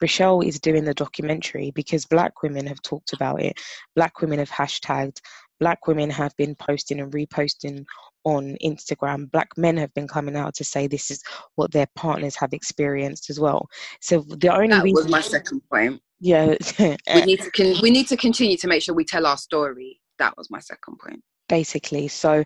Rochelle 0.00 0.40
is 0.40 0.60
doing 0.60 0.84
the 0.84 0.94
documentary 0.94 1.70
because 1.70 2.04
black 2.04 2.42
women 2.42 2.66
have 2.66 2.82
talked 2.82 3.12
about 3.12 3.40
it, 3.40 3.58
black 3.94 4.20
women 4.20 4.38
have 4.38 4.50
hashtagged, 4.50 5.20
black 5.60 5.86
women 5.86 6.10
have 6.10 6.36
been 6.36 6.54
posting 6.56 7.00
and 7.00 7.12
reposting 7.12 7.84
on 8.24 8.56
Instagram. 8.62 9.30
Black 9.30 9.48
men 9.56 9.76
have 9.76 9.92
been 9.94 10.08
coming 10.08 10.36
out 10.36 10.54
to 10.54 10.64
say 10.64 10.86
this 10.86 11.10
is 11.10 11.22
what 11.54 11.70
their 11.72 11.86
partners 11.94 12.36
have 12.36 12.52
experienced 12.52 13.30
as 13.30 13.38
well. 13.38 13.66
So 14.00 14.20
the 14.20 14.54
only 14.54 14.68
that 14.68 14.82
reason 14.82 15.04
was 15.04 15.08
my 15.08 15.20
second 15.20 15.62
point. 15.70 16.00
Yeah, 16.20 16.54
we 16.78 17.22
need 17.22 17.40
to 17.40 17.50
con- 17.50 17.76
we 17.82 17.90
need 17.90 18.08
to 18.08 18.16
continue 18.16 18.56
to 18.58 18.66
make 18.66 18.82
sure 18.82 18.94
we 18.94 19.04
tell 19.04 19.26
our 19.26 19.36
story. 19.36 20.00
That 20.18 20.36
was 20.36 20.50
my 20.50 20.60
second 20.60 20.98
point 20.98 21.22
basically. 21.48 22.08
So 22.08 22.44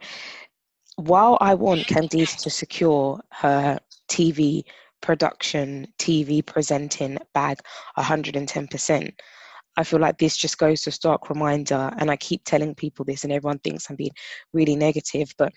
while 0.97 1.39
I 1.41 1.55
want 1.55 1.87
Candice 1.87 2.37
to 2.43 2.51
secure 2.51 3.21
her 3.33 3.79
TV 4.11 4.65
production, 5.01 5.87
TV 5.99 6.45
presenting 6.45 7.19
bag 7.35 7.59
110%, 7.97 9.13
I 9.79 9.85
feel 9.85 10.01
like 10.01 10.19
this 10.19 10.37
just 10.37 10.59
goes 10.59 10.83
to 10.83 10.91
stark 10.91 11.31
reminder, 11.31 11.93
and 11.99 12.11
I 12.11 12.17
keep 12.17 12.43
telling 12.43 12.75
people 12.75 13.05
this, 13.05 13.23
and 13.23 13.33
everyone 13.33 13.61
thinks 13.61 13.89
I'm 13.89 13.95
being 13.95 14.11
really 14.53 14.75
negative, 14.75 15.33
but 15.39 15.53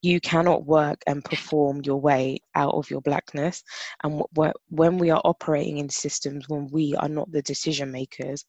you 0.00 0.18
cannot 0.18 0.64
work 0.64 1.02
and 1.06 1.22
perform 1.22 1.82
your 1.84 2.00
way 2.00 2.38
out 2.54 2.72
of 2.72 2.88
your 2.90 3.02
blackness. 3.02 3.62
And 4.02 4.22
when 4.70 4.96
we 4.96 5.10
are 5.10 5.20
operating 5.24 5.76
in 5.76 5.90
systems 5.90 6.48
when 6.48 6.68
we 6.72 6.94
are 6.94 7.08
not 7.10 7.30
the 7.30 7.42
decision 7.42 7.92
makers, 7.92 8.46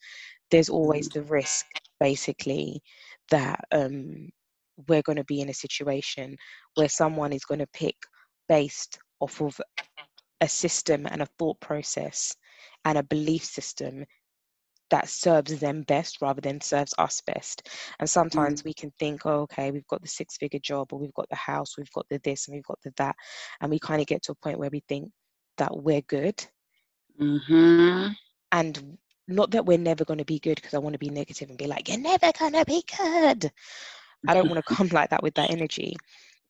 there's 0.49 0.69
always 0.69 1.09
the 1.09 1.23
risk, 1.23 1.65
basically, 1.99 2.81
that 3.29 3.65
um, 3.73 4.29
we're 4.87 5.01
going 5.01 5.17
to 5.17 5.23
be 5.25 5.41
in 5.41 5.49
a 5.49 5.53
situation 5.53 6.37
where 6.75 6.89
someone 6.89 7.33
is 7.33 7.45
going 7.45 7.59
to 7.59 7.67
pick 7.73 7.95
based 8.47 8.99
off 9.19 9.41
of 9.41 9.59
a 10.41 10.47
system 10.47 11.07
and 11.09 11.21
a 11.21 11.27
thought 11.39 11.59
process 11.59 12.35
and 12.85 12.97
a 12.97 13.03
belief 13.03 13.43
system 13.43 14.05
that 14.89 15.09
serves 15.09 15.59
them 15.59 15.81
best 15.83 16.21
rather 16.21 16.39
than 16.39 16.61
serves 16.61 16.93
us 16.97 17.21
best. 17.27 17.67
And 17.99 18.09
sometimes 18.09 18.61
mm. 18.61 18.65
we 18.65 18.73
can 18.73 18.91
think, 18.99 19.25
oh, 19.25 19.41
okay, 19.41 19.71
we've 19.71 19.87
got 19.87 20.01
the 20.01 20.07
six 20.07 20.37
figure 20.37 20.59
job, 20.59 20.93
or 20.93 20.99
we've 20.99 21.13
got 21.13 21.27
the 21.29 21.35
house, 21.35 21.77
we've 21.77 21.91
got 21.91 22.05
the 22.09 22.21
this, 22.23 22.47
and 22.47 22.55
we've 22.55 22.63
got 22.63 22.79
the 22.83 22.93
that. 22.97 23.15
And 23.59 23.69
we 23.69 23.79
kind 23.79 23.99
of 23.99 24.07
get 24.07 24.23
to 24.23 24.31
a 24.31 24.35
point 24.35 24.59
where 24.59 24.69
we 24.71 24.81
think 24.87 25.11
that 25.57 25.75
we're 25.75 26.01
good. 26.01 26.45
Mm-hmm. 27.19 28.09
And 28.53 28.97
not 29.27 29.51
that 29.51 29.65
we're 29.65 29.77
never 29.77 30.05
going 30.05 30.19
to 30.19 30.25
be 30.25 30.39
good, 30.39 30.55
because 30.55 30.73
I 30.73 30.79
want 30.79 30.93
to 30.93 30.99
be 30.99 31.09
negative 31.09 31.49
and 31.49 31.57
be 31.57 31.67
like, 31.67 31.89
you're 31.89 31.97
never 31.97 32.31
going 32.39 32.53
to 32.53 32.63
be 32.63 32.83
good. 32.97 33.51
I 34.27 34.33
don't 34.33 34.49
want 34.49 34.65
to 34.65 34.75
come 34.75 34.89
like 34.89 35.09
that 35.11 35.23
with 35.23 35.35
that 35.35 35.51
energy. 35.51 35.95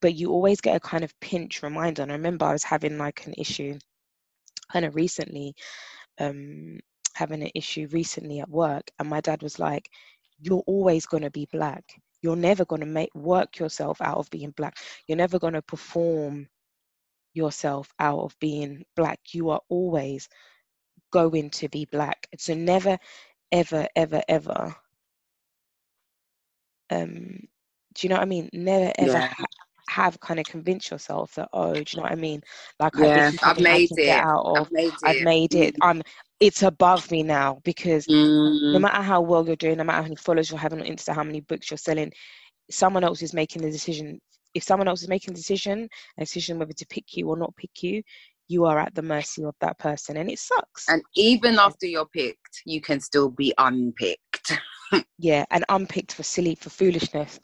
But 0.01 0.15
you 0.15 0.31
always 0.31 0.61
get 0.61 0.75
a 0.75 0.79
kind 0.79 1.03
of 1.03 1.19
pinch 1.19 1.63
reminder. 1.63 2.03
And 2.03 2.11
I 2.11 2.15
remember 2.15 2.45
I 2.45 2.53
was 2.53 2.63
having 2.63 2.97
like 2.97 3.25
an 3.25 3.33
issue 3.37 3.79
kind 4.71 4.85
of 4.85 4.95
recently, 4.95 5.55
um, 6.19 6.79
having 7.15 7.41
an 7.41 7.51
issue 7.55 7.87
recently 7.91 8.39
at 8.39 8.49
work, 8.49 8.91
and 8.99 9.09
my 9.09 9.21
dad 9.21 9.41
was 9.41 9.59
like, 9.59 9.89
You're 10.39 10.63
always 10.67 11.05
gonna 11.07 11.31
be 11.31 11.47
black. 11.51 11.83
You're 12.21 12.35
never 12.35 12.65
gonna 12.65 12.85
make 12.85 13.13
work 13.15 13.59
yourself 13.59 14.01
out 14.01 14.17
of 14.17 14.29
being 14.29 14.51
black. 14.51 14.77
You're 15.07 15.17
never 15.17 15.39
gonna 15.39 15.61
perform 15.61 16.47
yourself 17.33 17.91
out 17.99 18.19
of 18.19 18.37
being 18.39 18.85
black. 18.95 19.19
You 19.33 19.49
are 19.51 19.61
always 19.69 20.29
going 21.11 21.49
to 21.51 21.69
be 21.69 21.85
black. 21.85 22.27
So 22.37 22.53
never, 22.53 22.97
ever, 23.51 23.87
ever, 23.95 24.21
ever 24.27 24.75
um 26.89 27.47
do 27.97 28.05
you 28.05 28.09
know 28.09 28.15
what 28.15 28.23
I 28.23 28.25
mean? 28.25 28.49
Never 28.53 28.91
ever 28.97 29.11
yeah. 29.11 29.27
ha- 29.27 29.45
have 29.89 30.19
kind 30.19 30.39
of 30.39 30.45
convinced 30.45 30.91
yourself 30.91 31.33
that 31.35 31.49
oh, 31.53 31.73
do 31.73 31.79
you 31.79 31.97
know 31.97 32.03
what 32.03 32.11
I 32.11 32.15
mean? 32.15 32.41
Like 32.79 32.93
yeah, 32.95 33.31
I've 33.43 33.59
made 33.59 33.89
it. 33.91 34.09
Out 34.09 34.43
of, 34.45 34.57
I've 34.67 34.71
made 34.71 34.93
it. 34.93 34.93
I've 35.03 35.23
made 35.23 35.55
it. 35.55 35.75
I'm. 35.81 36.01
It's 36.39 36.61
above 36.61 37.09
me 37.09 37.23
now 37.23 37.59
because 37.63 38.05
mm. 38.05 38.73
no 38.73 38.77
matter 38.77 39.01
how 39.01 39.21
well 39.21 39.45
you're 39.45 39.55
doing, 39.55 39.77
no 39.77 39.83
matter 39.83 39.97
how 39.97 40.03
many 40.03 40.15
followers 40.15 40.51
you're 40.51 40.59
having 40.59 40.79
on 40.79 40.85
Insta, 40.85 41.15
how 41.15 41.23
many 41.23 41.41
books 41.41 41.71
you're 41.71 41.79
selling, 41.79 42.11
someone 42.69 43.03
else 43.03 43.23
is 43.23 43.33
making 43.33 43.63
the 43.63 43.71
decision. 43.71 44.21
If 44.53 44.63
someone 44.63 44.87
else 44.87 45.01
is 45.01 45.09
making 45.09 45.33
a 45.33 45.35
decision, 45.35 45.89
a 46.17 46.21
decision 46.21 46.59
whether 46.59 46.73
to 46.73 46.85
pick 46.87 47.05
you 47.15 47.27
or 47.29 47.37
not 47.37 47.55
pick 47.55 47.81
you, 47.81 48.03
you 48.47 48.65
are 48.65 48.79
at 48.79 48.93
the 48.93 49.01
mercy 49.01 49.43
of 49.43 49.55
that 49.61 49.79
person, 49.79 50.17
and 50.17 50.29
it 50.29 50.37
sucks. 50.37 50.87
And 50.87 51.01
even 51.15 51.57
after 51.57 51.87
you're 51.87 52.05
picked, 52.05 52.61
you 52.65 52.81
can 52.81 52.99
still 52.99 53.29
be 53.29 53.51
unpicked. 53.57 54.59
yeah, 55.17 55.45
and 55.49 55.65
unpicked 55.69 56.13
for 56.13 56.23
silly, 56.23 56.53
for 56.53 56.69
foolishness 56.69 57.39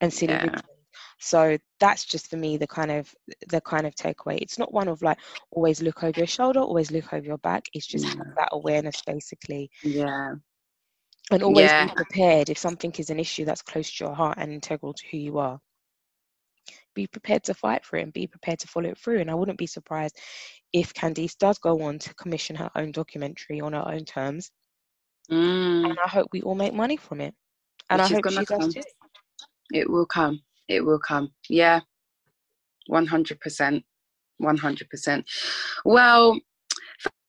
and 0.00 0.12
silly 0.12 0.32
yeah. 0.32 0.42
reasons. 0.42 0.62
So 1.20 1.58
that's 1.80 2.04
just 2.04 2.30
for 2.30 2.36
me 2.36 2.56
the 2.56 2.66
kind 2.66 2.90
of 2.90 3.12
the 3.48 3.60
kind 3.60 3.86
of 3.86 3.94
takeaway. 3.94 4.38
It's 4.40 4.58
not 4.58 4.72
one 4.72 4.88
of 4.88 5.02
like 5.02 5.18
always 5.50 5.82
look 5.82 6.04
over 6.04 6.18
your 6.18 6.26
shoulder, 6.26 6.60
always 6.60 6.90
look 6.90 7.12
over 7.12 7.24
your 7.24 7.38
back. 7.38 7.66
It's 7.72 7.86
just 7.86 8.04
yeah. 8.04 8.22
that 8.36 8.50
awareness 8.52 9.02
basically. 9.02 9.70
Yeah. 9.82 10.34
And 11.30 11.42
always 11.42 11.66
yeah. 11.66 11.86
be 11.86 11.94
prepared 11.94 12.48
if 12.48 12.58
something 12.58 12.92
is 12.98 13.10
an 13.10 13.20
issue 13.20 13.44
that's 13.44 13.62
close 13.62 13.90
to 13.92 14.04
your 14.04 14.14
heart 14.14 14.38
and 14.38 14.52
integral 14.52 14.94
to 14.94 15.04
who 15.10 15.18
you 15.18 15.38
are. 15.38 15.60
Be 16.94 17.06
prepared 17.06 17.44
to 17.44 17.54
fight 17.54 17.84
for 17.84 17.96
it 17.96 18.02
and 18.02 18.12
be 18.12 18.26
prepared 18.26 18.60
to 18.60 18.68
follow 18.68 18.90
it 18.90 18.98
through. 18.98 19.20
And 19.20 19.30
I 19.30 19.34
wouldn't 19.34 19.58
be 19.58 19.66
surprised 19.66 20.18
if 20.72 20.94
Candice 20.94 21.36
does 21.36 21.58
go 21.58 21.82
on 21.82 21.98
to 21.98 22.14
commission 22.14 22.56
her 22.56 22.70
own 22.76 22.92
documentary 22.92 23.60
on 23.60 23.72
her 23.72 23.86
own 23.86 24.04
terms. 24.04 24.50
Mm. 25.30 25.90
And 25.90 25.98
I 26.02 26.08
hope 26.08 26.28
we 26.32 26.42
all 26.42 26.54
make 26.54 26.72
money 26.72 26.96
from 26.96 27.20
it. 27.20 27.34
And 27.90 28.00
Which 28.00 28.10
I 28.10 28.14
hope 28.14 28.30
she 28.30 28.46
come. 28.46 28.60
does 28.60 28.74
too. 28.74 28.82
It 29.72 29.90
will 29.90 30.06
come. 30.06 30.40
It 30.68 30.84
will 30.84 30.98
come. 30.98 31.32
Yeah. 31.48 31.80
100%. 32.90 33.82
100%. 34.40 35.24
Well, 35.84 36.40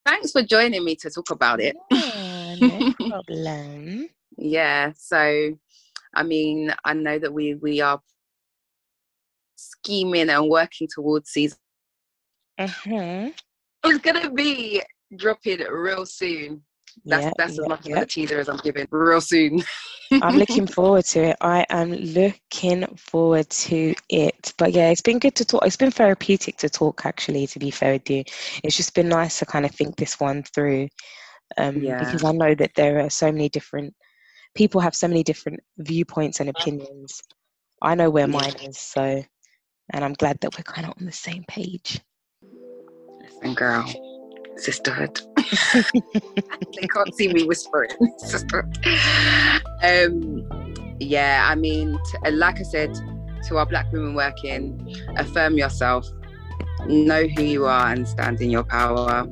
thanks 0.06 0.32
for 0.32 0.44
joining 0.44 0.84
me 0.84 0.96
to 0.96 1.10
talk 1.10 1.32
about 1.32 1.60
it. 1.60 1.76
Yeah, 1.92 2.56
no 2.60 2.94
problem. 3.10 4.10
yeah. 4.38 4.92
So, 4.98 5.58
I 6.14 6.24
mean, 6.24 6.74
I 6.86 6.94
know 6.94 7.20
that 7.20 7.34
we 7.34 7.56
we 7.56 7.82
are 7.82 8.02
scheming 9.56 10.30
and 10.30 10.50
working 10.50 10.88
towards 10.94 11.30
season. 11.30 11.58
Mm-hmm. 12.60 13.30
It's 13.86 14.00
gonna 14.00 14.32
be 14.32 14.82
dropping 15.16 15.60
real 15.60 16.06
soon. 16.06 16.64
That's 17.06 17.24
yeah, 17.24 17.32
that's 17.38 17.56
yeah, 17.56 17.62
as 17.64 17.70
much 17.70 17.88
yeah. 17.88 17.98
of 17.98 18.04
a 18.04 18.06
teaser 18.06 18.40
as 18.40 18.50
I'm 18.50 18.58
giving. 18.58 18.88
Real 18.92 19.22
soon. 19.22 19.64
I'm 20.12 20.38
looking 20.38 20.68
forward 20.78 21.06
to 21.06 21.30
it. 21.30 21.38
I 21.42 21.66
am 21.70 21.94
looking 21.94 22.86
forward 22.96 23.50
to 23.50 23.94
it. 24.10 24.54
But 24.58 24.74
yeah, 24.74 24.90
it's 24.90 25.02
been 25.02 25.20
good 25.20 25.36
to 25.36 25.46
talk. 25.46 25.66
It's 25.66 25.78
been 25.78 25.92
therapeutic 25.92 26.58
to 26.58 26.70
talk. 26.70 27.06
Actually, 27.06 27.48
to 27.48 27.60
be 27.60 27.72
fair 27.72 27.94
with 27.94 28.10
you, 28.10 28.24
it's 28.64 28.78
just 28.78 28.94
been 28.94 29.10
nice 29.10 29.40
to 29.40 29.46
kind 29.46 29.66
of 29.66 29.72
think 29.72 29.96
this 29.96 30.20
one 30.20 30.44
through. 30.44 30.88
Um, 31.58 31.78
yeah. 31.78 32.00
Because 32.00 32.24
I 32.24 32.32
know 32.32 32.56
that 32.56 32.72
there 32.76 33.00
are 33.00 33.10
so 33.10 33.32
many 33.32 33.50
different 33.50 33.94
people 34.56 34.82
have 34.82 34.96
so 34.96 35.08
many 35.08 35.24
different 35.24 35.60
viewpoints 35.78 36.40
and 36.40 36.50
opinions. 36.50 37.22
I 37.82 37.96
know 37.96 38.10
where 38.10 38.28
mine 38.28 38.56
is, 38.64 38.78
so 38.78 39.24
and 39.92 40.06
I'm 40.06 40.14
glad 40.14 40.40
that 40.42 40.58
we're 40.58 40.64
kind 40.64 40.86
of 40.86 40.94
on 41.00 41.06
the 41.06 41.12
same 41.12 41.44
page. 41.48 42.02
Listen, 43.22 43.54
girl 43.54 43.86
sisterhood. 44.60 45.22
they 45.74 46.88
can't 46.94 47.14
see 47.16 47.32
me 47.34 47.44
whispering. 47.44 47.92
Um, 49.82 50.46
yeah, 51.00 51.48
I 51.50 51.56
mean, 51.56 51.98
t- 52.24 52.32
like 52.32 52.60
I 52.60 52.64
said, 52.64 52.94
to 53.48 53.58
our 53.58 53.66
black 53.66 53.90
women 53.94 54.14
working, 54.14 54.94
affirm 55.16 55.58
yourself, 55.58 56.06
know 56.88 57.26
who 57.28 57.44
you 57.44 57.66
are, 57.66 57.92
and 57.92 58.06
stand 58.06 58.42
in 58.42 58.50
your 58.50 58.64
power. 58.64 59.28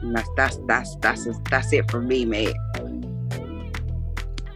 And 0.00 0.16
that's 0.16 0.28
that's 0.36 0.56
that's 0.66 0.96
that's 0.96 1.28
that's 1.50 1.72
it 1.74 1.90
from 1.90 2.08
me, 2.08 2.24
mate. 2.24 2.56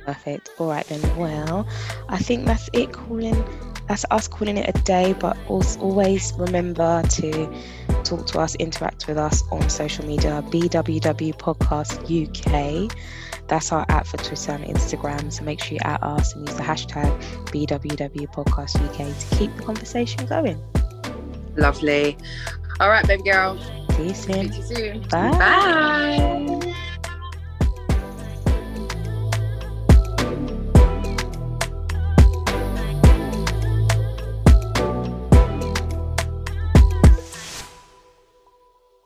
Perfect. 0.06 0.50
All 0.58 0.68
right 0.68 0.86
then. 0.86 1.16
Well, 1.16 1.66
I 2.08 2.18
think 2.18 2.46
that's 2.46 2.68
it. 2.72 2.92
Calling 2.92 3.44
that's 3.88 4.04
us 4.10 4.28
calling 4.28 4.56
it 4.56 4.68
a 4.68 4.78
day. 4.82 5.14
But 5.18 5.36
also 5.48 5.80
always 5.80 6.32
remember 6.38 7.02
to 7.02 7.54
talk 8.02 8.26
to 8.28 8.40
us, 8.40 8.54
interact 8.56 9.06
with 9.06 9.18
us 9.18 9.42
on 9.50 9.68
social 9.68 10.06
media. 10.06 10.42
BWW 10.50 11.36
Podcast 11.36 11.98
UK. 12.08 12.96
That's 13.48 13.72
our 13.72 13.84
app 13.88 14.06
for 14.06 14.16
Twitter 14.18 14.52
and 14.52 14.64
Instagram. 14.64 15.32
So 15.32 15.44
make 15.44 15.62
sure 15.62 15.74
you 15.74 15.80
at 15.84 16.02
us 16.02 16.34
and 16.34 16.46
use 16.48 16.56
the 16.56 16.62
hashtag 16.62 17.10
BWW 17.46 18.32
Podcast 18.32 18.76
UK 18.88 19.30
to 19.30 19.36
keep 19.36 19.56
the 19.56 19.62
conversation 19.62 20.26
going. 20.26 20.62
Lovely. 21.56 22.16
All 22.80 22.88
right, 22.88 23.06
baby 23.06 23.24
girl. 23.24 23.58
See 23.96 24.08
you 24.08 24.14
soon. 24.14 24.52
See 24.52 24.58
you 24.58 24.62
soon. 24.62 25.00
Bye. 25.08 25.30
Bye. 25.30 26.48